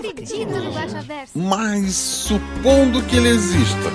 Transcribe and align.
acredito 0.00 0.50
no 0.50 0.72
Guaxaverso. 0.72 1.38
Mas 1.38 1.94
supondo 1.94 3.02
que 3.02 3.16
ele 3.16 3.28
exista. 3.28 3.90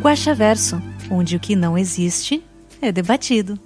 Guaxaverso, 0.00 0.82
onde 1.10 1.36
o 1.36 1.40
que 1.40 1.56
não 1.56 1.78
existe 1.78 2.44
é 2.80 2.92
debatido. 2.92 3.58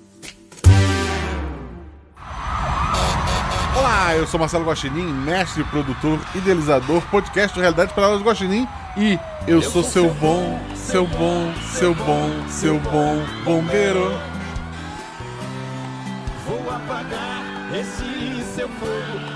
Olá, 3.76 4.14
eu 4.16 4.26
sou 4.26 4.38
Marcelo 4.38 4.64
Guaxinim, 4.64 5.12
mestre, 5.12 5.64
produtor, 5.64 6.20
idealizador, 6.34 7.02
podcast 7.10 7.54
de 7.54 7.60
Realidade 7.60 7.94
Palavras 7.94 8.20
do 8.20 8.24
Guaxinim 8.24 8.66
e 8.96 9.18
eu, 9.46 9.62
sou 9.62 9.82
seu 9.82 10.12
bom, 10.14 10.60
seu 10.74 11.06
bom, 11.06 11.52
seu 11.72 11.94
bom, 11.94 12.48
seu 12.48 12.78
bom 12.80 13.24
bombeiro. 13.44 14.10
Vou 16.46 16.70
apagar 16.70 17.70
esse 17.72 18.42
seu 18.54 18.68
fogo 18.68 19.27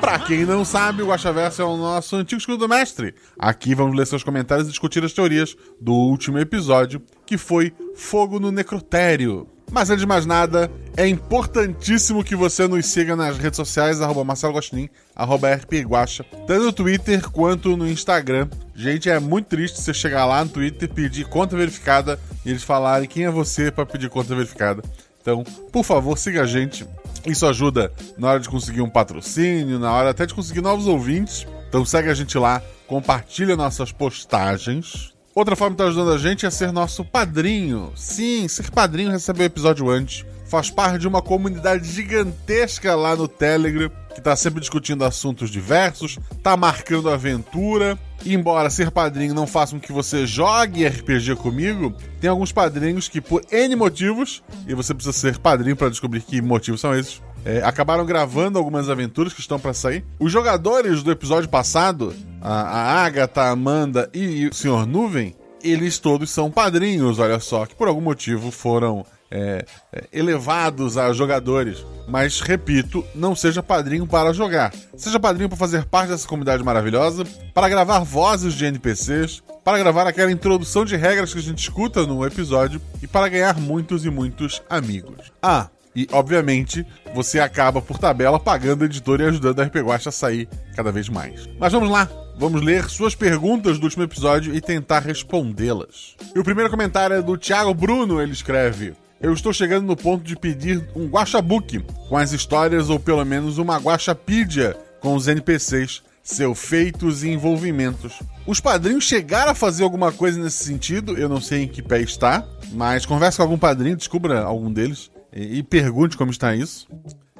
Pra 0.00 0.18
quem 0.18 0.44
não 0.44 0.64
sabe, 0.64 1.02
o 1.02 1.08
Guaxaverso 1.08 1.62
é 1.62 1.64
o 1.64 1.76
nosso 1.76 2.16
antigo 2.16 2.40
escudo 2.40 2.58
do 2.58 2.68
mestre. 2.68 3.14
Aqui 3.38 3.74
vamos 3.74 3.96
ler 3.96 4.06
seus 4.06 4.24
comentários 4.24 4.66
e 4.66 4.70
discutir 4.70 5.04
as 5.04 5.12
teorias 5.12 5.56
do 5.80 5.92
último 5.92 6.38
episódio, 6.38 7.00
que 7.24 7.38
foi 7.38 7.72
Fogo 7.94 8.40
no 8.40 8.50
Necrotério. 8.50 9.46
Mas 9.70 9.88
antes 9.88 10.00
de 10.00 10.06
mais 10.08 10.26
nada, 10.26 10.68
é 10.96 11.06
importantíssimo 11.06 12.24
que 12.24 12.34
você 12.34 12.66
nos 12.66 12.86
siga 12.86 13.14
nas 13.14 13.38
redes 13.38 13.56
sociais, 13.56 14.00
arroba 14.00 14.24
Marcelo 14.24 14.54
Guaxinim, 14.54 14.88
arroba 15.14 15.54
RPGuaxa, 15.54 16.24
tanto 16.44 16.64
no 16.64 16.72
Twitter 16.72 17.30
quanto 17.30 17.76
no 17.76 17.88
Instagram. 17.88 18.48
Gente, 18.74 19.08
é 19.08 19.20
muito 19.20 19.46
triste 19.46 19.80
você 19.80 19.94
chegar 19.94 20.24
lá 20.24 20.44
no 20.44 20.50
Twitter, 20.50 20.88
pedir 20.88 21.24
conta 21.26 21.56
verificada 21.56 22.18
e 22.44 22.50
eles 22.50 22.64
falarem 22.64 23.08
quem 23.08 23.26
é 23.26 23.30
você 23.30 23.70
para 23.70 23.86
pedir 23.86 24.10
conta 24.10 24.34
verificada. 24.34 24.82
Então, 25.22 25.44
por 25.70 25.84
favor, 25.84 26.18
siga 26.18 26.42
a 26.42 26.46
gente. 26.46 26.84
Isso 27.26 27.46
ajuda 27.46 27.92
na 28.16 28.28
hora 28.28 28.40
de 28.40 28.48
conseguir 28.48 28.80
um 28.80 28.88
patrocínio, 28.88 29.78
na 29.78 29.92
hora 29.92 30.10
até 30.10 30.26
de 30.26 30.34
conseguir 30.34 30.60
novos 30.60 30.86
ouvintes. 30.86 31.46
Então 31.68 31.84
segue 31.84 32.08
a 32.08 32.14
gente 32.14 32.36
lá, 32.38 32.62
compartilha 32.86 33.56
nossas 33.56 33.92
postagens. 33.92 35.12
Outra 35.34 35.54
forma 35.54 35.76
de 35.76 35.82
estar 35.82 35.90
ajudando 35.90 36.12
a 36.12 36.18
gente 36.18 36.44
é 36.44 36.50
ser 36.50 36.72
nosso 36.72 37.04
padrinho. 37.04 37.92
Sim, 37.94 38.48
ser 38.48 38.70
padrinho 38.70 39.10
recebe 39.12 39.42
o 39.42 39.44
episódio 39.44 39.88
antes. 39.88 40.24
Faz 40.46 40.68
parte 40.68 40.98
de 40.98 41.06
uma 41.06 41.22
comunidade 41.22 41.88
gigantesca 41.88 42.96
lá 42.96 43.14
no 43.14 43.28
Telegram, 43.28 43.90
que 44.20 44.24
tá 44.24 44.36
sempre 44.36 44.60
discutindo 44.60 45.04
assuntos 45.04 45.50
diversos, 45.50 46.18
tá 46.42 46.56
marcando 46.56 47.10
aventura. 47.10 47.98
E 48.22 48.34
embora 48.34 48.68
ser 48.68 48.90
padrinho 48.90 49.34
não 49.34 49.46
faça 49.46 49.74
com 49.74 49.80
que 49.80 49.92
você 49.92 50.26
jogue 50.26 50.86
RPG 50.86 51.36
comigo, 51.36 51.94
tem 52.20 52.28
alguns 52.28 52.52
padrinhos 52.52 53.08
que, 53.08 53.18
por 53.18 53.42
N 53.50 53.74
motivos, 53.74 54.42
e 54.68 54.74
você 54.74 54.92
precisa 54.92 55.16
ser 55.16 55.38
padrinho 55.38 55.74
para 55.74 55.88
descobrir 55.88 56.20
que 56.20 56.42
motivos 56.42 56.82
são 56.82 56.94
esses, 56.94 57.22
é, 57.46 57.62
acabaram 57.62 58.04
gravando 58.04 58.58
algumas 58.58 58.90
aventuras 58.90 59.32
que 59.32 59.40
estão 59.40 59.58
para 59.58 59.72
sair. 59.72 60.04
Os 60.18 60.30
jogadores 60.30 61.02
do 61.02 61.10
episódio 61.10 61.48
passado, 61.48 62.14
a, 62.42 62.52
a 62.52 63.04
Agatha, 63.04 63.40
a 63.40 63.50
Amanda 63.50 64.10
e 64.12 64.48
o 64.48 64.54
Sr. 64.54 64.86
Nuvem, 64.86 65.34
eles 65.62 65.98
todos 65.98 66.30
são 66.30 66.50
padrinhos, 66.50 67.18
olha 67.18 67.40
só, 67.40 67.64
que 67.64 67.74
por 67.74 67.88
algum 67.88 68.02
motivo 68.02 68.50
foram 68.50 69.04
é, 69.30 69.64
elevados 70.12 70.98
a 70.98 71.12
jogadores. 71.12 71.84
Mas, 72.08 72.40
repito, 72.40 73.04
não 73.14 73.36
seja 73.36 73.62
padrinho 73.62 74.06
para 74.06 74.32
jogar. 74.32 74.72
Seja 74.96 75.20
padrinho 75.20 75.48
para 75.48 75.58
fazer 75.58 75.84
parte 75.84 76.10
dessa 76.10 76.26
comunidade 76.26 76.62
maravilhosa, 76.64 77.24
para 77.54 77.68
gravar 77.68 78.00
vozes 78.00 78.54
de 78.54 78.64
NPCs, 78.64 79.42
para 79.64 79.78
gravar 79.78 80.06
aquela 80.06 80.32
introdução 80.32 80.84
de 80.84 80.96
regras 80.96 81.32
que 81.32 81.38
a 81.38 81.42
gente 81.42 81.58
escuta 81.58 82.06
no 82.06 82.24
episódio 82.26 82.80
e 83.02 83.06
para 83.06 83.28
ganhar 83.28 83.58
muitos 83.58 84.04
e 84.04 84.10
muitos 84.10 84.62
amigos. 84.68 85.32
Ah, 85.40 85.68
e, 85.94 86.06
obviamente, 86.12 86.86
você 87.14 87.40
acaba, 87.40 87.82
por 87.82 87.98
tabela, 87.98 88.38
pagando 88.38 88.82
a 88.82 88.86
editora 88.86 89.24
e 89.24 89.26
ajudando 89.26 89.60
a 89.60 89.64
RP 89.64 89.76
a 90.06 90.10
sair 90.10 90.48
cada 90.74 90.92
vez 90.92 91.08
mais. 91.08 91.48
Mas 91.58 91.72
vamos 91.72 91.90
lá! 91.90 92.08
Vamos 92.36 92.62
ler 92.62 92.88
suas 92.88 93.14
perguntas 93.14 93.78
do 93.78 93.84
último 93.84 94.02
episódio 94.02 94.54
e 94.54 94.62
tentar 94.62 95.00
respondê-las. 95.00 96.16
E 96.34 96.38
o 96.38 96.42
primeiro 96.42 96.70
comentário 96.70 97.14
é 97.16 97.20
do 97.20 97.36
Thiago 97.36 97.74
Bruno, 97.74 98.20
ele 98.20 98.32
escreve... 98.32 98.94
Eu 99.20 99.34
estou 99.34 99.52
chegando 99.52 99.86
no 99.86 99.94
ponto 99.94 100.24
de 100.24 100.34
pedir 100.34 100.88
um 100.96 101.06
guachabook 101.06 101.84
com 102.08 102.16
as 102.16 102.32
histórias 102.32 102.88
ou 102.88 102.98
pelo 102.98 103.22
menos 103.22 103.58
uma 103.58 103.76
guachapedia 103.76 104.74
com 104.98 105.14
os 105.14 105.28
NPCs, 105.28 106.02
seus 106.22 106.58
feitos 106.58 107.22
e 107.22 107.28
envolvimentos. 107.28 108.18
Os 108.46 108.60
padrinhos 108.60 109.04
chegaram 109.04 109.52
a 109.52 109.54
fazer 109.54 109.84
alguma 109.84 110.10
coisa 110.10 110.42
nesse 110.42 110.64
sentido, 110.64 111.18
eu 111.18 111.28
não 111.28 111.38
sei 111.38 111.64
em 111.64 111.68
que 111.68 111.82
pé 111.82 112.00
está, 112.00 112.46
mas 112.72 113.04
converse 113.04 113.36
com 113.36 113.42
algum 113.42 113.58
padrinho, 113.58 113.94
descubra 113.94 114.40
algum 114.40 114.72
deles 114.72 115.10
e, 115.30 115.58
e 115.58 115.62
pergunte 115.62 116.16
como 116.16 116.30
está 116.30 116.56
isso. 116.56 116.88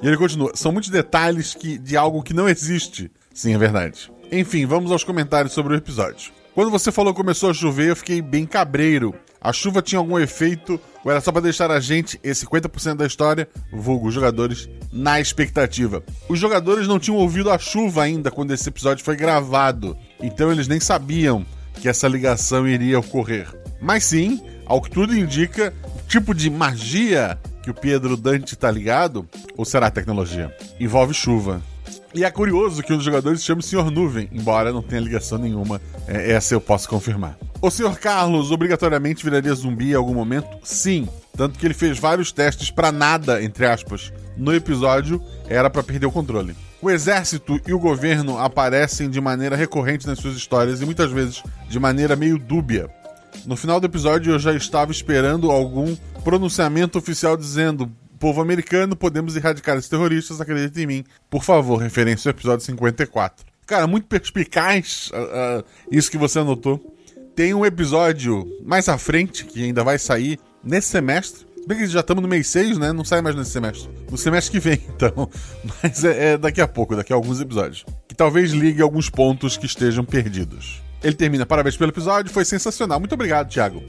E 0.03 0.07
ele 0.07 0.17
continua: 0.17 0.51
são 0.53 0.71
muitos 0.71 0.91
detalhes 0.91 1.55
que, 1.55 1.79
de 1.79 1.97
algo 1.97 2.21
que 2.21 2.33
não 2.33 2.47
existe. 2.47 3.11
Sim, 3.33 3.55
é 3.55 3.57
verdade. 3.57 4.11
Enfim, 4.31 4.67
vamos 4.67 4.91
aos 4.91 5.03
comentários 5.03 5.53
sobre 5.53 5.73
o 5.73 5.77
episódio. 5.77 6.31
Quando 6.53 6.69
você 6.69 6.91
falou 6.91 7.11
que 7.11 7.19
começou 7.19 7.49
a 7.49 7.53
chover, 7.53 7.89
eu 7.89 7.95
fiquei 7.95 8.21
bem 8.21 8.45
cabreiro. 8.45 9.15
A 9.41 9.51
chuva 9.51 9.81
tinha 9.81 9.97
algum 9.97 10.19
efeito 10.19 10.79
ou 11.03 11.11
era 11.11 11.19
só 11.19 11.31
para 11.31 11.41
deixar 11.41 11.71
a 11.71 11.79
gente, 11.79 12.19
esse 12.23 12.45
50% 12.45 12.95
da 12.95 13.07
história, 13.07 13.49
vulgo 13.73 14.07
os 14.07 14.13
jogadores, 14.13 14.69
na 14.91 15.19
expectativa? 15.19 16.03
Os 16.29 16.39
jogadores 16.39 16.87
não 16.87 16.99
tinham 16.99 17.17
ouvido 17.17 17.49
a 17.49 17.57
chuva 17.57 18.03
ainda 18.03 18.29
quando 18.29 18.53
esse 18.53 18.69
episódio 18.69 19.03
foi 19.03 19.15
gravado, 19.15 19.97
então 20.21 20.51
eles 20.51 20.67
nem 20.67 20.79
sabiam 20.79 21.43
que 21.73 21.89
essa 21.89 22.07
ligação 22.07 22.67
iria 22.67 22.99
ocorrer. 22.99 23.47
Mas 23.81 24.03
sim, 24.03 24.39
ao 24.65 24.79
que 24.79 24.91
tudo 24.91 25.17
indica, 25.17 25.73
o 25.83 26.07
tipo 26.07 26.35
de 26.35 26.49
magia 26.49 27.39
que 27.63 27.71
o 27.71 27.73
Pedro 27.73 28.15
Dante 28.15 28.55
tá 28.55 28.69
ligado, 28.69 29.27
ou 29.57 29.65
será 29.65 29.89
tecnologia, 29.89 30.55
envolve 30.79 31.13
chuva. 31.13 31.61
E 32.13 32.25
é 32.25 32.31
curioso 32.31 32.83
que 32.83 32.91
um 32.91 32.97
dos 32.97 33.05
jogadores 33.05 33.43
chama 33.43 33.61
Sr. 33.61 33.89
Nuvem, 33.89 34.29
embora 34.33 34.73
não 34.73 34.81
tenha 34.81 35.01
ligação 35.01 35.37
nenhuma. 35.37 35.81
É, 36.07 36.31
essa 36.31 36.53
eu 36.53 36.59
posso 36.59 36.89
confirmar. 36.89 37.37
O 37.61 37.69
Sr. 37.69 37.97
Carlos 37.99 38.51
obrigatoriamente 38.51 39.23
viraria 39.23 39.53
zumbi 39.53 39.91
em 39.91 39.95
algum 39.95 40.13
momento? 40.13 40.47
Sim. 40.63 41.07
Tanto 41.37 41.57
que 41.57 41.65
ele 41.65 41.73
fez 41.73 41.97
vários 41.97 42.31
testes 42.31 42.69
para 42.69 42.91
nada, 42.91 43.41
entre 43.41 43.65
aspas. 43.65 44.11
No 44.35 44.53
episódio, 44.53 45.21
era 45.47 45.69
para 45.69 45.83
perder 45.83 46.07
o 46.07 46.11
controle. 46.11 46.55
O 46.81 46.89
exército 46.89 47.61
e 47.65 47.73
o 47.73 47.79
governo 47.79 48.37
aparecem 48.37 49.09
de 49.09 49.21
maneira 49.21 49.55
recorrente 49.55 50.07
nas 50.07 50.19
suas 50.19 50.35
histórias 50.35 50.81
e 50.81 50.85
muitas 50.85 51.11
vezes 51.11 51.43
de 51.69 51.79
maneira 51.79 52.15
meio 52.15 52.37
dúbia. 52.37 52.89
No 53.45 53.55
final 53.55 53.79
do 53.79 53.85
episódio, 53.85 54.33
eu 54.33 54.39
já 54.39 54.53
estava 54.53 54.91
esperando 54.91 55.49
algum 55.49 55.95
pronunciamento 56.23 56.97
oficial 56.97 57.37
dizendo 57.37 57.89
povo 58.21 58.39
americano, 58.39 58.95
podemos 58.95 59.35
erradicar 59.35 59.75
esses 59.75 59.89
terroristas, 59.89 60.39
acredita 60.39 60.79
em 60.79 60.85
mim. 60.85 61.03
Por 61.27 61.43
favor, 61.43 61.77
referência 61.77 62.29
ao 62.29 62.35
episódio 62.35 62.63
54. 62.63 63.43
Cara, 63.65 63.87
muito 63.87 64.05
perspicaz 64.05 65.09
uh, 65.11 65.61
uh, 65.61 65.65
isso 65.91 66.11
que 66.11 66.19
você 66.19 66.37
anotou. 66.37 66.79
Tem 67.35 67.51
um 67.55 67.65
episódio 67.65 68.47
mais 68.63 68.87
à 68.87 68.97
frente, 68.97 69.43
que 69.43 69.63
ainda 69.63 69.83
vai 69.83 69.97
sair 69.97 70.39
nesse 70.63 70.89
semestre. 70.89 71.47
Bem 71.67 71.79
que 71.79 71.87
já 71.87 72.01
estamos 72.01 72.21
no 72.21 72.29
mês 72.29 72.47
6, 72.47 72.77
né? 72.77 72.93
Não 72.93 73.03
sai 73.03 73.21
mais 73.21 73.35
nesse 73.35 73.51
semestre. 73.51 73.89
No 74.09 74.17
semestre 74.17 74.51
que 74.51 74.59
vem, 74.59 74.79
então. 74.95 75.27
Mas 75.81 76.03
é, 76.03 76.33
é 76.33 76.37
daqui 76.37 76.61
a 76.61 76.67
pouco, 76.67 76.95
daqui 76.95 77.11
a 77.11 77.15
alguns 77.15 77.41
episódios. 77.41 77.83
Que 78.07 78.13
talvez 78.13 78.51
ligue 78.51 78.83
alguns 78.83 79.09
pontos 79.09 79.57
que 79.57 79.65
estejam 79.65 80.05
perdidos. 80.05 80.79
Ele 81.03 81.15
termina, 81.15 81.43
parabéns 81.43 81.75
pelo 81.75 81.89
episódio, 81.89 82.31
foi 82.31 82.45
sensacional. 82.45 82.99
Muito 82.99 83.15
obrigado, 83.15 83.49
Thiago. 83.49 83.81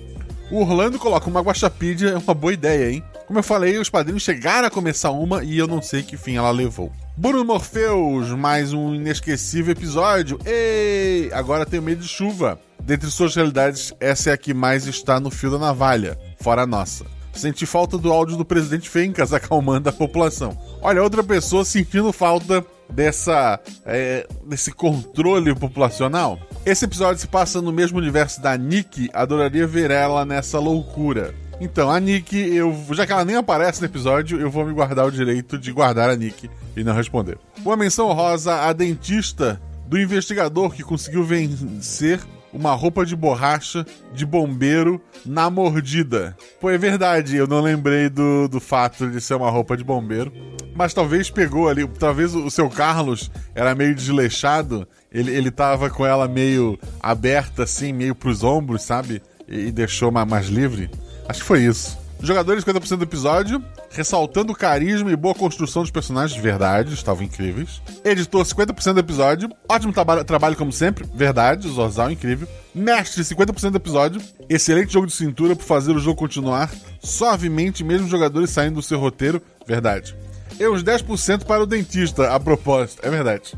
O 0.51 0.61
Orlando 0.61 0.99
coloca 0.99 1.29
uma 1.29 1.41
guaxapedia, 1.41 2.11
é 2.11 2.19
uma 2.19 2.35
boa 2.35 2.53
ideia, 2.53 2.91
hein? 2.91 3.05
Como 3.33 3.39
eu 3.39 3.45
falei, 3.45 3.79
os 3.79 3.89
padrinhos 3.89 4.23
chegaram 4.23 4.69
a 4.69 4.71
começar 4.71 5.11
uma 5.11 5.43
e 5.43 5.57
eu 5.57 5.67
não 5.67 5.81
sei 5.81 6.03
que 6.03 6.19
fim 6.19 6.37
ela 6.37 6.51
levou. 6.51 6.93
Bruno 7.17 7.43
Morpheus, 7.43 8.29
mais 8.29 8.75
um 8.75 8.95
inesquecível 8.95 9.73
episódio. 9.73 10.39
Ei! 10.45 11.33
Agora 11.33 11.65
tenho 11.65 11.83
medo 11.83 12.03
de 12.03 12.09
chuva. 12.09 12.61
Dentre 12.83 13.11
suas 13.11 13.35
realidades, 13.35 13.91
essa 13.99 14.29
é 14.29 14.33
a 14.35 14.37
que 14.37 14.53
mais 14.53 14.87
está 14.87 15.19
no 15.19 15.31
fio 15.31 15.51
da 15.51 15.59
navalha, 15.59 16.19
fora 16.43 16.65
a 16.65 16.67
nossa. 16.67 17.07
Senti 17.33 17.65
falta 17.65 17.97
do 17.97 18.13
áudio 18.13 18.37
do 18.37 18.45
presidente 18.45 18.91
Fencas 18.91 19.33
acalmando 19.33 19.89
a 19.89 19.93
população. 19.93 20.55
Olha, 20.83 21.03
outra 21.03 21.25
pessoa 21.25 21.65
sentindo 21.65 22.13
falta 22.13 22.63
dessa 22.91 23.59
é, 23.87 24.27
desse 24.45 24.73
controle 24.73 25.55
populacional. 25.55 26.39
Esse 26.67 26.85
episódio 26.85 27.19
se 27.19 27.29
passa 27.29 27.63
no 27.63 27.73
mesmo 27.73 27.97
universo 27.97 28.43
da 28.43 28.59
Nick, 28.59 29.09
adoraria 29.15 29.67
ver 29.67 29.91
ela 29.91 30.27
nessa 30.27 30.59
loucura. 30.59 31.35
Então, 31.63 31.89
a 31.89 32.01
Nick, 32.01 32.37
eu, 32.37 32.77
já 32.91 33.07
que 33.07 33.13
ela 33.13 33.25
nem 33.25 33.37
aparece 33.37 33.81
no 33.81 33.87
episódio, 33.87 34.41
eu 34.41 34.51
vou 34.51 34.67
me 34.67 34.73
guardar 34.73 35.07
o 35.07 35.13
direito 35.13 35.57
de 35.57 35.71
guardar 35.71 36.11
a 36.11 36.17
Nick 36.17 36.51
e 36.77 36.83
não 36.83 36.93
responder. 36.93 37.39
Uma 37.65 37.77
menção 37.77 38.13
rosa 38.13 38.63
à 38.63 38.73
dentista 38.73 39.63
do 39.87 39.97
investigador 39.97 40.73
que 40.73 40.83
conseguiu 40.83 41.23
vencer 41.23 42.19
uma 42.53 42.75
roupa 42.75 43.07
de 43.07 43.15
borracha 43.15 43.87
de 44.13 44.27
bombeiro 44.27 45.01
na 45.25 45.49
mordida. 45.49 46.37
Pô, 46.61 46.69
é 46.69 46.77
verdade, 46.77 47.37
eu 47.37 47.47
não 47.47 47.61
lembrei 47.61 48.09
do, 48.09 48.49
do 48.49 48.59
fato 48.59 49.09
de 49.09 49.21
ser 49.21 49.35
uma 49.35 49.49
roupa 49.49 49.77
de 49.77 49.85
bombeiro. 49.85 50.33
Mas 50.75 50.93
talvez 50.93 51.31
pegou 51.31 51.69
ali, 51.69 51.87
talvez 51.87 52.35
o 52.35 52.51
seu 52.51 52.69
Carlos 52.69 53.31
era 53.55 53.73
meio 53.73 53.95
desleixado, 53.95 54.85
ele, 55.13 55.31
ele 55.31 55.51
tava 55.53 55.89
com 55.89 56.05
ela 56.05 56.27
meio 56.27 56.77
aberta 57.01 57.63
assim, 57.63 57.93
meio 57.93 58.17
pros 58.17 58.43
ombros, 58.43 58.83
sabe? 58.83 59.23
E, 59.47 59.67
e 59.67 59.71
deixou 59.71 60.11
mais 60.11 60.49
livre. 60.49 60.91
Acho 61.33 61.41
que 61.41 61.47
foi 61.47 61.65
isso. 61.65 61.99
Jogadores 62.21 62.63
50% 62.63 62.99
do 62.99 63.05
episódio, 63.05 63.65
ressaltando 63.89 64.53
o 64.53 64.55
carisma 64.55 65.11
e 65.11 65.17
boa 65.17 65.35
construção 65.35 65.81
dos 65.81 65.91
personagens, 65.91 66.39
verdade, 66.39 66.93
estavam 66.93 67.25
incríveis. 67.25 67.81
Editor 68.05 68.45
50% 68.45 68.93
do 68.93 69.01
episódio, 69.01 69.51
ótimo 69.67 69.95
traba 69.95 70.23
trabalho 70.25 70.57
como 70.57 70.71
sempre, 70.71 71.09
verdade, 71.15 71.67
Zorzal 71.71 72.11
incrível. 72.11 72.47
Mestre 72.75 73.23
50% 73.23 73.71
do 73.71 73.79
episódio, 73.79 74.21
excelente 74.47 74.93
jogo 74.93 75.07
de 75.07 75.15
cintura 75.15 75.57
por 75.57 75.65
fazer 75.65 75.93
o 75.93 75.99
jogo 75.99 76.19
continuar 76.19 76.71
suavemente, 77.03 77.83
mesmo 77.83 78.07
jogadores 78.07 78.51
saindo 78.51 78.75
do 78.75 78.83
seu 78.83 79.01
roteiro, 79.01 79.41
verdade. 79.67 80.15
E 80.61 80.69
uns 80.69 80.85
10% 80.85 81.47
para 81.47 81.63
o 81.63 81.67
dentista, 81.67 82.31
a 82.31 82.39
propósito, 82.39 83.01
é 83.07 83.09
verdade. 83.09 83.55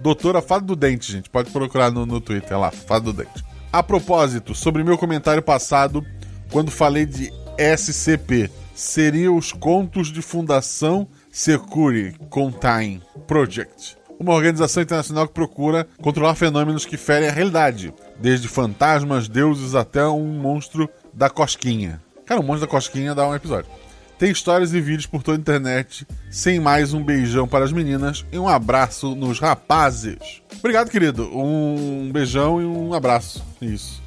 Doutora 0.00 0.42
Fada 0.42 0.66
do 0.66 0.74
Dente, 0.74 1.12
gente, 1.12 1.30
pode 1.30 1.52
procurar 1.52 1.92
no, 1.92 2.04
no 2.04 2.20
Twitter 2.20 2.58
lá, 2.58 2.72
Fada 2.72 3.04
do 3.04 3.12
Dente. 3.12 3.44
A 3.72 3.80
propósito, 3.80 4.56
sobre 4.56 4.82
meu 4.82 4.98
comentário 4.98 5.40
passado, 5.40 6.04
quando 6.52 6.70
falei 6.70 7.06
de 7.06 7.32
SCP 7.56 8.50
seriam 8.74 9.36
os 9.36 9.52
contos 9.52 10.12
de 10.12 10.20
Fundação 10.20 11.08
Security 11.30 12.18
Contain 12.28 13.00
Project, 13.26 13.96
uma 14.20 14.34
organização 14.34 14.82
internacional 14.82 15.26
que 15.26 15.32
procura 15.32 15.88
controlar 16.00 16.34
fenômenos 16.34 16.84
que 16.84 16.98
ferem 16.98 17.28
a 17.28 17.32
realidade, 17.32 17.92
desde 18.20 18.48
fantasmas, 18.48 19.28
deuses 19.28 19.74
até 19.74 20.06
um 20.06 20.26
monstro 20.26 20.88
da 21.12 21.30
cosquinha. 21.30 22.00
Cara, 22.26 22.40
o 22.40 22.44
monstro 22.44 22.66
da 22.66 22.70
cosquinha 22.70 23.14
dá 23.14 23.26
um 23.26 23.34
episódio. 23.34 23.70
Tem 24.18 24.30
histórias 24.30 24.74
e 24.74 24.80
vídeos 24.80 25.06
por 25.06 25.22
toda 25.22 25.38
a 25.38 25.40
internet. 25.40 26.06
Sem 26.30 26.60
mais, 26.60 26.92
um 26.92 27.02
beijão 27.02 27.48
para 27.48 27.64
as 27.64 27.72
meninas 27.72 28.24
e 28.30 28.38
um 28.38 28.46
abraço 28.46 29.16
nos 29.16 29.40
rapazes. 29.40 30.42
Obrigado, 30.58 30.90
querido. 30.90 31.28
Um 31.36 32.10
beijão 32.12 32.60
e 32.60 32.64
um 32.64 32.94
abraço. 32.94 33.42
Isso. 33.60 34.01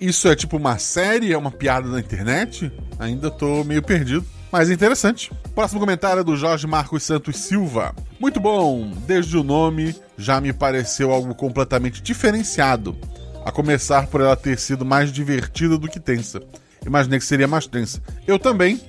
Isso 0.00 0.28
é 0.28 0.36
tipo 0.36 0.56
uma 0.56 0.78
série? 0.78 1.32
É 1.32 1.38
uma 1.38 1.50
piada 1.50 1.88
na 1.88 1.98
internet? 1.98 2.70
Ainda 2.98 3.30
tô 3.30 3.64
meio 3.64 3.82
perdido. 3.82 4.24
Mas 4.50 4.70
é 4.70 4.72
interessante. 4.72 5.30
Próximo 5.54 5.80
comentário 5.80 6.20
é 6.20 6.24
do 6.24 6.36
Jorge 6.36 6.66
Marcos 6.66 7.02
Santos 7.02 7.36
Silva. 7.36 7.94
Muito 8.18 8.40
bom, 8.40 8.92
desde 9.06 9.36
o 9.36 9.42
nome 9.42 9.94
já 10.16 10.40
me 10.40 10.52
pareceu 10.52 11.12
algo 11.12 11.34
completamente 11.34 12.00
diferenciado. 12.00 12.96
A 13.44 13.52
começar 13.52 14.06
por 14.06 14.20
ela 14.20 14.36
ter 14.36 14.58
sido 14.58 14.84
mais 14.84 15.12
divertida 15.12 15.76
do 15.76 15.88
que 15.88 16.00
tensa. 16.00 16.40
Imaginei 16.86 17.18
que 17.18 17.24
seria 17.24 17.48
mais 17.48 17.66
tensa. 17.66 18.02
Eu 18.26 18.38
também. 18.38 18.80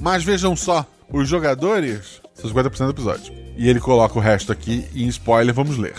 Mas 0.00 0.24
vejam 0.24 0.56
só, 0.56 0.86
os 1.10 1.28
jogadores 1.28 2.20
são 2.34 2.50
50% 2.50 2.84
do 2.86 2.90
episódio. 2.90 3.34
E 3.56 3.68
ele 3.68 3.80
coloca 3.80 4.18
o 4.18 4.22
resto 4.22 4.50
aqui 4.50 4.86
em 4.94 5.06
spoiler 5.08 5.54
vamos 5.54 5.76
ler. 5.76 5.94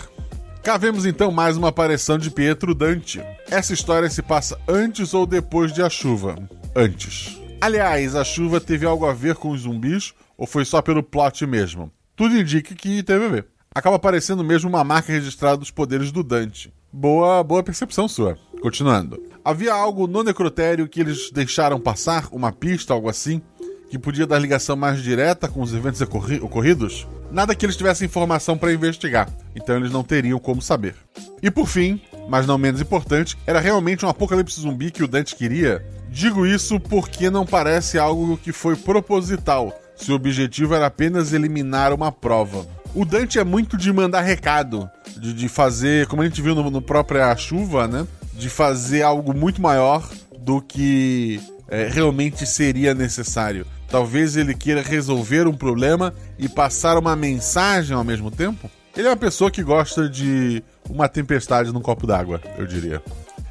Cá 0.62 0.76
vemos 0.76 1.06
então 1.06 1.30
mais 1.30 1.56
uma 1.56 1.68
aparição 1.68 2.18
de 2.18 2.30
Pietro 2.30 2.74
Dante. 2.74 3.22
Essa 3.50 3.74
história 3.74 4.08
se 4.10 4.22
passa 4.22 4.58
antes 4.66 5.14
ou 5.14 5.26
depois 5.26 5.72
de 5.72 5.82
A 5.82 5.90
Chuva? 5.90 6.36
Antes. 6.74 7.40
Aliás, 7.60 8.14
a 8.14 8.24
chuva 8.24 8.60
teve 8.60 8.84
algo 8.84 9.06
a 9.06 9.12
ver 9.12 9.36
com 9.36 9.50
os 9.50 9.62
zumbis 9.62 10.12
ou 10.36 10.46
foi 10.46 10.64
só 10.64 10.82
pelo 10.82 11.02
plot 11.02 11.46
mesmo? 11.46 11.90
Tudo 12.16 12.38
indica 12.38 12.74
que 12.74 13.02
teve 13.02 13.24
a 13.24 13.28
ver. 13.28 13.46
Acaba 13.74 13.96
aparecendo 13.96 14.44
mesmo 14.44 14.68
uma 14.68 14.84
marca 14.84 15.12
registrada 15.12 15.58
dos 15.58 15.70
poderes 15.70 16.12
do 16.12 16.22
Dante. 16.22 16.72
Boa, 16.92 17.42
boa 17.42 17.62
percepção 17.62 18.06
sua. 18.06 18.38
Continuando. 18.60 19.22
Havia 19.44 19.74
algo 19.74 20.06
no 20.06 20.22
necrotério 20.22 20.88
que 20.88 21.00
eles 21.00 21.30
deixaram 21.30 21.80
passar, 21.80 22.28
uma 22.32 22.52
pista, 22.52 22.92
algo 22.94 23.08
assim, 23.08 23.42
que 23.90 23.98
podia 23.98 24.26
dar 24.26 24.38
ligação 24.38 24.76
mais 24.76 25.02
direta 25.02 25.48
com 25.48 25.60
os 25.60 25.74
eventos 25.74 26.00
ocorri 26.00 26.40
ocorridos? 26.40 27.06
Nada 27.30 27.54
que 27.54 27.66
eles 27.66 27.76
tivessem 27.76 28.06
informação 28.06 28.56
para 28.56 28.72
investigar, 28.72 29.28
então 29.54 29.76
eles 29.76 29.90
não 29.90 30.02
teriam 30.02 30.38
como 30.38 30.62
saber. 30.62 30.94
E 31.42 31.50
por 31.50 31.66
fim, 31.66 32.00
mas 32.28 32.46
não 32.46 32.58
menos 32.58 32.80
importante, 32.80 33.36
era 33.46 33.60
realmente 33.60 34.04
um 34.04 34.08
apocalipse 34.08 34.60
zumbi 34.60 34.90
que 34.90 35.02
o 35.02 35.08
Dante 35.08 35.36
queria? 35.36 35.84
Digo 36.08 36.46
isso 36.46 36.78
porque 36.78 37.28
não 37.30 37.44
parece 37.44 37.98
algo 37.98 38.36
que 38.36 38.52
foi 38.52 38.76
proposital. 38.76 39.72
Seu 39.96 40.14
objetivo 40.14 40.74
era 40.74 40.86
apenas 40.86 41.32
eliminar 41.32 41.92
uma 41.92 42.12
prova. 42.12 42.66
O 42.94 43.04
Dante 43.04 43.38
é 43.38 43.44
muito 43.44 43.76
de 43.76 43.92
mandar 43.92 44.20
recado, 44.20 44.88
de, 45.16 45.32
de 45.32 45.48
fazer, 45.48 46.06
como 46.06 46.22
a 46.22 46.24
gente 46.24 46.40
viu 46.40 46.54
no, 46.54 46.70
no 46.70 46.80
própria 46.80 47.34
chuva, 47.36 47.88
né? 47.88 48.06
De 48.32 48.48
fazer 48.48 49.02
algo 49.02 49.34
muito 49.34 49.60
maior 49.60 50.08
do 50.38 50.60
que 50.60 51.40
é, 51.68 51.88
realmente 51.88 52.46
seria 52.46 52.94
necessário. 52.94 53.66
Talvez 53.88 54.36
ele 54.36 54.54
queira 54.54 54.82
resolver 54.82 55.46
um 55.46 55.54
problema 55.54 56.14
e 56.38 56.48
passar 56.48 56.98
uma 56.98 57.16
mensagem 57.16 57.96
ao 57.96 58.04
mesmo 58.04 58.30
tempo. 58.30 58.70
Ele 58.96 59.08
é 59.08 59.10
uma 59.10 59.16
pessoa 59.16 59.50
que 59.50 59.62
gosta 59.62 60.08
de 60.08 60.62
uma 60.88 61.08
tempestade 61.08 61.72
num 61.72 61.80
copo 61.80 62.06
d'água, 62.06 62.40
eu 62.58 62.66
diria. 62.66 63.02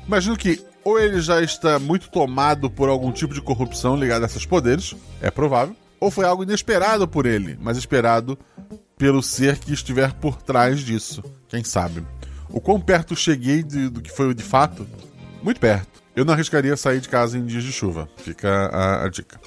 Imagino 0.08 0.38
que 0.38 0.64
ou 0.84 1.00
ele 1.00 1.22
já 1.22 1.42
está 1.42 1.80
muito 1.80 2.10
tomado 2.10 2.70
por 2.70 2.90
algum 2.90 3.12
tipo 3.12 3.34
de 3.34 3.42
corrupção 3.42 3.96
ligada 3.96 4.26
a 4.26 4.28
esses 4.28 4.46
poderes, 4.46 4.96
é 5.22 5.32
provável, 5.32 5.76
ou 6.00 6.12
foi 6.12 6.26
algo 6.26 6.44
inesperado 6.44 7.08
por 7.08 7.26
ele, 7.26 7.58
mas 7.62 7.78
esperado 7.78 8.38
pelo 8.98 9.24
ser 9.24 9.58
que 9.58 9.74
estiver 9.74 10.14
por 10.14 10.42
trás 10.42 10.82
disso, 10.82 11.24
quem 11.48 11.64
sabe. 11.64 12.06
O 12.50 12.60
quão 12.60 12.80
perto 12.80 13.16
cheguei 13.16 13.64
de, 13.64 13.90
do 13.90 14.02
que 14.02 14.12
foi 14.12 14.34
de 14.34 14.44
fato? 14.44 14.86
Muito 15.42 15.60
perto. 15.60 16.04
Eu 16.16 16.24
não 16.24 16.34
arriscaria 16.34 16.78
sair 16.78 17.00
de 17.00 17.10
casa 17.10 17.38
em 17.38 17.46
dias 17.46 17.64
de 17.64 17.72
chuva, 17.72 18.08
fica 18.18 18.50
a, 18.50 19.06
a 19.06 19.10
dica. 19.10 19.40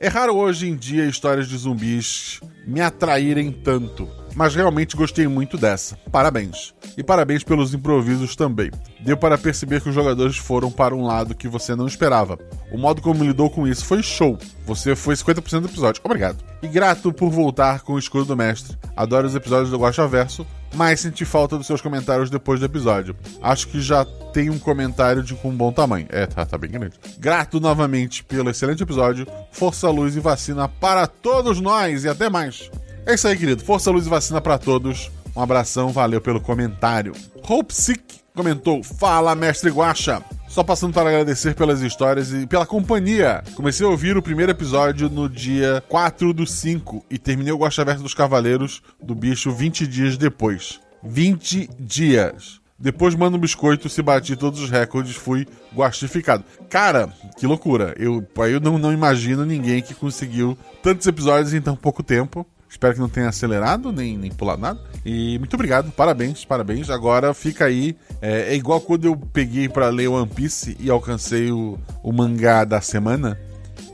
É 0.00 0.08
raro 0.08 0.34
hoje 0.34 0.68
em 0.68 0.74
dia 0.74 1.06
histórias 1.06 1.46
de 1.46 1.56
zumbis 1.56 2.40
me 2.66 2.80
atraírem 2.80 3.52
tanto, 3.52 4.08
mas 4.34 4.54
realmente 4.54 4.96
gostei 4.96 5.26
muito 5.26 5.56
dessa. 5.56 5.96
Parabéns. 6.10 6.74
E 6.96 7.02
parabéns 7.02 7.42
pelos 7.42 7.74
improvisos 7.74 8.36
também. 8.36 8.70
Deu 9.00 9.16
para 9.16 9.38
perceber 9.38 9.80
que 9.80 9.88
os 9.88 9.94
jogadores 9.94 10.36
foram 10.36 10.70
para 10.70 10.94
um 10.94 11.04
lado 11.04 11.34
que 11.34 11.48
você 11.48 11.74
não 11.74 11.86
esperava. 11.86 12.38
O 12.72 12.78
modo 12.78 13.02
como 13.02 13.24
lidou 13.24 13.50
com 13.50 13.66
isso 13.66 13.84
foi 13.84 14.02
show. 14.02 14.38
Você 14.66 14.96
foi 14.96 15.14
50% 15.14 15.60
do 15.60 15.68
episódio. 15.68 16.00
Obrigado. 16.04 16.44
E 16.62 16.68
grato 16.68 17.12
por 17.12 17.30
voltar 17.30 17.80
com 17.80 17.94
o 17.94 17.98
escudo 17.98 18.24
do 18.24 18.36
mestre. 18.36 18.76
Adoro 18.96 19.26
os 19.26 19.34
episódios 19.34 19.70
do 19.70 19.78
Guacha 19.78 20.06
Verso, 20.06 20.46
mas 20.74 21.00
senti 21.00 21.24
falta 21.24 21.56
dos 21.56 21.66
seus 21.66 21.80
comentários 21.80 22.30
depois 22.30 22.60
do 22.60 22.66
episódio. 22.66 23.16
Acho 23.42 23.68
que 23.68 23.80
já 23.80 24.04
tem 24.32 24.50
um 24.50 24.58
comentário 24.58 25.22
de 25.22 25.34
com 25.34 25.50
um 25.50 25.56
bom 25.56 25.72
tamanho. 25.72 26.06
É, 26.10 26.26
tá, 26.26 26.44
tá 26.44 26.58
bem 26.58 26.70
grande. 26.70 26.98
Grato 27.18 27.60
novamente 27.60 28.24
pelo 28.24 28.50
excelente 28.50 28.82
episódio. 28.82 29.26
Força, 29.52 29.88
luz 29.90 30.16
e 30.16 30.20
vacina 30.20 30.68
para 30.68 31.06
todos 31.06 31.60
nós 31.60 32.04
e 32.04 32.08
até 32.08 32.28
mais. 32.28 32.70
É 33.06 33.14
isso 33.14 33.28
aí, 33.28 33.36
querido. 33.36 33.62
Força, 33.62 33.90
luz 33.90 34.06
e 34.06 34.08
vacina 34.08 34.40
para 34.40 34.58
todos. 34.58 35.10
Um 35.36 35.40
abração, 35.40 35.90
valeu 35.90 36.20
pelo 36.20 36.40
comentário. 36.40 37.12
Hope 37.46 37.74
Sick 37.74 38.02
comentou: 38.34 38.82
Fala, 38.82 39.34
mestre 39.34 39.70
Guacha. 39.70 40.22
Só 40.48 40.62
passando 40.62 40.94
para 40.94 41.10
agradecer 41.10 41.54
pelas 41.54 41.82
histórias 41.82 42.32
e 42.32 42.46
pela 42.46 42.64
companhia. 42.64 43.42
Comecei 43.54 43.84
a 43.84 43.90
ouvir 43.90 44.16
o 44.16 44.22
primeiro 44.22 44.52
episódio 44.52 45.10
no 45.10 45.28
dia 45.28 45.82
4 45.88 46.32
do 46.32 46.46
5 46.46 47.04
e 47.10 47.18
terminei 47.18 47.52
o 47.52 47.58
Guacha 47.58 47.84
Verso 47.84 48.02
dos 48.02 48.14
Cavaleiros 48.14 48.80
do 49.02 49.14
Bicho 49.14 49.50
20 49.50 49.86
dias 49.86 50.16
depois. 50.16 50.80
20 51.02 51.68
dias. 51.78 52.60
Depois 52.78 53.14
mando 53.14 53.36
um 53.36 53.40
biscoito, 53.40 53.88
se 53.88 54.02
bati 54.02 54.36
todos 54.36 54.60
os 54.60 54.70
recordes, 54.70 55.14
fui 55.14 55.46
guastificado. 55.74 56.44
Cara, 56.68 57.08
que 57.38 57.46
loucura. 57.46 57.94
Eu, 57.98 58.26
eu 58.48 58.60
não, 58.60 58.78
não 58.78 58.92
imagino 58.92 59.44
ninguém 59.44 59.82
que 59.82 59.94
conseguiu 59.94 60.56
tantos 60.82 61.06
episódios 61.06 61.54
em 61.54 61.60
tão 61.60 61.76
pouco 61.76 62.02
tempo. 62.02 62.46
Espero 62.74 62.92
que 62.92 63.00
não 63.00 63.08
tenha 63.08 63.28
acelerado 63.28 63.92
nem, 63.92 64.18
nem 64.18 64.32
pulado 64.32 64.60
nada. 64.60 64.80
E 65.06 65.38
muito 65.38 65.54
obrigado, 65.54 65.92
parabéns, 65.92 66.44
parabéns. 66.44 66.90
Agora 66.90 67.32
fica 67.32 67.66
aí. 67.66 67.96
É, 68.20 68.52
é 68.52 68.56
igual 68.56 68.80
quando 68.80 69.04
eu 69.04 69.16
peguei 69.16 69.68
para 69.68 69.88
ler 69.90 70.08
One 70.08 70.26
Piece 70.26 70.76
e 70.80 70.90
alcancei 70.90 71.52
o, 71.52 71.78
o 72.02 72.12
mangá 72.12 72.64
da 72.64 72.80
semana. 72.80 73.38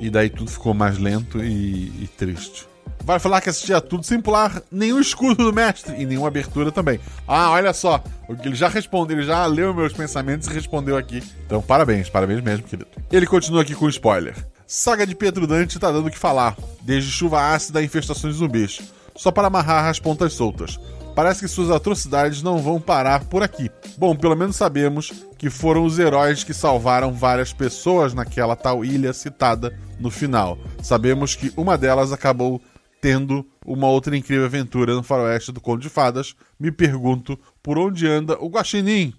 E 0.00 0.08
daí 0.08 0.30
tudo 0.30 0.50
ficou 0.50 0.72
mais 0.72 0.96
lento 0.96 1.44
e, 1.44 2.04
e 2.04 2.08
triste. 2.16 2.66
Vai 3.04 3.18
falar 3.18 3.42
que 3.42 3.50
assistia 3.50 3.82
tudo 3.82 4.02
sem 4.02 4.18
pular 4.18 4.62
nenhum 4.72 4.98
escudo 4.98 5.44
do 5.44 5.52
mestre 5.52 6.00
e 6.00 6.06
nenhuma 6.06 6.28
abertura 6.28 6.72
também. 6.72 6.98
Ah, 7.28 7.50
olha 7.50 7.74
só. 7.74 8.02
Ele 8.42 8.54
já 8.54 8.68
respondeu, 8.68 9.18
ele 9.18 9.26
já 9.26 9.44
leu 9.44 9.74
meus 9.74 9.92
pensamentos 9.92 10.48
e 10.48 10.54
respondeu 10.54 10.96
aqui. 10.96 11.22
Então, 11.44 11.60
parabéns, 11.60 12.08
parabéns 12.08 12.40
mesmo, 12.40 12.66
querido. 12.66 12.88
Ele 13.12 13.26
continua 13.26 13.60
aqui 13.60 13.74
com 13.74 13.86
spoiler. 13.90 14.34
Saga 14.72 15.04
de 15.04 15.16
Pedro 15.16 15.48
Dante 15.48 15.80
tá 15.80 15.90
dando 15.90 16.06
o 16.06 16.10
que 16.12 16.16
falar, 16.16 16.56
desde 16.80 17.10
chuva 17.10 17.52
ácida 17.52 17.80
a 17.80 17.82
infestações 17.82 18.36
zumbis, 18.36 18.80
só 19.16 19.32
para 19.32 19.48
amarrar 19.48 19.86
as 19.86 19.98
pontas 19.98 20.32
soltas. 20.32 20.78
Parece 21.12 21.40
que 21.40 21.48
suas 21.48 21.72
atrocidades 21.72 22.40
não 22.40 22.58
vão 22.58 22.80
parar 22.80 23.24
por 23.24 23.42
aqui. 23.42 23.68
Bom, 23.98 24.14
pelo 24.14 24.36
menos 24.36 24.54
sabemos 24.54 25.12
que 25.36 25.50
foram 25.50 25.84
os 25.84 25.98
heróis 25.98 26.44
que 26.44 26.54
salvaram 26.54 27.12
várias 27.12 27.52
pessoas 27.52 28.14
naquela 28.14 28.54
tal 28.54 28.84
ilha 28.84 29.12
citada 29.12 29.76
no 29.98 30.08
final. 30.08 30.56
Sabemos 30.80 31.34
que 31.34 31.52
uma 31.56 31.76
delas 31.76 32.12
acabou 32.12 32.62
tendo 33.00 33.44
uma 33.66 33.88
outra 33.88 34.16
incrível 34.16 34.44
aventura 34.44 34.94
no 34.94 35.02
faroeste 35.02 35.50
do 35.50 35.60
Conde 35.60 35.82
de 35.82 35.88
Fadas. 35.88 36.36
Me 36.60 36.70
pergunto 36.70 37.36
por 37.60 37.76
onde 37.76 38.06
anda 38.06 38.38
o 38.40 38.46
Guaxinim 38.46 39.12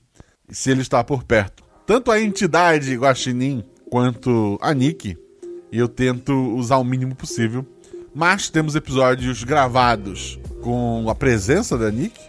e 0.48 0.56
se 0.56 0.72
ele 0.72 0.82
está 0.82 1.04
por 1.04 1.26
perto. 1.26 1.62
Tanto 1.86 2.10
a 2.10 2.22
entidade 2.22 2.96
Guaxinim 2.96 3.66
quanto 3.90 4.58
a 4.62 4.74
Nick, 4.74 5.18
eu 5.80 5.88
tento 5.88 6.34
usar 6.56 6.78
o 6.78 6.84
mínimo 6.84 7.16
possível. 7.16 7.66
Mas 8.14 8.50
temos 8.50 8.76
episódios 8.76 9.44
gravados 9.44 10.38
com 10.62 11.10
a 11.10 11.16
presença 11.16 11.78
da 11.78 11.90
Nick 11.90 12.20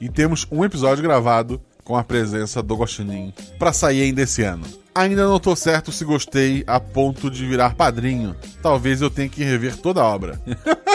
e 0.00 0.08
temos 0.08 0.46
um 0.50 0.64
episódio 0.64 1.02
gravado 1.02 1.60
com 1.84 1.96
a 1.96 2.02
presença 2.02 2.62
do 2.62 2.74
Guaxinim 2.74 3.32
para 3.58 3.72
sair 3.72 4.02
ainda 4.02 4.22
esse 4.22 4.42
ano. 4.42 4.64
Ainda 4.94 5.28
não 5.28 5.38
tô 5.38 5.54
certo 5.54 5.92
se 5.92 6.04
gostei 6.06 6.64
a 6.66 6.80
ponto 6.80 7.30
de 7.30 7.46
virar 7.46 7.74
padrinho. 7.74 8.34
Talvez 8.62 9.02
eu 9.02 9.10
tenha 9.10 9.28
que 9.28 9.44
rever 9.44 9.76
toda 9.76 10.00
a 10.00 10.06
obra. 10.06 10.40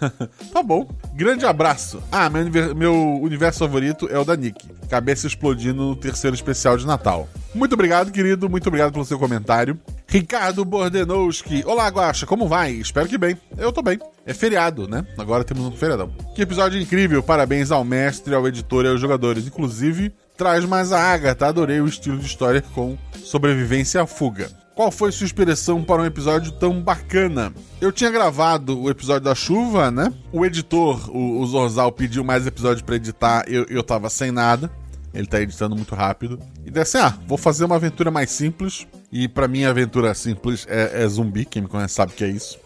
tá 0.52 0.62
bom. 0.62 0.88
Grande 1.14 1.44
abraço. 1.46 2.02
Ah, 2.10 2.28
meu, 2.28 2.74
meu 2.74 2.94
universo 3.20 3.60
favorito 3.60 4.08
é 4.10 4.18
o 4.18 4.24
da 4.24 4.36
Nick. 4.36 4.66
Cabeça 4.88 5.26
explodindo 5.26 5.82
no 5.82 5.96
terceiro 5.96 6.34
especial 6.34 6.76
de 6.76 6.86
Natal. 6.86 7.28
Muito 7.54 7.74
obrigado, 7.74 8.10
querido. 8.10 8.48
Muito 8.48 8.66
obrigado 8.66 8.92
pelo 8.92 9.04
seu 9.04 9.18
comentário. 9.18 9.78
Ricardo 10.06 10.64
Bordenowski. 10.64 11.62
Olá, 11.66 11.88
Guaxa. 11.88 12.26
Como 12.26 12.48
vai? 12.48 12.72
Espero 12.72 13.08
que 13.08 13.18
bem. 13.18 13.36
Eu 13.56 13.72
tô 13.72 13.82
bem. 13.82 13.98
É 14.26 14.34
feriado, 14.34 14.88
né? 14.88 15.06
Agora 15.18 15.44
temos 15.44 15.64
um 15.64 15.76
feriadão. 15.76 16.10
Que 16.34 16.42
episódio 16.42 16.80
incrível. 16.80 17.22
Parabéns 17.22 17.70
ao 17.70 17.84
mestre, 17.84 18.34
ao 18.34 18.46
editor 18.46 18.84
e 18.84 18.88
aos 18.88 19.00
jogadores. 19.00 19.46
Inclusive, 19.46 20.12
traz 20.36 20.64
mais 20.64 20.92
a 20.92 21.00
Agatha. 21.00 21.46
Adorei 21.46 21.80
o 21.80 21.86
estilo 21.86 22.18
de 22.18 22.26
história 22.26 22.62
com 22.74 22.96
sobrevivência 23.24 24.02
à 24.02 24.06
fuga. 24.06 24.63
Qual 24.74 24.90
foi 24.90 25.12
sua 25.12 25.24
inspiração 25.24 25.84
para 25.84 26.02
um 26.02 26.04
episódio 26.04 26.50
tão 26.50 26.82
bacana? 26.82 27.54
Eu 27.80 27.92
tinha 27.92 28.10
gravado 28.10 28.80
o 28.80 28.90
episódio 28.90 29.22
da 29.22 29.34
chuva, 29.34 29.88
né? 29.88 30.12
O 30.32 30.44
editor, 30.44 31.08
o, 31.14 31.40
o 31.40 31.46
Zorzal, 31.46 31.92
pediu 31.92 32.24
mais 32.24 32.44
episódios 32.44 32.82
para 32.82 32.96
editar, 32.96 33.44
eu, 33.46 33.64
eu 33.68 33.84
tava 33.84 34.10
sem 34.10 34.32
nada. 34.32 34.68
Ele 35.12 35.28
tá 35.28 35.40
editando 35.40 35.76
muito 35.76 35.94
rápido. 35.94 36.40
E 36.66 36.72
daí 36.72 36.82
assim, 36.82 36.98
ah, 36.98 37.16
vou 37.24 37.38
fazer 37.38 37.64
uma 37.64 37.76
aventura 37.76 38.10
mais 38.10 38.32
simples. 38.32 38.84
E 39.12 39.28
para 39.28 39.46
mim, 39.46 39.64
a 39.64 39.70
aventura 39.70 40.12
simples 40.12 40.66
é, 40.68 41.04
é 41.04 41.08
zumbi, 41.08 41.44
quem 41.44 41.62
me 41.62 41.68
conhece 41.68 41.94
sabe 41.94 42.12
que 42.12 42.24
é 42.24 42.28
isso. 42.28 42.58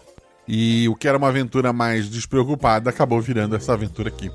E 0.47 0.89
o 0.89 0.95
que 0.95 1.07
era 1.07 1.15
uma 1.15 1.27
aventura 1.27 1.71
mais 1.71 2.09
despreocupada 2.09 2.89
acabou 2.89 3.21
virando 3.21 3.55
essa 3.55 3.73
aventura 3.73 4.09
aqui. 4.09 4.31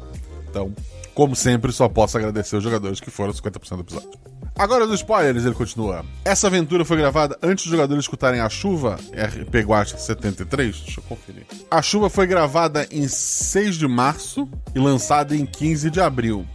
Então, 0.49 0.73
como 1.15 1.37
sempre, 1.37 1.73
só 1.73 1.89
posso 1.89 2.19
agradecer 2.19 2.57
os 2.57 2.65
jogadores 2.65 3.01
que 3.01 3.11
foram 3.11 3.33
50% 3.33 3.77
do 3.77 3.81
episódio. 3.81 4.11
Agora 4.57 4.87
dos 4.87 5.01
spoilers, 5.01 5.45
ele 5.45 5.55
continua. 5.55 6.05
Essa 6.25 6.47
aventura 6.47 6.85
foi 6.85 6.97
gravada 6.97 7.37
antes 7.43 7.65
dos 7.65 7.73
jogadores 7.73 8.05
escutarem 8.05 8.41
A 8.41 8.49
Chuva, 8.49 8.97
RP 9.13 9.67
Guacha 9.67 9.97
73. 9.97 10.81
Deixa 10.81 11.01
eu 11.01 11.05
conferir. 11.05 11.45
A 11.71 11.83
Chuva 11.83 12.09
foi 12.09 12.27
gravada 12.27 12.87
em 12.91 13.09
6 13.09 13.77
de 13.77 13.89
março 13.89 14.49
e 14.75 14.79
lançada 14.79 15.35
em 15.35 15.45
15 15.45 15.91
de 15.91 16.01
abril. 16.01 16.47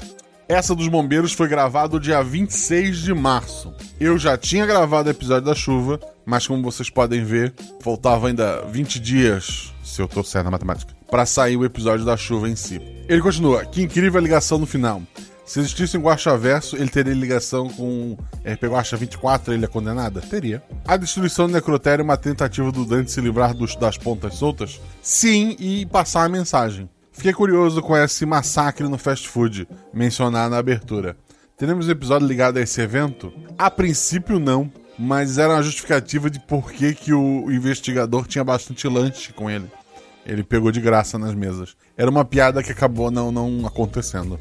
Essa 0.48 0.74
dos 0.74 0.88
bombeiros 0.88 1.34
foi 1.34 1.48
gravada 1.48 2.00
dia 2.00 2.24
26 2.24 3.00
de 3.00 3.14
março. 3.14 3.74
Eu 4.00 4.18
já 4.18 4.38
tinha 4.38 4.66
gravado 4.66 5.08
o 5.08 5.12
episódio 5.12 5.46
da 5.46 5.54
chuva, 5.54 6.00
mas 6.26 6.48
como 6.48 6.64
vocês 6.64 6.90
podem 6.90 7.24
ver, 7.24 7.54
faltava 7.82 8.30
ainda 8.30 8.62
20 8.64 9.00
dias, 9.00 9.74
se 9.84 10.02
eu 10.02 10.08
tô 10.08 10.24
certo 10.24 10.46
na 10.46 10.52
matemática, 10.52 10.99
para 11.10 11.26
sair 11.26 11.58
o 11.58 11.66
episódio 11.66 12.06
da 12.06 12.16
chuva 12.18 12.50
em 12.50 12.56
si. 12.56 12.82
Ele 13.08 13.22
continua: 13.22 13.66
que 13.66 13.82
incrível 13.82 14.20
a 14.20 14.24
ligação 14.24 14.58
no 14.58 14.66
final. 14.66 15.02
Se 15.46 15.60
existisse 15.60 15.98
um 15.98 16.02
Guaxaverso, 16.02 16.76
ele 16.76 16.90
teria 16.90 17.12
ligação 17.14 17.68
com 17.70 18.16
RP 18.46 18.66
Guaxa 18.68 18.96
24, 18.96 19.52
ele 19.52 19.66
é 19.66 19.68
condenada? 19.68 20.22
Teria. 20.22 20.62
A 20.88 20.96
destruição 20.96 21.48
do 21.48 21.54
necrotério 21.54 22.04
é 22.04 22.06
uma 22.06 22.18
tentativa 22.18 22.72
do 22.72 22.86
Dante 22.86 23.12
se 23.12 23.20
livrar 23.20 23.56
dos- 23.56 23.76
das 23.76 23.98
pontas 23.98 24.36
soltas? 24.36 24.80
Sim, 25.02 25.56
e 25.58 25.88
passar 25.88 26.24
a 26.26 26.30
mensagem. 26.30 26.88
Fiquei 27.12 27.34
curioso 27.34 27.82
com 27.82 27.98
esse 27.98 28.28
massacre 28.28 28.88
no 28.88 28.98
fast 29.00 29.28
food, 29.28 29.68
mencionado 29.92 30.52
na 30.52 30.58
abertura. 30.60 31.18
Teremos 31.58 31.88
um 31.88 31.92
episódio 31.92 32.28
ligado 32.28 32.58
a 32.58 32.62
esse 32.62 32.80
evento? 32.80 33.34
A 33.58 33.72
princípio 33.72 34.40
não, 34.40 34.72
mas 35.00 35.40
era 35.40 35.54
uma 35.54 35.64
justificativa 35.64 36.30
de 36.30 36.40
por 36.40 36.72
que, 36.72 36.94
que 36.94 37.12
o 37.12 37.52
investigador 37.52 38.28
tinha 38.28 38.44
bastante 38.44 38.88
lanche 38.88 39.34
com 39.34 39.50
ele. 39.50 39.66
Ele 40.30 40.44
pegou 40.44 40.72
de 40.72 40.80
graça 40.80 41.18
nas 41.18 41.34
mesas. 41.34 41.76
Era 41.98 42.10
uma 42.10 42.24
piada 42.24 42.62
que 42.62 42.72
acabou 42.72 43.10
não, 43.10 43.32
não 43.32 43.66
acontecendo. 43.66 44.40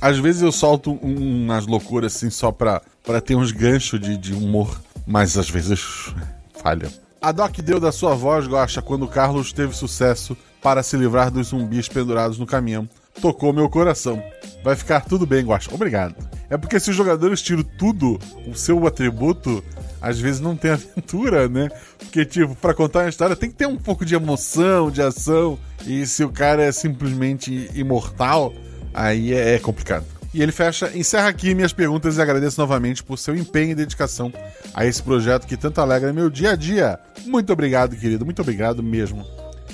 Às 0.00 0.16
vezes 0.18 0.42
eu 0.42 0.52
solto 0.52 0.92
um, 1.02 1.44
umas 1.44 1.66
loucuras 1.66 2.14
assim 2.14 2.30
só 2.30 2.52
pra, 2.52 2.80
pra 3.02 3.20
ter 3.20 3.34
uns 3.34 3.50
ganchos 3.50 4.00
de, 4.00 4.16
de 4.16 4.32
humor, 4.32 4.80
mas 5.04 5.36
às 5.36 5.50
vezes 5.50 6.14
falha. 6.62 6.88
A 7.20 7.32
Doc 7.32 7.56
deu 7.58 7.80
da 7.80 7.90
sua 7.90 8.14
voz, 8.14 8.46
Gosta, 8.46 8.80
quando 8.80 9.08
Carlos 9.08 9.52
teve 9.52 9.74
sucesso 9.74 10.36
para 10.62 10.82
se 10.82 10.96
livrar 10.96 11.30
dos 11.30 11.48
zumbis 11.48 11.88
pendurados 11.88 12.38
no 12.38 12.46
caminhão. 12.46 12.88
Tocou 13.20 13.52
meu 13.52 13.68
coração. 13.68 14.22
Vai 14.62 14.76
ficar 14.76 15.00
tudo 15.02 15.26
bem, 15.26 15.44
Guaxa. 15.44 15.74
Obrigado. 15.74 16.16
É 16.48 16.56
porque 16.56 16.78
se 16.78 16.90
os 16.90 16.96
jogadores 16.96 17.42
tiram 17.42 17.62
tudo, 17.62 18.18
o 18.46 18.54
seu 18.54 18.86
atributo, 18.86 19.62
às 20.00 20.18
vezes 20.18 20.40
não 20.40 20.56
tem 20.56 20.72
aventura, 20.72 21.48
né? 21.48 21.68
Porque, 21.98 22.24
tipo, 22.24 22.54
pra 22.54 22.74
contar 22.74 23.00
uma 23.00 23.08
história 23.08 23.36
tem 23.36 23.50
que 23.50 23.56
ter 23.56 23.66
um 23.66 23.76
pouco 23.76 24.04
de 24.04 24.14
emoção, 24.14 24.90
de 24.90 25.02
ação. 25.02 25.58
E 25.86 26.06
se 26.06 26.24
o 26.24 26.30
cara 26.30 26.62
é 26.62 26.72
simplesmente 26.72 27.70
imortal, 27.74 28.54
aí 28.92 29.32
é, 29.32 29.54
é 29.54 29.58
complicado. 29.58 30.04
E 30.32 30.42
ele 30.42 30.50
fecha, 30.50 30.90
encerra 30.96 31.28
aqui 31.28 31.54
minhas 31.54 31.72
perguntas 31.72 32.16
e 32.16 32.20
agradeço 32.20 32.60
novamente 32.60 33.04
por 33.04 33.16
seu 33.16 33.36
empenho 33.36 33.70
e 33.70 33.74
dedicação 33.74 34.32
a 34.74 34.84
esse 34.84 35.00
projeto 35.00 35.46
que 35.46 35.56
tanto 35.56 35.80
alegra 35.80 36.12
meu 36.12 36.28
dia 36.28 36.50
a 36.50 36.56
dia. 36.56 36.98
Muito 37.24 37.52
obrigado, 37.52 37.94
querido, 37.96 38.24
muito 38.24 38.42
obrigado 38.42 38.82
mesmo. 38.82 39.24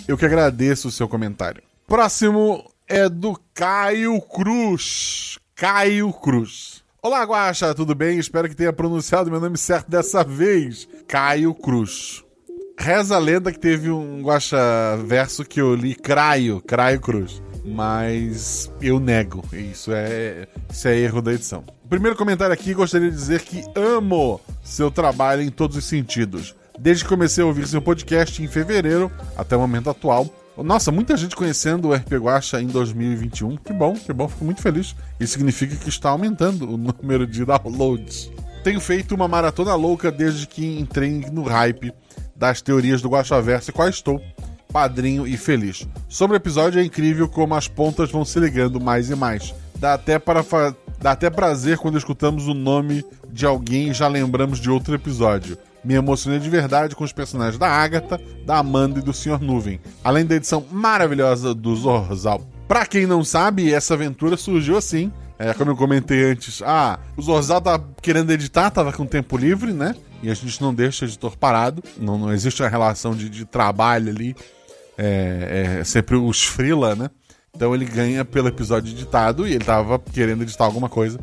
Eu 0.07 0.19
que 0.19 0.27
agradeço 0.27 0.89
o 0.89 0.91
seu 0.91 1.09
comentário. 1.09 1.63
Próximo 1.87 2.70
é 2.91 3.09
do 3.09 3.39
Caio 3.55 4.21
Cruz. 4.21 5.39
Caio 5.55 6.13
Cruz. 6.13 6.83
Olá, 7.01 7.23
Guaxa, 7.23 7.73
tudo 7.73 7.95
bem? 7.95 8.19
Espero 8.19 8.49
que 8.49 8.57
tenha 8.57 8.73
pronunciado 8.73 9.31
meu 9.31 9.39
nome 9.41 9.57
certo 9.57 9.89
dessa 9.89 10.25
vez. 10.25 10.89
Caio 11.07 11.55
Cruz. 11.55 12.25
Reza 12.77 13.15
a 13.15 13.19
lenda 13.21 13.53
que 13.53 13.61
teve 13.61 13.91
um 13.93 14.23
Guaxa 14.23 14.59
verso 15.07 15.45
que 15.45 15.61
eu 15.61 15.73
li 15.73 15.95
Craio, 15.95 16.61
Craio 16.61 17.01
Cruz. 17.01 17.41
Mas 17.65 18.69
eu 18.83 18.99
nego. 18.99 19.45
Isso 19.53 19.93
é, 19.93 20.49
isso 20.69 20.89
é 20.89 20.99
erro 20.99 21.23
da 21.23 21.33
edição. 21.33 21.63
Primeiro 21.89 22.17
comentário 22.17 22.53
aqui, 22.53 22.75
gostaria 22.75 23.09
de 23.09 23.17
dizer 23.17 23.43
que 23.43 23.63
amo 23.77 24.41
seu 24.65 24.91
trabalho 24.91 25.43
em 25.43 25.51
todos 25.51 25.77
os 25.77 25.85
sentidos. 25.85 26.57
Desde 26.77 27.05
que 27.05 27.11
comecei 27.11 27.45
a 27.45 27.47
ouvir 27.47 27.69
seu 27.69 27.81
podcast 27.81 28.43
em 28.43 28.49
fevereiro 28.49 29.13
até 29.37 29.57
o 29.57 29.61
momento 29.61 29.91
atual. 29.91 30.40
Nossa, 30.63 30.91
muita 30.93 31.17
gente 31.17 31.35
conhecendo 31.37 31.89
o 31.89 31.95
RP 31.95 32.13
Guacha 32.15 32.61
em 32.61 32.67
2021. 32.67 33.57
Que 33.57 33.73
bom, 33.73 33.95
que 33.95 34.13
bom, 34.13 34.29
fico 34.29 34.45
muito 34.45 34.61
feliz. 34.63 34.95
Isso 35.19 35.33
significa 35.33 35.75
que 35.77 35.89
está 35.89 36.11
aumentando 36.11 36.69
o 36.73 36.77
número 36.79 37.27
de 37.27 37.45
downloads. 37.45 38.31
Tenho 38.63 38.81
feito 38.81 39.15
uma 39.15 39.27
maratona 39.27 39.75
louca 39.75 40.11
desde 40.13 40.47
que 40.47 40.79
entrei 40.79 41.25
no 41.33 41.45
hype 41.45 41.93
das 42.37 42.61
teorias 42.61 43.01
do 43.01 43.09
Guaxaverso 43.09 43.71
e 43.71 43.73
qual 43.73 43.89
estou 43.89 44.21
padrinho 44.73 45.27
e 45.27 45.37
feliz. 45.37 45.87
Sobre 46.09 46.37
o 46.37 46.39
episódio 46.39 46.81
é 46.81 46.85
incrível 46.85 47.27
como 47.29 47.55
as 47.55 47.67
pontas 47.67 48.11
vão 48.11 48.25
se 48.25 48.39
ligando 48.39 48.81
mais 48.81 49.11
e 49.11 49.17
mais. 49.17 49.55
Dá 49.77 49.95
até 49.95 50.19
para 50.19 50.43
fa- 50.43 50.75
dá 51.01 51.13
até 51.13 51.31
prazer 51.31 51.79
quando 51.79 51.97
escutamos 51.99 52.47
o 52.49 52.55
nome 52.55 53.03
de 53.33 53.47
alguém 53.47 53.89
e 53.89 53.95
já 53.95 54.07
lembramos 54.07 54.61
de 54.61 54.71
outro 54.71 54.95
episódio. 54.95 55.57
Me 55.85 55.95
emocionei 55.95 56.39
de 56.39 56.51
verdade 56.51 56.95
com 56.95 57.05
os 57.05 57.13
personagens 57.13 57.59
da 57.59 57.69
Agatha, 57.69 58.21
da 58.45 58.59
Amanda 58.59 58.99
e 58.99 59.03
do 59.03 59.13
Sr. 59.13 59.41
Nuvem, 59.41 59.81
além 60.05 60.27
da 60.27 60.35
edição 60.35 60.65
maravilhosa 60.71 61.55
do 61.55 61.75
Zorzal. 61.75 62.43
Pra 62.69 62.87
quem 62.87 63.07
não 63.07 63.25
sabe, 63.25 63.73
essa 63.73 63.95
aventura 63.95 64.37
surgiu 64.37 64.77
assim. 64.77 65.13
É, 65.39 65.55
como 65.55 65.71
eu 65.71 65.77
comentei 65.77 66.31
antes, 66.31 66.61
ah, 66.63 66.99
o 67.17 67.23
Zorzal 67.23 67.61
tá 67.63 67.81
querendo 68.03 68.31
editar, 68.31 68.71
tava 68.71 68.93
com 68.93 69.07
tempo 69.07 69.39
livre, 69.39 69.73
né? 69.73 69.97
E 70.23 70.31
a 70.31 70.35
gente 70.35 70.61
não 70.61 70.75
deixa 70.75 71.05
o 71.05 71.09
editor 71.09 71.37
parado. 71.37 71.83
Não, 71.97 72.19
não 72.19 72.33
existe 72.33 72.63
uma 72.63 72.69
relação 72.69 73.15
de, 73.15 73.29
de 73.31 73.47
trabalho 73.47 74.11
ali. 74.11 74.37
É, 74.99 75.79
é 75.81 75.85
sempre 75.85 76.15
os 76.15 76.45
freela, 76.45 76.95
né? 76.95 77.11
Então 77.57 77.75
ele 77.75 77.85
ganha 77.85 78.25
pelo 78.25 78.49
episódio 78.49 78.93
editado 78.93 79.49
e 79.49 79.55
ele 79.55 79.65
tava 79.65 79.99
querendo 79.99 80.43
editar 80.43 80.65
alguma 80.65 80.89
coisa. 80.89 81.19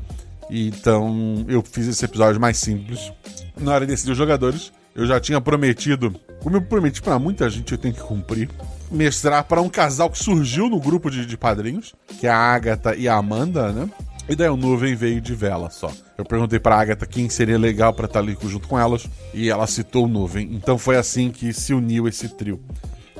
Então 0.50 1.46
eu 1.48 1.62
fiz 1.62 1.88
esse 1.88 2.06
episódio 2.06 2.40
mais 2.40 2.58
simples. 2.58 3.12
Na 3.60 3.74
hora 3.74 3.86
de 3.86 3.92
decidir 3.92 4.12
os 4.12 4.18
jogadores, 4.18 4.72
eu 4.96 5.06
já 5.06 5.20
tinha 5.20 5.40
prometido, 5.40 6.16
como 6.42 6.58
eu 6.58 6.62
prometi 6.62 7.02
pra 7.02 7.20
muita 7.20 7.50
gente, 7.50 7.72
eu 7.72 7.78
tenho 7.78 7.94
que 7.94 8.02
cumprir, 8.02 8.50
mestrar 8.90 9.44
para 9.44 9.62
um 9.62 9.70
casal 9.70 10.10
que 10.10 10.18
surgiu 10.18 10.70
no 10.70 10.80
grupo 10.80 11.12
de, 11.12 11.26
de 11.26 11.38
padrinhos, 11.38 11.94
que 12.20 12.28
é 12.28 12.30
a 12.30 12.38
Agatha 12.38 12.96
e 12.96 13.08
a 13.08 13.16
Amanda, 13.16 13.72
né? 13.72 13.90
E 14.30 14.36
daí 14.36 14.50
o 14.50 14.58
Nuvem 14.58 14.96
veio 14.96 15.22
de 15.22 15.34
vela 15.34 15.70
só. 15.70 15.92
Eu 16.18 16.26
perguntei 16.26 16.60
pra 16.60 16.80
Agatha 16.80 17.06
quem 17.06 17.30
seria 17.30 17.58
legal 17.58 17.94
pra 17.94 18.06
estar 18.06 18.20
ali 18.20 18.38
junto 18.44 18.68
com 18.68 18.78
elas, 18.78 19.08
e 19.34 19.50
ela 19.50 19.68
citou 19.68 20.06
o 20.06 20.08
Nuvem. 20.08 20.50
Então 20.54 20.78
foi 20.78 20.98
assim 20.98 21.32
que 21.32 21.54
se 21.54 21.74
uniu 21.74 22.08
esse 22.08 22.28
trio. 22.30 22.60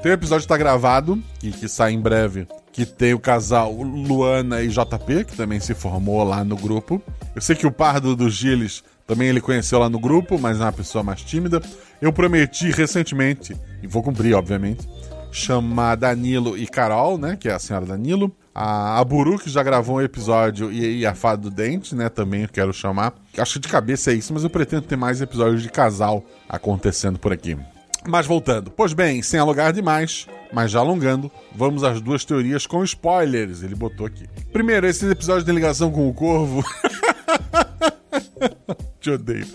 Tem 0.02 0.12
um 0.12 0.16
episódio 0.16 0.48
tá 0.48 0.58
gravado, 0.58 1.22
e 1.42 1.52
que 1.52 1.68
sai 1.68 1.94
em 1.94 2.02
breve, 2.02 2.48
que 2.78 2.86
tem 2.86 3.12
o 3.12 3.20
casal 3.20 3.74
Luana 3.74 4.62
e 4.62 4.68
JP, 4.68 5.26
que 5.26 5.36
também 5.36 5.60
se 5.60 5.74
formou 5.74 6.24
lá 6.24 6.44
no 6.44 6.56
grupo. 6.56 7.02
Eu 7.36 7.42
sei 7.42 7.56
que 7.56 7.66
o 7.66 7.72
Pardo 7.72 8.16
dos 8.16 8.36
Giles 8.36 8.84
Também 9.08 9.30
ele 9.30 9.42
conheceu 9.42 9.80
lá 9.80 9.90
no 9.90 10.00
grupo, 10.00 10.38
mas 10.38 10.62
é 10.62 10.64
uma 10.64 10.72
pessoa 10.72 11.04
mais 11.04 11.24
tímida. 11.24 11.60
Eu 12.00 12.14
prometi 12.14 12.70
recentemente, 12.70 13.58
e 13.82 13.88
vou 13.88 14.04
cumprir, 14.04 14.36
obviamente, 14.36 14.88
chamar 15.32 15.96
Danilo 15.96 16.56
e 16.56 16.68
Carol, 16.68 17.18
né? 17.18 17.36
Que 17.36 17.50
é 17.50 17.54
a 17.54 17.58
senhora 17.58 17.84
Danilo. 17.84 18.32
A, 18.54 19.00
a 19.00 19.04
Buru, 19.04 19.40
que 19.40 19.50
já 19.50 19.64
gravou 19.64 19.96
um 19.96 20.02
episódio, 20.02 20.72
e, 20.72 21.00
e 21.00 21.06
a 21.06 21.16
Fada 21.16 21.42
do 21.42 21.50
Dente, 21.50 21.96
né? 21.96 22.10
Também 22.10 22.44
eu 22.44 22.50
quero 22.50 22.72
chamar. 22.72 23.16
Acho 23.36 23.54
que 23.54 23.62
de 23.62 23.70
cabeça 23.70 24.12
é 24.12 24.14
isso, 24.14 24.32
mas 24.36 24.44
eu 24.44 24.52
pretendo 24.52 24.84
ter 24.84 24.98
mais 24.98 25.20
episódios 25.20 25.64
de 25.64 25.70
casal 25.70 26.24
acontecendo 26.48 27.18
por 27.18 27.34
aqui. 27.34 27.58
Mas 28.08 28.26
voltando. 28.26 28.72
Pois 28.72 28.94
bem, 28.94 29.22
sem 29.22 29.40
alugar 29.40 29.74
demais, 29.74 30.28
mas 30.52 30.72
já 30.72 30.80
alongando, 30.80 31.30
vamos 31.54 31.84
às 31.84 32.00
duas 32.00 32.24
teorias 32.24 32.66
com 32.66 32.84
spoilers. 32.84 33.64
Ele 33.64 33.76
botou 33.76 34.06
aqui. 34.06 34.26
Primeiro, 34.54 34.88
esse 34.88 35.06
episódio 35.10 35.46
tem 35.46 35.54
ligação 35.54 35.92
com 35.92 36.08
o 36.08 36.14
Corvo. 36.14 36.64
Te 39.02 39.12
odeio. 39.12 39.46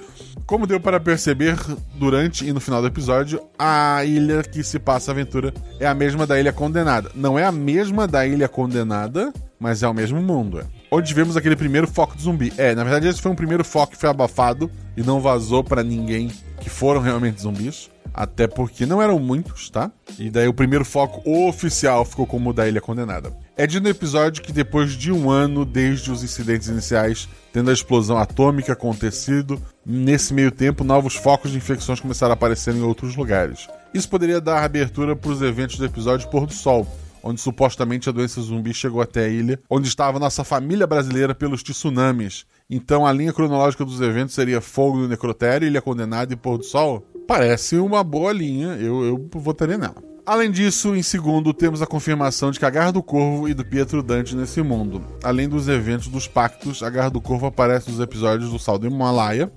Como 0.46 0.66
deu 0.66 0.78
para 0.78 1.00
perceber 1.00 1.56
durante 1.94 2.46
e 2.46 2.52
no 2.52 2.60
final 2.60 2.82
do 2.82 2.88
episódio, 2.88 3.40
a 3.58 4.04
ilha 4.04 4.42
que 4.42 4.62
se 4.62 4.78
passa 4.78 5.10
a 5.10 5.12
aventura 5.12 5.54
é 5.80 5.86
a 5.86 5.94
mesma 5.94 6.26
da 6.26 6.38
Ilha 6.38 6.52
Condenada. 6.52 7.10
Não 7.14 7.38
é 7.38 7.44
a 7.44 7.52
mesma 7.52 8.06
da 8.06 8.26
Ilha 8.26 8.48
Condenada, 8.48 9.32
mas 9.58 9.82
é 9.82 9.88
o 9.88 9.94
mesmo 9.94 10.20
mundo. 10.20 10.60
É. 10.60 10.64
Onde 10.90 11.14
vemos 11.14 11.38
aquele 11.38 11.56
primeiro 11.56 11.86
foco 11.86 12.14
de 12.14 12.22
zumbi. 12.24 12.52
É, 12.58 12.74
na 12.74 12.84
verdade, 12.84 13.08
esse 13.08 13.22
foi 13.22 13.30
um 13.32 13.36
primeiro 13.36 13.64
foco 13.64 13.92
que 13.92 13.98
foi 13.98 14.10
abafado 14.10 14.70
e 14.94 15.02
não 15.02 15.20
vazou 15.20 15.64
para 15.64 15.82
ninguém 15.82 16.30
que 16.60 16.68
foram 16.68 17.00
realmente 17.02 17.40
zumbis. 17.40 17.90
Até 18.14 18.46
porque 18.46 18.84
não 18.84 19.00
eram 19.00 19.18
muitos, 19.18 19.70
tá? 19.70 19.90
E 20.18 20.28
daí 20.28 20.46
o 20.46 20.54
primeiro 20.54 20.84
foco 20.84 21.22
oficial 21.48 22.04
ficou 22.04 22.26
como 22.26 22.50
o 22.50 22.52
da 22.52 22.68
Ilha 22.68 22.80
Condenada. 22.80 23.32
É 23.56 23.66
de 23.66 23.80
no 23.80 23.88
episódio 23.88 24.42
que 24.42 24.52
depois 24.52 24.92
de 24.92 25.10
um 25.12 25.30
ano 25.30 25.64
desde 25.64 26.10
os 26.10 26.22
incidentes 26.22 26.68
iniciais, 26.68 27.28
tendo 27.52 27.70
a 27.70 27.72
explosão 27.72 28.18
atômica 28.18 28.72
acontecido, 28.72 29.60
nesse 29.84 30.34
meio 30.34 30.50
tempo 30.50 30.84
novos 30.84 31.14
focos 31.14 31.50
de 31.50 31.56
infecções 31.56 32.00
começaram 32.00 32.32
a 32.32 32.34
aparecer 32.34 32.74
em 32.74 32.82
outros 32.82 33.16
lugares. 33.16 33.68
Isso 33.94 34.08
poderia 34.08 34.40
dar 34.40 34.64
abertura 34.64 35.14
para 35.14 35.30
os 35.30 35.42
eventos 35.42 35.76
do 35.76 35.84
episódio 35.84 36.28
Pôr 36.28 36.46
do 36.46 36.52
Sol, 36.52 36.86
onde 37.22 37.40
supostamente 37.40 38.08
a 38.08 38.12
doença 38.12 38.40
zumbi 38.40 38.74
chegou 38.74 39.00
até 39.00 39.26
a 39.26 39.28
ilha, 39.28 39.60
onde 39.70 39.86
estava 39.86 40.18
nossa 40.18 40.42
família 40.42 40.86
brasileira 40.86 41.34
pelos 41.34 41.62
tsunamis. 41.62 42.44
Então 42.68 43.06
a 43.06 43.12
linha 43.12 43.32
cronológica 43.32 43.84
dos 43.84 44.00
eventos 44.00 44.34
seria 44.34 44.60
Fogo 44.60 44.98
no 44.98 45.08
Necrotério, 45.08 45.68
Ilha 45.68 45.82
Condenada 45.82 46.32
e 46.32 46.36
Pôr 46.36 46.58
do 46.58 46.64
Sol? 46.64 47.06
Parece 47.26 47.76
uma 47.76 48.02
boa 48.02 48.32
linha, 48.32 48.68
eu, 48.74 49.04
eu 49.04 49.28
votaria 49.34 49.78
nela. 49.78 50.12
Além 50.24 50.50
disso, 50.50 50.94
em 50.94 51.02
segundo, 51.02 51.52
temos 51.52 51.82
a 51.82 51.86
confirmação 51.86 52.50
de 52.50 52.58
que 52.58 52.64
a 52.64 52.70
Garra 52.70 52.92
do 52.92 53.02
Corvo 53.02 53.48
e 53.48 53.54
do 53.54 53.64
Pietro 53.64 54.02
Dante 54.02 54.36
nesse 54.36 54.62
mundo. 54.62 55.02
Além 55.22 55.48
dos 55.48 55.68
eventos 55.68 56.06
dos 56.06 56.28
pactos, 56.28 56.80
a 56.82 56.88
Garra 56.88 57.10
do 57.10 57.20
Corvo 57.20 57.46
aparece 57.46 57.90
nos 57.90 57.98
episódios 57.98 58.50
do 58.50 58.58
Sal 58.58 58.78
do 58.78 58.86
Himalaia, 58.86 59.50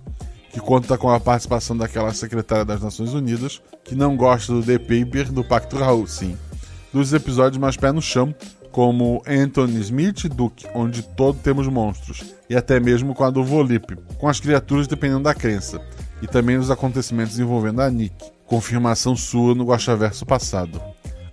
que 0.52 0.60
conta 0.60 0.98
com 0.98 1.10
a 1.10 1.20
participação 1.20 1.78
daquela 1.78 2.14
secretária 2.14 2.66
das 2.66 2.82
Nações 2.82 3.14
Unidas, 3.14 3.62
que 3.84 3.94
não 3.94 4.18
gosta 4.18 4.54
do 4.54 4.64
The 4.64 4.80
Paper 4.80 5.32
do 5.32 5.44
Pacto 5.44 5.78
Raul, 5.78 6.08
sim. 6.08 6.36
Dos 6.92 7.14
episódios 7.14 7.60
mais 7.60 7.78
pé 7.78 7.92
no 7.92 8.02
chão, 8.02 8.34
como 8.72 9.22
Anthony 9.28 9.80
Smith 9.82 10.28
Duke, 10.30 10.66
onde 10.74 11.04
todo 11.04 11.38
temos 11.44 11.68
monstros, 11.68 12.24
e 12.50 12.56
até 12.56 12.80
mesmo 12.80 13.14
com 13.14 13.24
a 13.24 13.30
do 13.30 13.44
Volip, 13.44 13.96
com 14.18 14.28
as 14.28 14.40
criaturas 14.40 14.88
dependendo 14.88 15.24
da 15.24 15.36
crença 15.36 15.80
e 16.22 16.28
também 16.28 16.58
dos 16.58 16.72
acontecimentos 16.72 17.40
envolvendo 17.40 17.82
a 17.82 17.90
Nick. 17.90 18.16
Confirmação 18.46 19.16
sua 19.16 19.56
no 19.56 19.66
Guaxaverso 19.66 20.26
passado. 20.26 20.82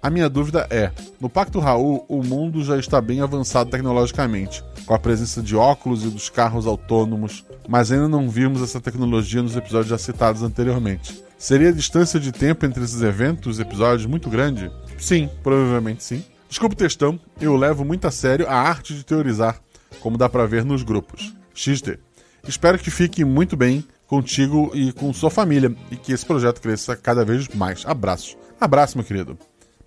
A 0.02 0.10
minha 0.10 0.28
dúvida 0.28 0.66
é: 0.68 0.90
no 1.20 1.28
Pacto 1.28 1.60
Raul, 1.60 2.04
o 2.08 2.24
mundo 2.24 2.64
já 2.64 2.76
está 2.76 3.00
bem 3.00 3.20
avançado 3.20 3.70
tecnologicamente, 3.70 4.64
com 4.84 4.94
a 4.94 4.98
presença 4.98 5.40
de 5.40 5.54
óculos 5.54 6.04
e 6.04 6.08
dos 6.08 6.28
carros 6.28 6.66
autônomos, 6.66 7.44
mas 7.68 7.92
ainda 7.92 8.08
não 8.08 8.28
vimos 8.28 8.60
essa 8.62 8.80
tecnologia 8.80 9.42
nos 9.42 9.56
episódios 9.56 9.90
já 9.90 9.98
citados 9.98 10.42
anteriormente. 10.42 11.22
Seria 11.38 11.68
a 11.68 11.72
distância 11.72 12.18
de 12.18 12.32
tempo 12.32 12.66
entre 12.66 12.82
esses 12.82 13.02
eventos, 13.02 13.60
episódios, 13.60 14.06
muito 14.06 14.28
grande? 14.28 14.70
Sim, 14.98 15.28
provavelmente 15.42 16.02
sim. 16.02 16.24
Desculpa 16.48 16.74
o 16.74 16.78
textão, 16.78 17.18
eu 17.40 17.56
levo 17.56 17.84
muito 17.84 18.06
a 18.06 18.10
sério 18.10 18.48
a 18.48 18.54
arte 18.54 18.94
de 18.94 19.04
teorizar, 19.04 19.60
como 20.00 20.18
dá 20.18 20.28
pra 20.28 20.46
ver 20.46 20.64
nos 20.64 20.82
grupos. 20.82 21.32
XD. 21.54 21.98
Espero 22.46 22.78
que 22.78 22.90
fique 22.90 23.24
muito 23.24 23.56
bem 23.56 23.84
contigo 24.12 24.70
e 24.74 24.92
com 24.92 25.10
sua 25.10 25.30
família 25.30 25.74
e 25.90 25.96
que 25.96 26.12
esse 26.12 26.26
projeto 26.26 26.60
cresça 26.60 26.94
cada 26.94 27.24
vez 27.24 27.48
mais. 27.48 27.82
Abraços. 27.86 28.36
Abraço, 28.60 28.98
meu 28.98 29.06
querido. 29.06 29.38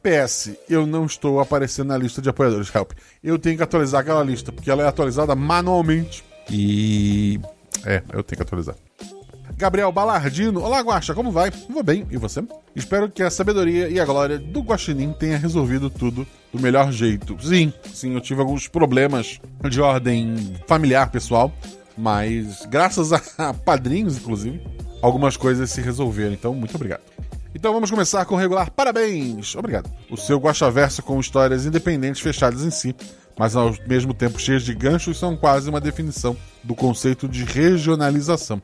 PS, 0.01 0.49
eu 0.67 0.87
não 0.87 1.05
estou 1.05 1.39
aparecendo 1.39 1.89
na 1.89 1.97
lista 1.99 2.23
de 2.23 2.29
apoiadores 2.29 2.73
Help. 2.73 2.93
Eu 3.23 3.37
tenho 3.37 3.55
que 3.55 3.61
atualizar 3.61 4.01
aquela 4.01 4.23
lista, 4.23 4.51
porque 4.51 4.71
ela 4.71 4.81
é 4.81 4.87
atualizada 4.87 5.35
manualmente. 5.35 6.23
E. 6.49 7.39
É, 7.85 8.01
eu 8.11 8.23
tenho 8.23 8.37
que 8.37 8.41
atualizar. 8.41 8.75
Gabriel 9.55 9.91
Balardino. 9.91 10.59
Olá, 10.59 10.79
Guaxa, 10.79 11.13
como 11.13 11.31
vai? 11.31 11.51
Vou 11.69 11.83
bem, 11.83 12.07
e 12.09 12.17
você? 12.17 12.43
Espero 12.75 13.07
que 13.11 13.21
a 13.21 13.29
sabedoria 13.29 13.89
e 13.89 13.99
a 13.99 14.05
glória 14.05 14.39
do 14.39 14.61
Guaxinim 14.61 15.13
tenha 15.13 15.37
resolvido 15.37 15.87
tudo 15.87 16.25
do 16.51 16.59
melhor 16.59 16.91
jeito. 16.91 17.37
Sim, 17.39 17.71
sim, 17.93 18.15
eu 18.15 18.21
tive 18.21 18.41
alguns 18.41 18.67
problemas 18.67 19.39
de 19.69 19.79
ordem 19.79 20.55
familiar, 20.65 21.11
pessoal, 21.11 21.53
mas 21.97 22.65
graças 22.65 23.11
a 23.13 23.53
padrinhos, 23.65 24.17
inclusive, 24.17 24.61
algumas 25.01 25.37
coisas 25.37 25.69
se 25.69 25.81
resolveram. 25.81 26.33
Então, 26.33 26.53
muito 26.53 26.75
obrigado. 26.75 27.01
Então 27.53 27.71
vamos 27.71 27.89
começar 27.89 28.25
com 28.25 28.35
o 28.35 28.37
regular 28.37 28.69
parabéns. 28.69 29.55
Obrigado. 29.55 29.89
O 30.11 30.17
seu 30.17 30.37
Guaxaverso 30.37 31.01
com 31.01 31.19
histórias 31.21 31.65
independentes 31.65 32.21
fechadas 32.21 32.63
em 32.63 32.69
si, 32.69 32.93
mas 33.39 33.55
ao 33.55 33.73
mesmo 33.87 34.13
tempo 34.13 34.37
cheias 34.37 34.63
de 34.63 34.73
ganchos, 34.73 35.17
são 35.17 35.37
quase 35.37 35.69
uma 35.69 35.79
definição 35.79 36.35
do 36.61 36.75
conceito 36.75 37.29
de 37.29 37.45
regionalização. 37.45 38.61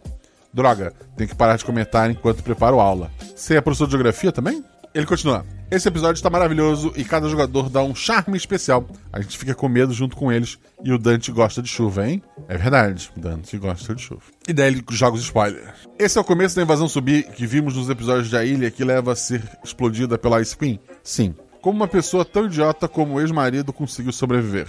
Droga, 0.54 0.92
tem 1.16 1.26
que 1.26 1.36
parar 1.36 1.56
de 1.56 1.64
comentar 1.64 2.12
enquanto 2.12 2.44
preparo 2.44 2.82
aula. 2.82 3.10
Você 3.34 3.56
é 3.56 3.62
professor 3.62 3.86
de 3.86 3.92
geografia 3.92 4.34
também? 4.34 4.62
Ele 4.94 5.06
continua. 5.06 5.46
Esse 5.70 5.88
episódio 5.88 6.20
está 6.20 6.30
maravilhoso 6.30 6.92
e 6.98 7.06
cada 7.06 7.30
jogador 7.30 7.70
dá 7.70 7.82
um 7.82 7.96
charme 7.96 8.36
especial. 8.36 8.86
A 9.14 9.22
gente 9.22 9.38
fica 9.38 9.56
com 9.56 9.70
medo 9.70 9.94
junto 9.94 10.18
com 10.18 10.30
eles. 10.30 10.60
E 10.84 10.92
o 10.92 10.98
Dante 10.98 11.32
gosta 11.32 11.62
de 11.62 11.70
chuva, 11.70 12.10
hein? 12.10 12.22
É 12.50 12.58
verdade, 12.58 13.10
o 13.16 13.20
Dante 13.20 13.58
gosta 13.58 13.96
de 13.96 14.02
chuva. 14.02 14.24
E 14.46 14.52
daí 14.52 14.68
ele 14.68 14.84
joga 14.92 15.16
os 15.16 15.24
spoilers. 15.24 15.88
Esse 15.98 16.18
é 16.18 16.22
o 16.22 16.26
começo 16.26 16.58
da 16.58 16.62
invasão 16.62 16.90
subir 16.90 17.24
que 17.24 17.48
vimos 17.48 17.78
nos 17.78 17.90
episódios 17.90 18.30
da 18.30 18.44
ilha 18.44 18.70
que 18.70 18.84
leva 18.84 19.14
a 19.14 19.16
ser 19.16 19.42
explodida 19.64 20.18
pela 20.18 20.42
Ice 20.42 20.58
Queen? 20.58 20.78
Sim. 21.02 21.34
Como 21.62 21.78
uma 21.78 21.88
pessoa 21.88 22.26
tão 22.26 22.48
idiota 22.48 22.90
como 22.90 23.14
o 23.14 23.22
ex-marido 23.22 23.72
conseguiu 23.72 24.12
sobreviver? 24.12 24.68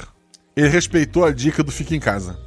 Ele 0.54 0.68
respeitou 0.68 1.24
a 1.24 1.32
dica 1.32 1.64
do 1.64 1.72
fica 1.72 1.96
em 1.96 2.00
casa. 2.00 2.38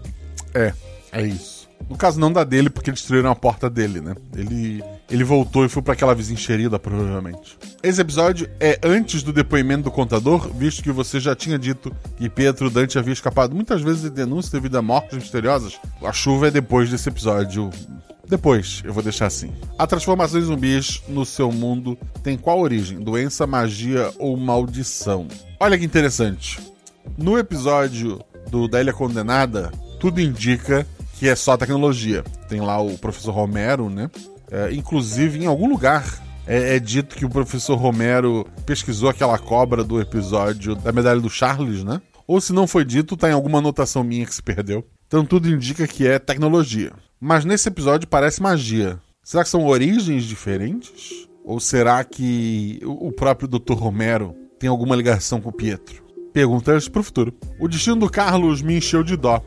É, 0.54 0.72
é 1.12 1.24
isso. 1.24 1.55
No 1.90 1.96
caso, 1.96 2.20
não 2.20 2.34
da 2.34 2.44
dele, 2.44 2.70
porque 2.70 2.92
destruíram 2.92 3.30
a 3.30 3.36
porta 3.36 3.70
dele, 3.70 4.02
né? 4.02 4.16
Ele, 4.36 4.84
ele 5.10 5.24
voltou 5.24 5.66
e 5.66 5.70
foi 5.70 5.84
para 5.84 5.94
aquela 5.94 6.16
vizinha 6.16 6.34
encherida, 6.34 6.80
provavelmente. 6.80 7.58
Esse 7.84 8.02
episódio 8.02 8.50
é 8.60 8.80
antes 8.84 9.22
do 9.22 9.32
depoimento 9.32 9.84
do 9.84 9.92
contador, 9.92 10.50
visto 10.52 10.82
que 10.82 10.92
você 10.92 11.20
já 11.20 11.36
tinha 11.36 11.60
dito 11.60 11.96
que 12.18 12.28
Pietro 12.28 12.72
Dante 12.72 12.98
havia 12.98 13.14
escapado 13.14 13.54
muitas 13.54 13.82
vezes 13.82 14.02
de 14.02 14.10
denúncias 14.10 14.52
devido 14.52 14.78
a 14.78 14.82
mortes 14.82 15.18
misteriosas. 15.18 15.80
A 16.04 16.12
chuva 16.12 16.48
é 16.48 16.52
depois 16.52 16.90
desse 16.90 17.08
episódio. 17.08 17.70
Depois, 18.28 18.82
eu 18.84 18.92
vou 18.92 19.04
deixar 19.04 19.28
assim. 19.28 19.52
A 19.78 19.86
transformação 19.86 20.40
em 20.40 20.44
zumbis 20.44 21.04
no 21.08 21.24
seu 21.24 21.52
mundo 21.52 21.96
tem 22.24 22.36
qual 22.36 22.60
origem? 22.60 23.00
Doença, 23.00 23.46
magia 23.46 24.12
ou 24.18 24.36
maldição? 24.36 25.28
Olha 25.60 25.78
que 25.78 25.86
interessante. 25.86 26.60
No 27.16 27.38
episódio 27.38 28.20
do 28.50 28.68
da 28.68 28.82
Ilha 28.82 28.94
Condenada, 28.94 29.72
tudo 30.00 30.20
indica 30.20 30.88
que 31.18 31.28
é 31.28 31.36
só 31.36 31.58
tecnologia. 31.58 32.24
Tem 32.48 32.62
lá 32.62 32.80
o 32.80 32.98
professor 32.98 33.32
Romero, 33.32 33.90
né? 33.90 34.10
É, 34.52 34.74
inclusive, 34.74 35.40
em 35.40 35.46
algum 35.46 35.68
lugar 35.68 36.22
é, 36.48 36.76
é, 36.76 36.80
dito 36.80 37.16
que 37.16 37.26
o 37.26 37.30
professor 37.30 37.76
Romero 37.76 38.46
pesquisou 38.66 39.10
aquela 39.10 39.38
cobra 39.38 39.84
do 39.84 40.00
episódio 40.00 40.76
da 40.76 40.92
medalha 40.92 41.20
do 41.20 41.30
Charles, 41.30 41.84
né? 41.84 42.02
Ou 42.28 42.40
se 42.42 42.54
não 42.54 42.68
foi 42.68 42.84
dito, 42.86 43.18
tá 43.18 43.30
em 43.30 43.34
alguma 43.34 43.60
anotação 43.60 44.04
minha 44.04 44.26
que 44.26 44.34
se 44.34 44.44
perdeu. 44.44 44.86
Então 45.08 45.26
tudo 45.26 45.50
indica 45.50 45.88
que 45.88 46.08
é 46.08 46.20
tecnologia. 46.20 46.92
Mas 47.20 47.46
nesse 47.46 47.70
episódio 47.70 48.08
parece 48.08 48.42
magia. 48.42 49.00
Será 49.24 49.44
que 49.44 49.50
são 49.50 49.66
origens 49.66 50.24
diferentes? 50.24 51.28
Ou 51.44 51.60
será 51.60 52.04
que 52.04 52.80
o 52.84 53.12
próprio 53.12 53.48
Dr. 53.48 53.74
Romero 53.74 54.36
tem 54.60 54.68
alguma 54.70 54.96
ligação 54.96 55.40
com 55.40 55.50
o 55.50 55.54
Pietro? 55.54 56.04
Perguntas 56.34 56.90
pro 56.90 57.04
futuro. 57.04 57.34
O 57.60 57.68
destino 57.68 57.96
do 57.96 58.10
Carlos 58.10 58.62
me 58.62 58.78
encheu 58.78 59.04
de 59.04 59.16
dó 59.16 59.44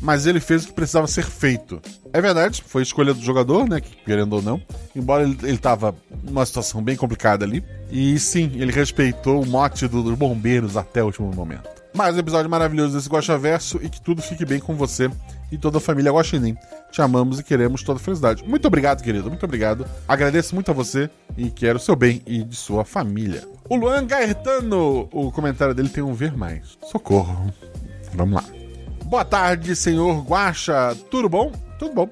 mas 0.00 0.26
ele 0.26 0.40
fez 0.40 0.64
o 0.64 0.68
que 0.68 0.72
precisava 0.72 1.06
ser 1.06 1.24
feito. 1.24 1.80
É 2.12 2.20
verdade, 2.20 2.62
foi 2.66 2.82
escolha 2.82 3.12
do 3.12 3.20
jogador, 3.20 3.68
né? 3.68 3.80
Querendo 3.80 4.34
ou 4.34 4.42
não. 4.42 4.60
Embora 4.94 5.22
ele, 5.22 5.36
ele 5.42 5.58
tava 5.58 5.94
numa 6.22 6.44
situação 6.46 6.82
bem 6.82 6.96
complicada 6.96 7.44
ali. 7.44 7.64
E 7.90 8.18
sim, 8.18 8.52
ele 8.54 8.72
respeitou 8.72 9.42
o 9.42 9.46
mote 9.46 9.86
dos 9.88 10.16
bombeiros 10.16 10.76
até 10.76 11.02
o 11.02 11.06
último 11.06 11.32
momento. 11.34 11.68
Mais 11.94 12.14
um 12.14 12.18
episódio 12.18 12.50
maravilhoso 12.50 12.94
desse 12.94 13.38
Verso 13.38 13.80
e 13.82 13.88
que 13.88 14.00
tudo 14.02 14.20
fique 14.20 14.44
bem 14.44 14.60
com 14.60 14.74
você 14.74 15.10
e 15.50 15.56
toda 15.56 15.78
a 15.78 15.80
família 15.80 16.12
Guaxinim. 16.12 16.54
Te 16.90 17.00
amamos 17.00 17.40
e 17.40 17.42
queremos 17.42 17.82
toda 17.82 17.98
felicidade. 17.98 18.44
Muito 18.46 18.66
obrigado, 18.66 19.02
querido. 19.02 19.30
Muito 19.30 19.44
obrigado. 19.44 19.86
Agradeço 20.06 20.54
muito 20.54 20.70
a 20.70 20.74
você 20.74 21.08
e 21.38 21.48
quero 21.50 21.78
o 21.78 21.80
seu 21.80 21.96
bem 21.96 22.20
e 22.26 22.44
de 22.44 22.54
sua 22.54 22.84
família. 22.84 23.48
O 23.68 23.76
Luan 23.76 24.06
Gaetano, 24.06 25.08
o 25.10 25.32
comentário 25.32 25.74
dele 25.74 25.88
tem 25.88 26.02
um 26.02 26.12
ver 26.12 26.36
mais. 26.36 26.76
Socorro. 26.90 27.50
Vamos 28.14 28.42
lá. 28.42 28.55
Boa 29.06 29.24
tarde, 29.24 29.76
senhor 29.76 30.24
Guacha. 30.24 30.96
Tudo 31.08 31.28
bom? 31.28 31.52
Tudo 31.78 31.94
bom. 31.94 32.10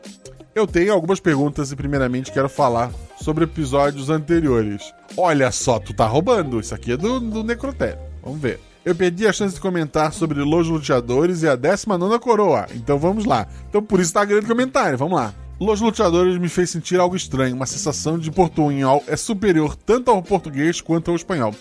Eu 0.55 0.65
tenho 0.65 0.93
algumas 0.93 1.19
perguntas 1.19 1.73
e, 1.73 1.77
primeiramente, 1.77 2.31
quero 2.31 2.49
falar 2.49 2.93
sobre 3.21 3.43
episódios 3.43 4.11
anteriores. 4.11 4.95
Olha 5.17 5.51
só, 5.51 5.81
tu 5.81 5.93
tá 5.93 6.07
roubando. 6.07 6.61
Isso 6.61 6.73
aqui 6.73 6.93
é 6.93 6.97
do, 6.97 7.19
do 7.19 7.43
Necrotério. 7.43 7.99
Vamos 8.23 8.41
ver. 8.41 8.61
Eu 8.85 8.95
perdi 8.95 9.27
a 9.27 9.33
chance 9.33 9.57
de 9.57 9.61
comentar 9.61 10.13
sobre 10.13 10.39
Los 10.39 10.69
Luteadores 10.69 11.43
e 11.43 11.49
a 11.49 11.57
19 11.57 12.17
Coroa. 12.21 12.69
Então 12.73 12.97
vamos 12.97 13.25
lá. 13.25 13.49
Então 13.69 13.83
por 13.83 13.99
isso 13.99 14.13
tá 14.13 14.25
grande 14.25 14.47
comentário. 14.47 14.97
Vamos 14.97 15.19
lá. 15.19 15.35
Los 15.59 15.81
Luteadores 15.81 16.39
me 16.39 16.49
fez 16.49 16.71
sentir 16.71 17.01
algo 17.01 17.17
estranho, 17.17 17.57
uma 17.57 17.67
sensação 17.67 18.19
de 18.19 18.31
portunhol 18.31 19.03
é 19.09 19.17
superior 19.17 19.75
tanto 19.75 20.11
ao 20.13 20.23
português 20.23 20.81
quanto 20.81 21.11
ao 21.11 21.17
espanhol. 21.17 21.55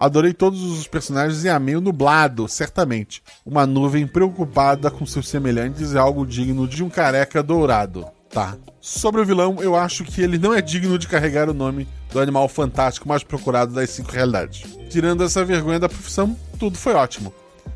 Adorei 0.00 0.32
todos 0.32 0.62
os 0.62 0.86
personagens 0.86 1.44
e 1.44 1.48
amei 1.50 1.76
o 1.76 1.80
nublado, 1.80 2.48
certamente. 2.48 3.22
Uma 3.44 3.66
nuvem 3.66 4.06
preocupada 4.06 4.90
com 4.90 5.04
seus 5.04 5.28
semelhantes 5.28 5.94
é 5.94 5.98
algo 5.98 6.26
digno 6.26 6.66
de 6.66 6.82
um 6.82 6.88
careca 6.88 7.42
dourado. 7.42 8.06
Tá. 8.30 8.56
Sobre 8.80 9.20
o 9.20 9.26
vilão, 9.26 9.58
eu 9.60 9.76
acho 9.76 10.02
que 10.04 10.22
ele 10.22 10.38
não 10.38 10.54
é 10.54 10.62
digno 10.62 10.98
de 10.98 11.06
carregar 11.06 11.50
o 11.50 11.54
nome 11.54 11.86
do 12.10 12.18
animal 12.18 12.48
fantástico 12.48 13.06
mais 13.06 13.22
procurado 13.22 13.74
das 13.74 13.90
cinco 13.90 14.10
realidades. 14.10 14.62
Tirando 14.88 15.22
essa 15.22 15.44
vergonha 15.44 15.78
da 15.78 15.88
profissão, 15.88 16.34
tudo 16.58 16.78
foi 16.78 16.94
ótimo. 16.94 17.30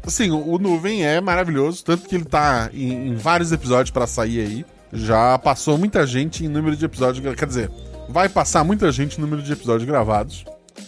Assim, 0.06 0.30
o, 0.30 0.58
Nuvem 0.58 1.04
é 1.04 1.20
maravilhoso, 1.20 1.84
tanto 1.84 2.08
que 2.08 2.14
ele 2.14 2.24
tá 2.24 2.70
em, 2.72 3.08
em 3.08 3.14
vários 3.16 3.52
episódios 3.52 3.90
para 3.90 4.06
sair 4.06 4.40
aí. 4.40 4.66
Já 4.94 5.36
passou 5.38 5.76
muita 5.76 6.06
gente 6.06 6.42
em 6.42 6.48
número 6.48 6.74
de 6.74 6.84
episódios. 6.86 7.36
Quer 7.36 7.46
dizer, 7.46 7.70
vai 8.08 8.30
passar 8.30 8.64
muita 8.64 8.90
gente 8.90 9.18
em 9.18 9.20
número 9.20 9.42
de 9.42 9.52
episódios 9.52 9.86
gravados. 9.86 10.44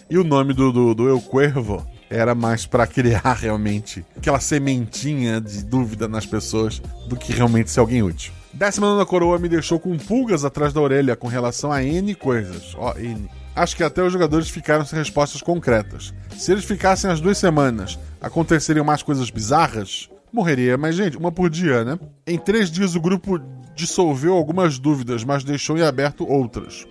E 0.09 0.19
o 0.19 0.25
nome 0.25 0.53
do, 0.53 0.73
do, 0.73 0.95
do 0.95 1.09
Eu 1.09 1.21
Cuervo 1.21 1.85
era 2.09 2.35
mais 2.35 2.67
para 2.67 2.87
criar 2.87 3.35
realmente 3.39 4.05
aquela 4.17 4.41
sementinha 4.41 5.41
de 5.41 5.65
dúvida 5.65 6.07
nas 6.09 6.27
pessoas 6.27 6.81
do 7.09 7.17
que 7.17 7.33
realmente 7.33 7.71
ser 7.71 7.81
alguém 7.81 8.03
útil. 8.03 8.33
Décima 8.53 8.87
nona 8.87 9.05
coroa 9.05 9.39
me 9.39 9.49
deixou 9.49 9.79
com 9.79 9.97
pulgas 9.99 10.45
atrás 10.45 10.73
da 10.73 10.81
orelha 10.81 11.15
com 11.15 11.29
relação 11.29 11.71
a 11.71 11.83
N 11.83 12.15
coisas. 12.15 12.75
Ó, 12.79 12.95
N. 12.97 13.29
Acho 13.55 13.77
que 13.77 13.83
até 13.83 14.03
os 14.03 14.13
jogadores 14.13 14.49
ficaram 14.49 14.85
sem 14.85 14.99
respostas 14.99 15.43
concretas. 15.43 16.15
Se 16.37 16.53
eles 16.53 16.65
ficassem 16.65 17.11
as 17.11 17.21
duas 17.21 17.39
semanas, 17.39 17.99
aconteceriam 18.21 18.85
mais 18.85 19.03
coisas 19.03 19.31
bizarras? 19.31 20.09
Morreria, 20.33 20.77
mas 20.77 20.95
gente, 20.95 21.17
uma 21.17 21.33
por 21.33 21.49
dia, 21.51 21.85
né? 21.85 21.99
Em 22.27 22.39
três 22.39 22.71
dias 22.71 22.95
o 22.95 23.01
grupo 23.01 23.41
dissolveu 23.75 24.35
algumas 24.35 24.79
dúvidas, 24.79 25.23
mas 25.23 25.45
deixou 25.45 25.77
em 25.77 25.83
aberto 25.83 26.27
outras. 26.27 26.87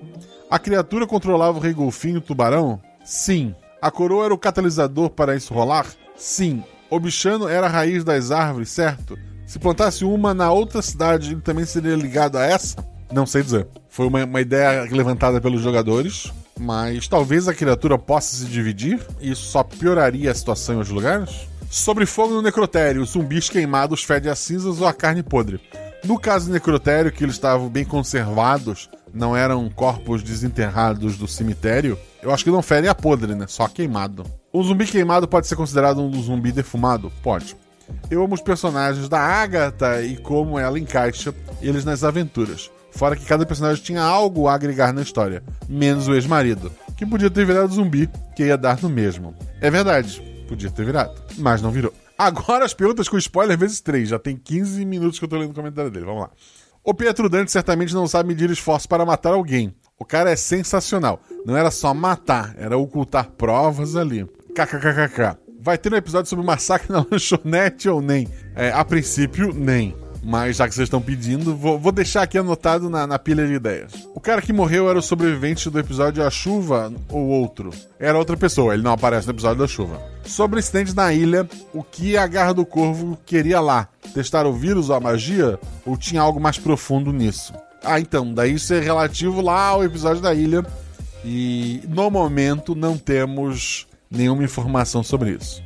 A 0.50 0.60
criatura 0.60 1.08
controlava 1.08 1.58
o 1.58 1.62
rei 1.62 1.74
golfinho 1.74 2.22
tubarão? 2.22 2.80
Sim. 3.06 3.56
A 3.82 3.92
coroa 3.92 4.26
era 4.26 4.34
o 4.34 4.38
catalisador 4.38 5.12
para 5.12 5.36
isso 5.36 5.54
rolar? 5.54 5.86
Sim. 6.18 6.64
O 6.90 7.00
bichano 7.00 7.48
era 7.48 7.68
a 7.68 7.70
raiz 7.70 8.04
das 8.04 8.32
árvores, 8.32 8.70
certo? 8.70 9.18
Se 9.46 9.60
plantasse 9.60 10.04
uma 10.04 10.34
na 10.34 10.52
outra 10.52 10.82
cidade, 10.82 11.32
ele 11.32 11.42
também 11.42 11.66
seria 11.66 11.96
ligado 11.96 12.38
a 12.38 12.46
essa? 12.46 12.84
Não 13.12 13.26
sei 13.26 13.44
dizer. 13.44 13.68
Foi 13.88 14.08
uma, 14.08 14.26
uma 14.26 14.42
ideia 14.42 14.88
levantada 14.92 15.40
pelos 15.40 15.62
jogadores, 15.62 16.34
mas 16.60 17.08
talvez 17.08 17.48
a 17.48 17.54
criatura 17.54 17.98
possa 17.98 18.36
se 18.36 18.46
dividir 18.46 19.00
e 19.22 19.32
isso 19.32 19.44
só 19.44 19.64
pioraria 19.64 20.32
a 20.32 20.36
situação 20.36 20.76
em 20.76 20.78
outros 20.80 20.96
lugares? 20.96 21.48
Sobre 21.70 22.06
fogo 22.06 22.34
no 22.34 22.42
necrotério, 22.42 23.06
zumbis 23.06 23.50
queimados 23.50 24.04
fedem 24.04 24.32
a 24.32 24.36
cinzas 24.36 24.82
ou 24.82 24.88
a 24.88 24.94
carne 24.94 25.22
podre. 25.22 25.60
No 26.04 26.20
caso 26.20 26.48
do 26.48 26.54
necrotério, 26.54 27.12
que 27.12 27.24
eles 27.24 27.36
estavam 27.36 27.68
bem 27.70 27.84
conservados, 27.84 28.90
não 29.14 29.36
eram 29.36 29.70
corpos 29.70 30.22
desenterrados 30.22 31.18
do 31.18 31.28
cemitério, 31.28 31.98
eu 32.26 32.34
acho 32.34 32.44
que 32.44 32.50
não 32.50 32.64
fere 32.64 32.88
a 32.88 32.96
podre, 32.96 33.36
né? 33.36 33.46
Só 33.48 33.68
queimado. 33.68 34.26
Um 34.52 34.64
zumbi 34.64 34.88
queimado 34.88 35.28
pode 35.28 35.46
ser 35.46 35.56
considerado 35.56 36.02
um 36.02 36.12
zumbi 36.24 36.52
defumado? 36.52 37.12
Pode. 37.22 37.56
Eu 38.10 38.24
amo 38.24 38.34
os 38.34 38.42
personagens 38.42 39.08
da 39.08 39.20
Agatha 39.20 40.02
e 40.02 40.18
como 40.18 40.58
ela 40.58 40.80
encaixa 40.80 41.36
eles 41.62 41.86
nas 41.86 42.04
aventuras. 42.04 42.72
Fora 42.90 43.16
que 43.16 43.26
cada 43.26 43.46
personagem 43.46 43.84
tinha 43.84 44.02
algo 44.02 44.48
a 44.48 44.56
agregar 44.56 44.92
na 44.92 45.04
história, 45.04 45.44
menos 45.70 46.08
o 46.08 46.16
ex-marido, 46.16 46.72
que 46.98 47.06
podia 47.06 47.30
ter 47.30 47.46
virado 47.46 47.76
zumbi, 47.76 48.10
que 48.36 48.46
ia 48.46 48.58
dar 48.58 48.82
no 48.82 48.90
mesmo. 48.90 49.36
É 49.62 49.70
verdade, 49.70 50.20
podia 50.48 50.72
ter 50.72 50.84
virado, 50.84 51.14
mas 51.38 51.62
não 51.62 51.70
virou. 51.70 51.94
Agora 52.18 52.66
as 52.66 52.74
perguntas 52.74 53.08
com 53.08 53.20
spoiler 53.20 53.56
vezes 53.56 53.82
3, 53.82 54.10
já 54.10 54.18
tem 54.18 54.36
15 54.36 54.84
minutos 54.84 55.20
que 55.20 55.26
eu 55.26 55.30
tô 55.30 55.38
lendo 55.38 55.52
o 55.52 55.56
comentário 55.56 55.92
dele, 55.92 56.06
vamos 56.06 56.22
lá. 56.22 56.32
O 56.84 56.94
Pietro 56.94 57.30
Dante 57.30 57.52
certamente 57.52 57.94
não 57.94 58.08
sabe 58.08 58.30
medir 58.30 58.50
esforço 58.50 58.88
para 58.88 59.06
matar 59.06 59.34
alguém. 59.34 59.76
O 59.98 60.04
cara 60.04 60.30
é 60.30 60.36
sensacional. 60.36 61.22
Não 61.46 61.56
era 61.56 61.72
só 61.72 61.94
matar, 61.94 62.54
era 62.58 62.78
ocultar 62.78 63.30
provas 63.32 63.96
ali. 63.96 64.26
KKKKK. 64.54 65.38
Vai 65.62 65.78
ter 65.78 65.94
um 65.94 65.96
episódio 65.96 66.30
sobre 66.30 66.44
o 66.44 66.46
massacre 66.46 66.92
na 66.92 67.00
lanchonete 67.10 67.88
ou 67.88 68.02
nem? 68.02 68.28
É, 68.56 68.72
a 68.72 68.84
princípio, 68.84 69.54
nem. 69.54 69.96
Mas 70.22 70.58
já 70.58 70.68
que 70.68 70.76
vocês 70.76 70.88
estão 70.88 71.02
pedindo, 71.02 71.56
vou, 71.56 71.80
vou, 71.80 71.92
deixar 71.92 72.24
aqui 72.24 72.38
anotado 72.38 72.90
na, 72.90 73.06
na, 73.06 73.18
pilha 73.20 73.46
de 73.48 73.54
ideias. 73.54 73.94
O 74.14 74.20
cara 74.20 74.42
que 74.42 74.52
morreu 74.52 74.90
era 74.90 74.98
o 74.98 75.02
sobrevivente 75.02 75.70
do 75.70 75.80
episódio 75.80 76.26
A 76.26 76.32
Chuva 76.32 76.92
ou 77.10 77.28
outro? 77.28 77.70
Era 78.00 78.18
outra 78.18 78.36
pessoa, 78.36 78.74
ele 78.74 78.82
não 78.82 78.92
aparece 78.92 79.28
no 79.28 79.34
episódio 79.34 79.60
da 79.60 79.68
chuva. 79.68 80.02
Sobre 80.26 80.58
o 80.58 80.60
incidente 80.60 80.96
na 80.96 81.14
ilha, 81.14 81.48
o 81.72 81.84
que 81.84 82.18
a 82.18 82.26
Garra 82.26 82.54
do 82.54 82.66
Corvo 82.66 83.18
queria 83.24 83.62
lá? 83.62 83.88
Testar 84.16 84.48
o 84.48 84.54
vírus 84.54 84.90
ou 84.90 84.96
a 84.96 85.00
magia? 85.00 85.60
Ou 85.86 85.96
tinha 85.96 86.22
algo 86.22 86.40
mais 86.40 86.58
profundo 86.58 87.14
nisso? 87.14 87.54
Ah, 87.86 88.00
então, 88.00 88.34
daí 88.34 88.54
isso 88.54 88.74
é 88.74 88.80
relativo 88.80 89.42
lá 89.42 89.68
ao 89.68 89.84
episódio 89.84 90.22
da 90.22 90.34
ilha. 90.34 90.66
E 91.24 91.82
no 91.88 92.10
momento 92.12 92.76
não 92.76 92.98
temos 92.98 93.88
nenhuma 94.10 94.44
informação 94.44 95.04
sobre 95.04 95.32
isso. 95.32 95.64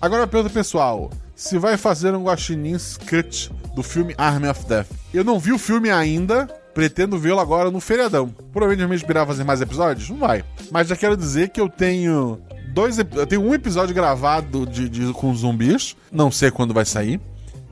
Agora 0.00 0.24
a 0.24 0.26
pergunta 0.26 0.52
pessoal: 0.52 1.10
se 1.34 1.58
vai 1.58 1.76
fazer 1.76 2.14
um 2.14 2.24
Guaxinins 2.24 2.96
Cut 2.96 3.50
do 3.74 3.82
filme 3.82 4.14
Army 4.16 4.48
of 4.48 4.64
Death? 4.66 4.88
Eu 5.12 5.22
não 5.22 5.38
vi 5.38 5.52
o 5.52 5.58
filme 5.58 5.90
ainda, 5.90 6.46
pretendo 6.74 7.18
vê-lo 7.18 7.40
agora 7.40 7.70
no 7.70 7.80
feriadão. 7.80 8.28
Provavelmente 8.52 8.80
vai 8.80 8.88
me 8.88 8.96
inspirar 8.96 9.22
a 9.22 9.26
fazer 9.26 9.44
mais 9.44 9.60
episódios? 9.60 10.08
Não 10.10 10.18
vai. 10.18 10.44
Mas 10.70 10.88
já 10.88 10.96
quero 10.96 11.16
dizer 11.16 11.50
que 11.50 11.60
eu 11.60 11.68
tenho 11.68 12.40
dois. 12.74 12.98
Eu 12.98 13.26
tenho 13.26 13.42
um 13.42 13.54
episódio 13.54 13.94
gravado 13.94 14.66
de, 14.66 14.88
de 14.88 15.12
com 15.12 15.34
zumbis. 15.34 15.96
Não 16.10 16.30
sei 16.30 16.50
quando 16.50 16.74
vai 16.74 16.84
sair. 16.84 17.20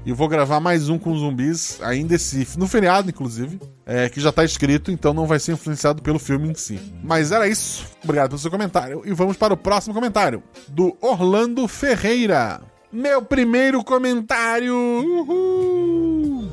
E 0.06 0.12
vou 0.12 0.28
gravar 0.28 0.60
mais 0.60 0.90
um 0.90 0.98
com 0.98 1.16
zumbis 1.16 1.78
ainda 1.82 2.14
esse. 2.14 2.46
No 2.58 2.66
feriado, 2.66 3.08
inclusive. 3.08 3.58
É, 3.86 4.08
que 4.08 4.20
já 4.20 4.30
tá 4.30 4.44
escrito, 4.44 4.90
então 4.90 5.14
não 5.14 5.26
vai 5.26 5.38
ser 5.38 5.52
influenciado 5.52 6.02
pelo 6.02 6.18
filme 6.18 6.50
em 6.50 6.54
si. 6.54 6.78
Mas 7.02 7.32
era 7.32 7.48
isso. 7.48 7.86
Obrigado 8.02 8.28
pelo 8.30 8.38
seu 8.38 8.50
comentário. 8.50 9.02
E 9.04 9.12
vamos 9.12 9.36
para 9.36 9.54
o 9.54 9.56
próximo 9.56 9.94
comentário. 9.94 10.42
Do 10.68 10.94
Orlando 11.00 11.66
Ferreira. 11.66 12.60
Meu 12.92 13.22
primeiro 13.22 13.82
comentário. 13.82 14.74
Uhul! 14.74 16.52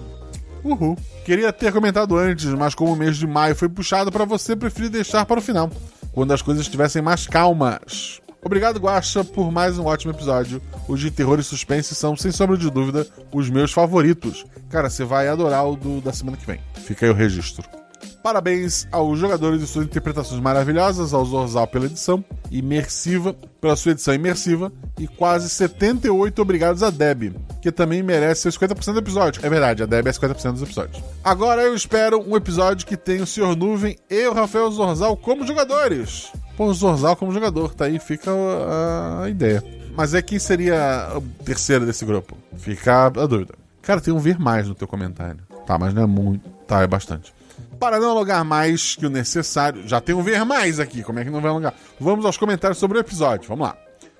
Uhul. 0.63 0.97
Queria 1.25 1.51
ter 1.51 1.73
comentado 1.73 2.17
antes, 2.17 2.45
mas 2.45 2.73
como 2.73 2.93
o 2.93 2.95
mês 2.95 3.17
de 3.17 3.27
maio 3.27 3.55
foi 3.55 3.67
puxado 3.67 4.11
para 4.11 4.25
você, 4.25 4.55
preferi 4.55 4.89
deixar 4.89 5.25
para 5.25 5.39
o 5.39 5.41
final, 5.41 5.69
quando 6.13 6.31
as 6.31 6.41
coisas 6.41 6.63
estivessem 6.63 7.01
mais 7.01 7.27
calmas. 7.27 8.21
Obrigado, 8.43 8.79
Guaxa, 8.79 9.23
por 9.23 9.51
mais 9.51 9.77
um 9.77 9.85
ótimo 9.85 10.11
episódio. 10.11 10.61
Os 10.87 10.99
de 10.99 11.11
terror 11.11 11.39
e 11.39 11.43
suspense 11.43 11.93
são, 11.93 12.15
sem 12.17 12.31
sombra 12.31 12.57
de 12.57 12.69
dúvida, 12.69 13.07
os 13.31 13.49
meus 13.49 13.71
favoritos. 13.71 14.45
Cara, 14.69 14.89
você 14.89 15.03
vai 15.03 15.27
adorar 15.27 15.67
o 15.67 15.75
do, 15.75 16.01
da 16.01 16.11
semana 16.11 16.37
que 16.37 16.45
vem. 16.45 16.59
Fica 16.73 17.05
aí 17.05 17.11
o 17.11 17.15
registro. 17.15 17.63
Parabéns 18.23 18.87
aos 18.91 19.17
jogadores 19.17 19.63
e 19.63 19.67
suas 19.67 19.85
interpretações 19.85 20.39
maravilhosas, 20.39 21.13
ao 21.13 21.25
Zorzal 21.25 21.65
pela 21.67 21.85
edição 21.85 22.23
imersiva, 22.51 23.35
pela 23.59 23.75
sua 23.75 23.93
edição 23.93 24.13
imersiva, 24.13 24.71
e 24.99 25.07
quase 25.07 25.49
78 25.49 26.39
obrigados 26.39 26.83
a 26.83 26.91
Deb, 26.91 27.35
que 27.61 27.71
também 27.71 28.03
merece 28.03 28.51
ser 28.51 28.67
50% 28.67 28.93
do 28.93 28.99
episódio. 28.99 29.43
É 29.43 29.49
verdade, 29.49 29.81
a 29.81 29.85
Deb 29.87 30.07
é 30.07 30.11
50% 30.11 30.51
dos 30.51 30.61
episódios. 30.61 31.03
Agora 31.23 31.63
eu 31.63 31.73
espero 31.73 32.21
um 32.21 32.35
episódio 32.35 32.85
que 32.85 32.97
tenha 32.97 33.23
o 33.23 33.27
Sr. 33.27 33.55
Nuvem 33.55 33.97
e 34.09 34.27
o 34.27 34.33
Rafael 34.33 34.69
Zorzal 34.69 35.17
como 35.17 35.45
jogadores. 35.45 36.31
Pô, 36.61 36.67
o 36.67 36.73
Zorzal 36.75 37.15
como 37.15 37.31
jogador, 37.31 37.73
tá 37.73 37.85
aí, 37.85 37.97
fica 37.97 38.29
a, 38.29 39.23
a 39.23 39.29
ideia. 39.31 39.63
Mas 39.97 40.13
é 40.13 40.21
quem 40.21 40.37
seria 40.37 41.11
o 41.15 41.21
terceiro 41.43 41.87
desse 41.87 42.05
grupo? 42.05 42.37
Fica 42.55 43.07
a 43.07 43.09
dúvida. 43.09 43.55
Cara, 43.81 43.99
tem 43.99 44.13
um 44.13 44.19
ver 44.19 44.37
mais 44.37 44.67
no 44.67 44.75
teu 44.75 44.87
comentário. 44.87 45.39
Tá, 45.65 45.79
mas 45.79 45.91
não 45.91 46.03
é 46.03 46.05
muito. 46.05 46.47
Tá, 46.67 46.83
é 46.83 46.87
bastante. 46.87 47.33
Para 47.79 47.99
não 47.99 48.11
alongar 48.11 48.45
mais 48.45 48.95
que 48.95 49.07
o 49.07 49.09
necessário, 49.09 49.87
já 49.87 49.99
tem 49.99 50.13
um 50.13 50.21
ver 50.21 50.45
mais 50.45 50.79
aqui, 50.79 51.01
como 51.01 51.17
é 51.17 51.23
que 51.23 51.31
não 51.31 51.41
vai 51.41 51.49
alongar? 51.49 51.73
Vamos 51.99 52.25
aos 52.25 52.37
comentários 52.37 52.77
sobre 52.77 52.99
o 52.99 53.01
episódio, 53.01 53.49
vamos 53.49 53.65
lá. 53.65 53.75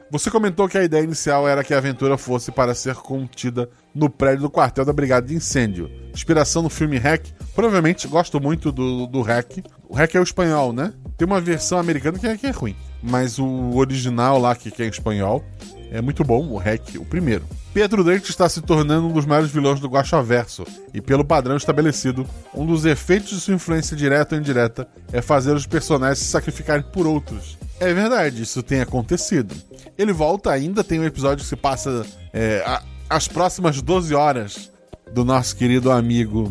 Você 0.09 0.31
comentou 0.31 0.67
que 0.67 0.79
a 0.79 0.83
ideia 0.83 1.03
inicial 1.03 1.47
era 1.47 1.63
que 1.63 1.75
a 1.75 1.77
aventura 1.77 2.17
fosse 2.17 2.51
para 2.51 2.73
ser 2.73 2.95
contida 2.95 3.69
no 3.93 4.09
prédio 4.09 4.41
do 4.41 4.49
quartel 4.49 4.85
da 4.85 4.93
Brigada 4.93 5.27
de 5.27 5.35
Incêndio. 5.35 5.89
Inspiração 6.13 6.61
no 6.61 6.69
filme 6.69 6.97
Hack. 6.97 7.27
Provavelmente 7.53 8.07
gosto 8.07 8.39
muito 8.39 8.71
do, 8.71 9.07
do 9.07 9.21
Hack. 9.21 9.63
O 9.87 9.95
Hack 9.95 10.15
é 10.15 10.19
o 10.19 10.23
espanhol, 10.23 10.73
né? 10.73 10.93
Tem 11.17 11.25
uma 11.25 11.41
versão 11.41 11.77
americana 11.77 12.17
que 12.17 12.27
é, 12.27 12.37
que 12.37 12.47
é 12.47 12.51
ruim. 12.51 12.75
Mas 13.03 13.39
o 13.39 13.75
original 13.75 14.39
lá, 14.39 14.55
que, 14.55 14.71
que 14.71 14.83
é 14.83 14.85
em 14.85 14.89
espanhol, 14.89 15.43
é 15.91 16.01
muito 16.01 16.23
bom, 16.23 16.47
o 16.47 16.57
Hack, 16.57 16.95
o 16.97 17.05
primeiro. 17.05 17.43
Pedro 17.73 18.03
Dante 18.03 18.29
está 18.29 18.47
se 18.49 18.61
tornando 18.61 19.07
um 19.07 19.13
dos 19.13 19.25
maiores 19.25 19.49
vilões 19.49 19.79
do 19.79 19.87
Guaxaverso, 19.87 20.65
e 20.93 20.99
pelo 20.99 21.23
padrão 21.23 21.55
estabelecido, 21.55 22.25
um 22.53 22.65
dos 22.65 22.85
efeitos 22.85 23.29
de 23.29 23.39
sua 23.39 23.53
influência 23.53 23.95
direta 23.95 24.35
ou 24.35 24.41
indireta 24.41 24.87
é 25.11 25.21
fazer 25.21 25.53
os 25.53 25.65
personagens 25.65 26.19
se 26.19 26.25
sacrificarem 26.25 26.83
por 26.91 27.07
outros. 27.07 27.57
É 27.79 27.93
verdade, 27.93 28.43
isso 28.43 28.61
tem 28.61 28.81
acontecido. 28.81 29.55
Ele 29.97 30.13
volta 30.13 30.51
ainda, 30.51 30.83
tem 30.83 30.99
um 30.99 31.05
episódio 31.05 31.43
que 31.43 31.49
se 31.49 31.55
passa 31.55 32.05
é, 32.33 32.81
as 33.11 33.27
próximas 33.27 33.81
12 33.81 34.15
horas 34.15 34.71
do 35.11 35.25
nosso 35.25 35.57
querido 35.57 35.91
amigo 35.91 36.49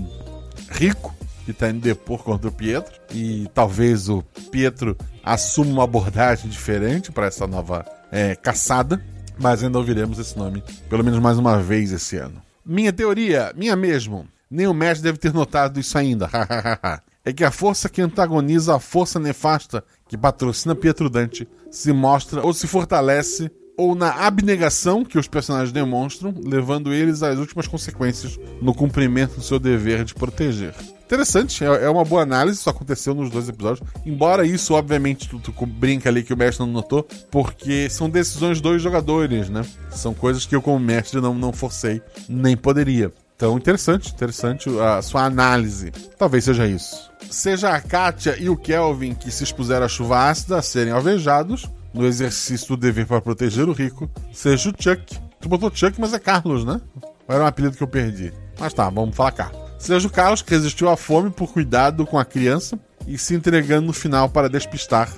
Rico, 0.68 1.14
que 1.46 1.54
tá 1.54 1.70
indo 1.70 1.80
depor 1.80 2.22
contra 2.22 2.48
o 2.48 2.52
Pietro. 2.52 2.92
E 3.10 3.48
talvez 3.54 4.10
o 4.10 4.22
Pietro 4.52 4.94
assuma 5.24 5.70
uma 5.70 5.84
abordagem 5.84 6.50
diferente 6.50 7.10
para 7.10 7.26
essa 7.26 7.46
nova 7.46 7.84
é, 8.12 8.36
caçada. 8.36 9.02
Mas 9.38 9.64
ainda 9.64 9.78
ouviremos 9.78 10.18
esse 10.18 10.36
nome 10.36 10.62
pelo 10.90 11.02
menos 11.02 11.18
mais 11.18 11.38
uma 11.38 11.62
vez 11.62 11.92
esse 11.92 12.18
ano. 12.18 12.42
Minha 12.64 12.92
teoria, 12.92 13.54
minha 13.56 13.74
mesmo. 13.74 14.28
Nem 14.50 14.66
o 14.66 14.74
mestre 14.74 15.04
deve 15.04 15.16
ter 15.16 15.32
notado 15.32 15.80
isso 15.80 15.96
ainda. 15.96 16.28
é 17.24 17.32
que 17.32 17.42
a 17.42 17.50
força 17.50 17.88
que 17.88 18.02
antagoniza 18.02 18.76
a 18.76 18.78
força 18.78 19.18
nefasta 19.18 19.82
que 20.06 20.18
patrocina 20.18 20.74
Pietro 20.74 21.08
Dante 21.08 21.48
se 21.70 21.90
mostra 21.90 22.44
ou 22.44 22.52
se 22.52 22.66
fortalece 22.66 23.50
ou 23.80 23.94
na 23.94 24.26
abnegação 24.26 25.02
que 25.02 25.18
os 25.18 25.26
personagens 25.26 25.72
demonstram, 25.72 26.34
levando 26.44 26.92
eles 26.92 27.22
às 27.22 27.38
últimas 27.38 27.66
consequências 27.66 28.38
no 28.60 28.74
cumprimento 28.74 29.36
do 29.36 29.42
seu 29.42 29.58
dever 29.58 30.04
de 30.04 30.14
proteger. 30.14 30.74
Interessante, 31.06 31.64
é, 31.64 31.84
é 31.84 31.88
uma 31.88 32.04
boa 32.04 32.22
análise, 32.22 32.58
isso 32.58 32.68
aconteceu 32.68 33.14
nos 33.14 33.30
dois 33.30 33.48
episódios. 33.48 33.88
Embora 34.04 34.44
isso, 34.44 34.74
obviamente, 34.74 35.30
tu, 35.30 35.38
tu 35.38 35.66
brinca 35.66 36.10
ali 36.10 36.22
que 36.22 36.34
o 36.34 36.36
mestre 36.36 36.64
não 36.64 36.70
notou, 36.70 37.08
porque 37.30 37.88
são 37.88 38.10
decisões 38.10 38.60
dos 38.60 38.82
jogadores, 38.82 39.48
né? 39.48 39.64
São 39.90 40.12
coisas 40.12 40.44
que 40.44 40.54
eu, 40.54 40.60
como 40.60 40.78
mestre, 40.78 41.18
não, 41.18 41.32
não 41.32 41.50
forcei, 41.50 42.02
nem 42.28 42.58
poderia. 42.58 43.10
Então, 43.34 43.56
interessante, 43.56 44.12
interessante 44.12 44.68
a 44.78 45.00
sua 45.00 45.24
análise. 45.24 45.90
Talvez 46.18 46.44
seja 46.44 46.66
isso. 46.66 47.10
Seja 47.30 47.70
a 47.70 47.80
Katia 47.80 48.36
e 48.38 48.50
o 48.50 48.56
Kelvin 48.58 49.14
que 49.14 49.30
se 49.30 49.42
expuseram 49.42 49.86
à 49.86 49.88
chuva 49.88 50.28
ácida 50.28 50.58
a 50.58 50.62
serem 50.62 50.92
alvejados 50.92 51.66
no 51.92 52.06
exercício 52.06 52.68
do 52.68 52.76
dever 52.76 53.06
para 53.06 53.20
proteger 53.20 53.68
o 53.68 53.72
rico, 53.72 54.10
seja 54.32 54.70
o 54.70 54.74
Chuck. 54.78 55.18
Tu 55.40 55.48
botou 55.48 55.70
Chuck, 55.74 56.00
mas 56.00 56.12
é 56.12 56.18
Carlos, 56.18 56.64
né? 56.64 56.80
Era 57.28 57.44
um 57.44 57.46
apelido 57.46 57.76
que 57.76 57.82
eu 57.82 57.88
perdi? 57.88 58.32
Mas 58.58 58.72
tá, 58.72 58.88
vamos 58.90 59.16
falar 59.16 59.32
Carlos. 59.32 59.60
Seja 59.78 60.06
o 60.06 60.10
Carlos 60.10 60.42
que 60.42 60.50
resistiu 60.50 60.88
à 60.88 60.96
fome 60.96 61.30
por 61.30 61.52
cuidado 61.52 62.06
com 62.06 62.18
a 62.18 62.24
criança 62.24 62.78
e 63.06 63.16
se 63.16 63.34
entregando 63.34 63.86
no 63.86 63.92
final 63.92 64.28
para 64.28 64.48
despistar 64.48 65.10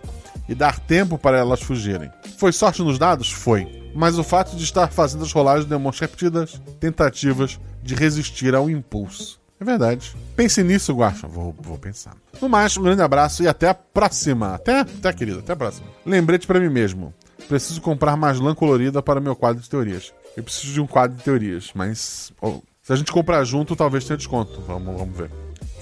e 0.48 0.54
dar 0.54 0.78
tempo 0.78 1.18
para 1.18 1.38
elas 1.38 1.60
fugirem. 1.60 2.10
Foi 2.38 2.52
sorte 2.52 2.82
nos 2.82 2.98
dados? 2.98 3.30
Foi. 3.30 3.90
Mas 3.94 4.18
o 4.18 4.24
fato 4.24 4.56
de 4.56 4.64
estar 4.64 4.90
fazendo 4.90 5.24
as 5.24 5.32
rolagens 5.32 5.68
demonstra 5.68 6.06
repetidas 6.06 6.60
tentativas 6.78 7.58
de 7.82 7.94
resistir 7.94 8.54
ao 8.54 8.70
impulso. 8.70 9.41
É 9.62 9.64
verdade. 9.64 10.12
Pense 10.34 10.60
nisso, 10.64 10.92
Guacha. 10.92 11.28
Vou, 11.28 11.54
vou 11.60 11.78
pensar. 11.78 12.16
No 12.40 12.48
mais, 12.48 12.76
um 12.76 12.82
grande 12.82 13.00
abraço 13.00 13.44
e 13.44 13.48
até 13.48 13.68
a 13.68 13.74
próxima. 13.74 14.54
Até, 14.54 14.80
até 14.80 15.12
querido, 15.12 15.38
até 15.38 15.52
a 15.52 15.56
próxima. 15.56 15.86
Lembrete 16.04 16.48
para 16.48 16.58
mim 16.58 16.68
mesmo. 16.68 17.14
Preciso 17.48 17.80
comprar 17.80 18.16
mais 18.16 18.40
lã 18.40 18.56
colorida 18.56 19.00
para 19.00 19.20
meu 19.20 19.36
quadro 19.36 19.62
de 19.62 19.70
teorias. 19.70 20.12
Eu 20.36 20.42
preciso 20.42 20.72
de 20.72 20.80
um 20.80 20.86
quadro 20.86 21.16
de 21.16 21.22
teorias, 21.22 21.70
mas 21.74 22.32
se 22.82 22.92
a 22.92 22.96
gente 22.96 23.12
comprar 23.12 23.44
junto, 23.44 23.76
talvez 23.76 24.04
tenha 24.04 24.16
desconto. 24.16 24.60
Vamos, 24.62 24.98
vamos 24.98 25.16
ver. 25.16 25.30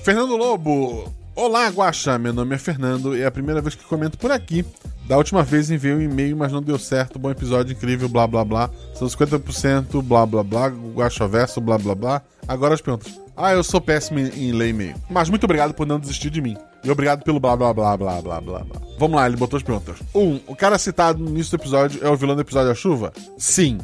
Fernando 0.02 0.36
Lobo. 0.36 1.10
Olá, 1.34 1.68
Guaxa. 1.68 2.18
Meu 2.18 2.32
nome 2.32 2.54
é 2.54 2.58
Fernando 2.58 3.16
e 3.16 3.22
é 3.22 3.26
a 3.26 3.30
primeira 3.30 3.60
vez 3.60 3.74
que 3.74 3.84
comento 3.84 4.18
por 4.18 4.30
aqui. 4.30 4.64
Da 5.06 5.16
última 5.16 5.42
vez 5.42 5.70
enviei 5.70 5.94
um 5.94 6.00
e-mail, 6.00 6.36
mas 6.36 6.52
não 6.52 6.62
deu 6.62 6.78
certo. 6.78 7.18
Bom 7.18 7.30
episódio, 7.30 7.72
incrível, 7.72 8.08
blá 8.08 8.26
blá 8.26 8.44
blá. 8.44 8.70
São 8.94 9.08
50%, 9.08 10.02
blá 10.02 10.26
blá 10.26 10.42
blá. 10.42 10.68
Guaxa 10.68 11.26
verso, 11.26 11.60
blá 11.60 11.78
blá 11.78 11.94
blá. 11.94 12.22
Agora 12.46 12.74
as 12.74 12.80
perguntas. 12.80 13.18
Ah, 13.36 13.52
eu 13.52 13.64
sou 13.64 13.80
péssimo 13.80 14.18
em 14.18 14.52
ler 14.52 14.68
e-mail. 14.68 14.94
Mas 15.08 15.30
muito 15.30 15.44
obrigado 15.44 15.72
por 15.72 15.86
não 15.86 15.98
desistir 15.98 16.30
de 16.30 16.42
mim. 16.42 16.56
E 16.84 16.90
obrigado 16.90 17.22
pelo 17.22 17.40
blá 17.40 17.56
blá 17.56 17.72
blá 17.72 17.96
blá 17.96 18.20
blá 18.20 18.40
blá 18.40 18.58
blá. 18.60 18.80
Vamos 18.98 19.16
lá, 19.16 19.26
ele 19.26 19.36
botou 19.36 19.56
as 19.56 19.62
perguntas. 19.62 19.96
Um, 20.14 20.40
o 20.46 20.54
cara 20.54 20.78
citado 20.78 21.18
no 21.18 21.30
início 21.30 21.56
do 21.56 21.60
episódio 21.60 22.04
é 22.04 22.10
o 22.10 22.16
vilão 22.16 22.34
do 22.36 22.42
episódio 22.42 22.70
A 22.70 22.74
Chuva? 22.74 23.12
Sim. 23.38 23.78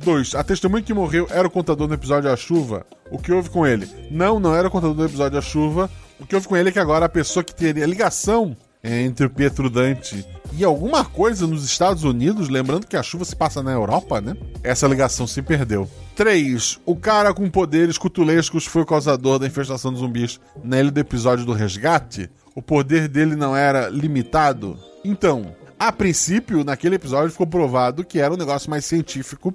2. 0.00 0.34
A 0.34 0.42
testemunha 0.44 0.82
que 0.82 0.94
morreu 0.94 1.26
era 1.30 1.46
o 1.46 1.50
contador 1.50 1.86
no 1.88 1.94
episódio 1.94 2.30
A 2.30 2.36
Chuva. 2.36 2.86
O 3.10 3.18
que 3.18 3.32
houve 3.32 3.50
com 3.50 3.66
ele? 3.66 3.88
Não, 4.10 4.38
não 4.38 4.54
era 4.54 4.68
o 4.68 4.70
contador 4.70 4.94
do 4.94 5.04
episódio 5.04 5.38
A 5.38 5.42
Chuva. 5.42 5.90
O 6.20 6.26
que 6.26 6.34
houve 6.34 6.46
com 6.46 6.56
ele 6.56 6.68
é 6.68 6.72
que 6.72 6.78
agora 6.78 7.06
a 7.06 7.08
pessoa 7.08 7.42
que 7.42 7.54
teria 7.54 7.86
ligação 7.86 8.56
entre 8.82 9.26
o 9.26 9.30
Pietro 9.30 9.68
Dante 9.68 10.24
e 10.52 10.64
alguma 10.64 11.04
coisa 11.04 11.46
nos 11.46 11.64
Estados 11.64 12.02
Unidos, 12.04 12.48
lembrando 12.48 12.86
que 12.86 12.96
a 12.96 13.02
chuva 13.02 13.24
se 13.24 13.36
passa 13.36 13.62
na 13.62 13.72
Europa, 13.72 14.20
né? 14.20 14.36
Essa 14.62 14.88
ligação 14.88 15.26
se 15.26 15.42
perdeu. 15.42 15.88
3. 16.16 16.80
O 16.84 16.96
cara 16.96 17.32
com 17.32 17.48
poderes 17.48 17.96
cutulescos 17.96 18.66
foi 18.66 18.82
o 18.82 18.86
causador 18.86 19.38
da 19.38 19.46
infestação 19.46 19.92
de 19.92 20.00
zumbis 20.00 20.40
na 20.62 20.80
ilha 20.80 20.90
do 20.90 21.00
episódio 21.00 21.44
do 21.44 21.52
resgate? 21.52 22.28
O 22.54 22.60
poder 22.60 23.08
dele 23.08 23.36
não 23.36 23.56
era 23.56 23.88
limitado? 23.88 24.78
Então, 25.04 25.54
a 25.78 25.92
princípio, 25.92 26.64
naquele 26.64 26.96
episódio 26.96 27.30
ficou 27.30 27.46
provado 27.46 28.04
que 28.04 28.18
era 28.18 28.34
um 28.34 28.36
negócio 28.36 28.68
mais 28.68 28.84
científico 28.84 29.54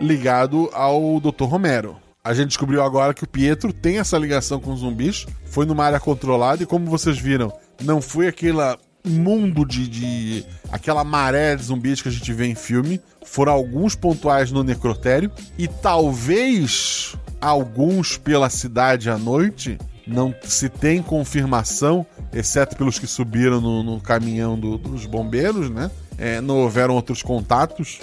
ligado 0.00 0.70
ao 0.72 1.20
Dr. 1.20 1.44
Romero. 1.44 1.96
A 2.28 2.34
gente 2.34 2.48
descobriu 2.48 2.82
agora 2.82 3.14
que 3.14 3.24
o 3.24 3.26
Pietro 3.26 3.72
tem 3.72 3.98
essa 3.98 4.18
ligação 4.18 4.60
com 4.60 4.74
os 4.74 4.80
zumbis, 4.80 5.24
foi 5.46 5.64
numa 5.64 5.82
área 5.82 5.98
controlada 5.98 6.62
e 6.62 6.66
como 6.66 6.84
vocês 6.84 7.18
viram, 7.18 7.50
não 7.82 8.02
foi 8.02 8.28
aquela 8.28 8.78
mundo 9.02 9.64
de, 9.64 9.88
de, 9.88 10.44
aquela 10.70 11.02
maré 11.02 11.56
de 11.56 11.62
zumbis 11.62 12.02
que 12.02 12.08
a 12.10 12.12
gente 12.12 12.30
vê 12.34 12.44
em 12.44 12.54
filme. 12.54 13.00
Foram 13.24 13.54
alguns 13.54 13.94
pontuais 13.94 14.52
no 14.52 14.62
necrotério 14.62 15.32
e 15.56 15.66
talvez 15.66 17.16
alguns 17.40 18.18
pela 18.18 18.50
cidade 18.50 19.08
à 19.08 19.16
noite. 19.16 19.78
Não 20.06 20.34
se 20.42 20.68
tem 20.68 21.02
confirmação, 21.02 22.04
exceto 22.30 22.76
pelos 22.76 22.98
que 22.98 23.06
subiram 23.06 23.58
no, 23.58 23.82
no 23.82 24.00
caminhão 24.02 24.60
do, 24.60 24.76
dos 24.76 25.06
bombeiros, 25.06 25.70
né? 25.70 25.90
É, 26.18 26.42
não 26.42 26.58
houveram 26.58 26.94
outros 26.94 27.22
contatos. 27.22 28.00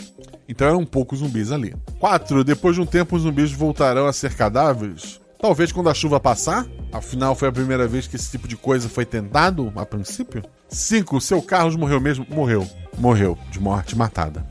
Então 0.47 0.67
eram 0.67 0.85
poucos 0.85 1.19
zumbis 1.19 1.51
ali. 1.51 1.75
4. 1.99 2.43
Depois 2.43 2.75
de 2.75 2.81
um 2.81 2.85
tempo, 2.85 3.15
os 3.15 3.23
zumbis 3.23 3.51
voltarão 3.51 4.05
a 4.05 4.13
ser 4.13 4.35
cadáveres? 4.35 5.19
Talvez 5.39 5.71
quando 5.71 5.89
a 5.89 5.93
chuva 5.93 6.19
passar? 6.19 6.65
Afinal, 6.91 7.35
foi 7.35 7.49
a 7.49 7.51
primeira 7.51 7.87
vez 7.87 8.07
que 8.07 8.15
esse 8.15 8.31
tipo 8.31 8.47
de 8.47 8.55
coisa 8.55 8.87
foi 8.87 9.05
tentado 9.05 9.71
a 9.75 9.85
princípio? 9.85 10.43
5. 10.69 11.19
Seu 11.21 11.41
Carlos 11.41 11.75
morreu 11.75 11.99
mesmo? 11.99 12.25
Morreu. 12.29 12.67
Morreu. 12.97 13.37
De 13.51 13.59
morte 13.59 13.95
matada. 13.97 14.45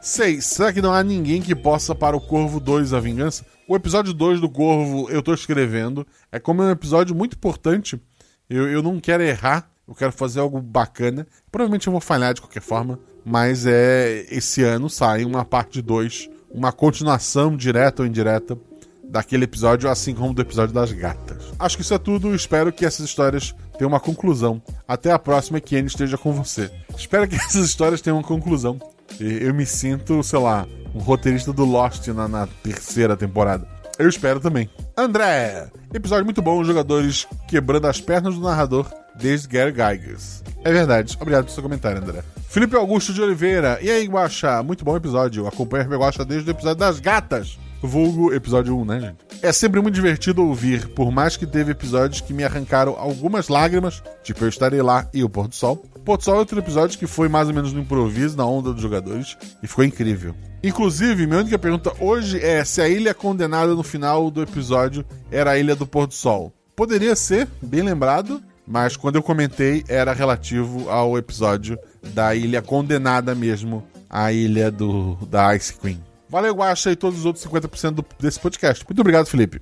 6. 0.00 0.44
Será 0.44 0.72
que 0.72 0.82
não 0.82 0.92
há 0.92 1.02
ninguém 1.02 1.40
que 1.40 1.54
possa 1.54 1.94
para 1.94 2.16
o 2.16 2.20
Corvo 2.20 2.60
2 2.60 2.92
a 2.92 3.00
vingança? 3.00 3.44
O 3.68 3.74
episódio 3.74 4.12
2 4.12 4.40
do 4.40 4.48
Corvo 4.48 5.10
eu 5.10 5.22
tô 5.22 5.34
escrevendo. 5.34 6.06
É 6.30 6.38
como 6.38 6.62
é 6.62 6.66
um 6.66 6.70
episódio 6.70 7.14
muito 7.14 7.34
importante. 7.34 8.00
Eu, 8.48 8.68
eu 8.68 8.82
não 8.82 9.00
quero 9.00 9.22
errar. 9.22 9.68
Eu 9.88 9.94
quero 9.94 10.12
fazer 10.12 10.40
algo 10.40 10.60
bacana. 10.60 11.26
Provavelmente 11.50 11.86
eu 11.86 11.92
vou 11.92 12.00
falhar 12.00 12.34
de 12.34 12.40
qualquer 12.40 12.62
forma 12.62 12.98
mas 13.26 13.66
é 13.66 14.24
esse 14.30 14.62
ano 14.62 14.88
sai 14.88 15.24
uma 15.24 15.44
parte 15.44 15.82
2, 15.82 16.30
uma 16.48 16.70
continuação 16.70 17.56
direta 17.56 18.02
ou 18.02 18.06
indireta 18.06 18.56
daquele 19.02 19.44
episódio, 19.44 19.90
assim 19.90 20.14
como 20.14 20.32
do 20.32 20.40
episódio 20.40 20.72
das 20.72 20.92
gatas. 20.92 21.52
Acho 21.58 21.76
que 21.76 21.82
isso 21.82 21.92
é 21.92 21.98
tudo, 21.98 22.32
espero 22.36 22.72
que 22.72 22.86
essas 22.86 23.04
histórias 23.04 23.52
tenham 23.76 23.88
uma 23.88 23.98
conclusão. 23.98 24.62
Até 24.86 25.10
a 25.10 25.18
próxima 25.18 25.60
que 25.60 25.76
Anne 25.76 25.88
esteja 25.88 26.16
com 26.16 26.32
você. 26.32 26.70
Espero 26.96 27.26
que 27.26 27.34
essas 27.36 27.66
histórias 27.66 28.00
tenham 28.00 28.18
uma 28.18 28.26
conclusão. 28.26 28.78
Eu 29.18 29.52
me 29.52 29.66
sinto, 29.66 30.22
sei 30.22 30.38
lá, 30.38 30.64
um 30.94 31.00
roteirista 31.00 31.52
do 31.52 31.64
Lost 31.64 32.06
na, 32.08 32.28
na 32.28 32.46
terceira 32.62 33.16
temporada. 33.16 33.66
Eu 33.98 34.08
espero 34.08 34.38
também. 34.38 34.70
André! 34.96 35.68
Episódio 35.92 36.24
muito 36.24 36.42
bom, 36.42 36.62
jogadores 36.62 37.26
quebrando 37.48 37.86
as 37.86 38.00
pernas 38.00 38.34
do 38.34 38.40
narrador 38.40 38.86
desde 39.20 39.48
Gary 39.48 39.72
Gygax. 39.72 40.42
É 40.64 40.72
verdade. 40.72 41.16
Obrigado 41.20 41.44
pelo 41.44 41.54
seu 41.54 41.62
comentário, 41.62 42.02
André. 42.02 42.22
Felipe 42.48 42.76
Augusto 42.76 43.12
de 43.12 43.20
Oliveira. 43.20 43.78
E 43.82 43.90
aí, 43.90 44.06
Guaxa? 44.06 44.62
Muito 44.62 44.84
bom 44.84 44.96
episódio. 44.96 45.46
Acompanha 45.46 45.86
o 45.86 45.98
Guaxa 45.98 46.24
desde 46.24 46.50
o 46.50 46.52
episódio 46.52 46.78
das 46.78 47.00
gatas. 47.00 47.58
Vulgo 47.82 48.32
episódio 48.32 48.76
1, 48.78 48.84
né, 48.84 49.00
gente? 49.00 49.16
É 49.42 49.52
sempre 49.52 49.80
muito 49.80 49.94
divertido 49.94 50.44
ouvir, 50.44 50.88
por 50.88 51.12
mais 51.12 51.36
que 51.36 51.46
teve 51.46 51.72
episódios 51.72 52.20
que 52.20 52.32
me 52.32 52.42
arrancaram 52.42 52.96
algumas 52.98 53.48
lágrimas, 53.48 54.02
tipo 54.22 54.42
Eu 54.44 54.48
Estarei 54.48 54.80
Lá 54.80 55.08
e 55.12 55.22
O 55.22 55.28
Pôr 55.28 55.46
do 55.46 55.54
Sol. 55.54 55.84
O 55.94 56.00
Pôr 56.00 56.16
do 56.16 56.24
Sol 56.24 56.36
é 56.36 56.38
outro 56.38 56.58
episódio 56.58 56.98
que 56.98 57.06
foi 57.06 57.28
mais 57.28 57.48
ou 57.48 57.54
menos 57.54 57.72
no 57.72 57.80
improviso, 57.80 58.36
na 58.36 58.46
onda 58.46 58.72
dos 58.72 58.80
jogadores, 58.80 59.36
e 59.62 59.66
ficou 59.66 59.84
incrível. 59.84 60.34
Inclusive, 60.64 61.26
minha 61.26 61.40
única 61.40 61.58
pergunta 61.58 61.92
hoje 62.00 62.40
é 62.42 62.64
se 62.64 62.80
a 62.80 62.88
ilha 62.88 63.14
condenada 63.14 63.74
no 63.74 63.82
final 63.82 64.30
do 64.30 64.42
episódio 64.42 65.04
era 65.30 65.52
a 65.52 65.58
Ilha 65.58 65.76
do 65.76 65.86
Pôr 65.86 66.06
do 66.06 66.14
Sol. 66.14 66.52
Poderia 66.74 67.14
ser, 67.14 67.46
bem 67.62 67.82
lembrado, 67.82 68.42
mas 68.66 68.96
quando 68.96 69.16
eu 69.16 69.22
comentei 69.22 69.84
era 69.88 70.12
relativo 70.12 70.90
ao 70.90 71.16
episódio 71.16 71.78
da 72.02 72.34
ilha 72.34 72.60
condenada 72.60 73.34
mesmo, 73.34 73.86
a 74.10 74.32
ilha 74.32 74.70
do 74.70 75.16
da 75.30 75.54
Ice 75.54 75.72
Queen. 75.74 76.02
Valeu, 76.28 76.54
Guaxa 76.54 76.90
e 76.90 76.96
todos 76.96 77.20
os 77.20 77.24
outros 77.24 77.44
50% 77.46 77.92
do, 77.92 78.04
desse 78.18 78.40
podcast. 78.40 78.84
Muito 78.84 79.00
obrigado, 79.00 79.26
Felipe. 79.26 79.60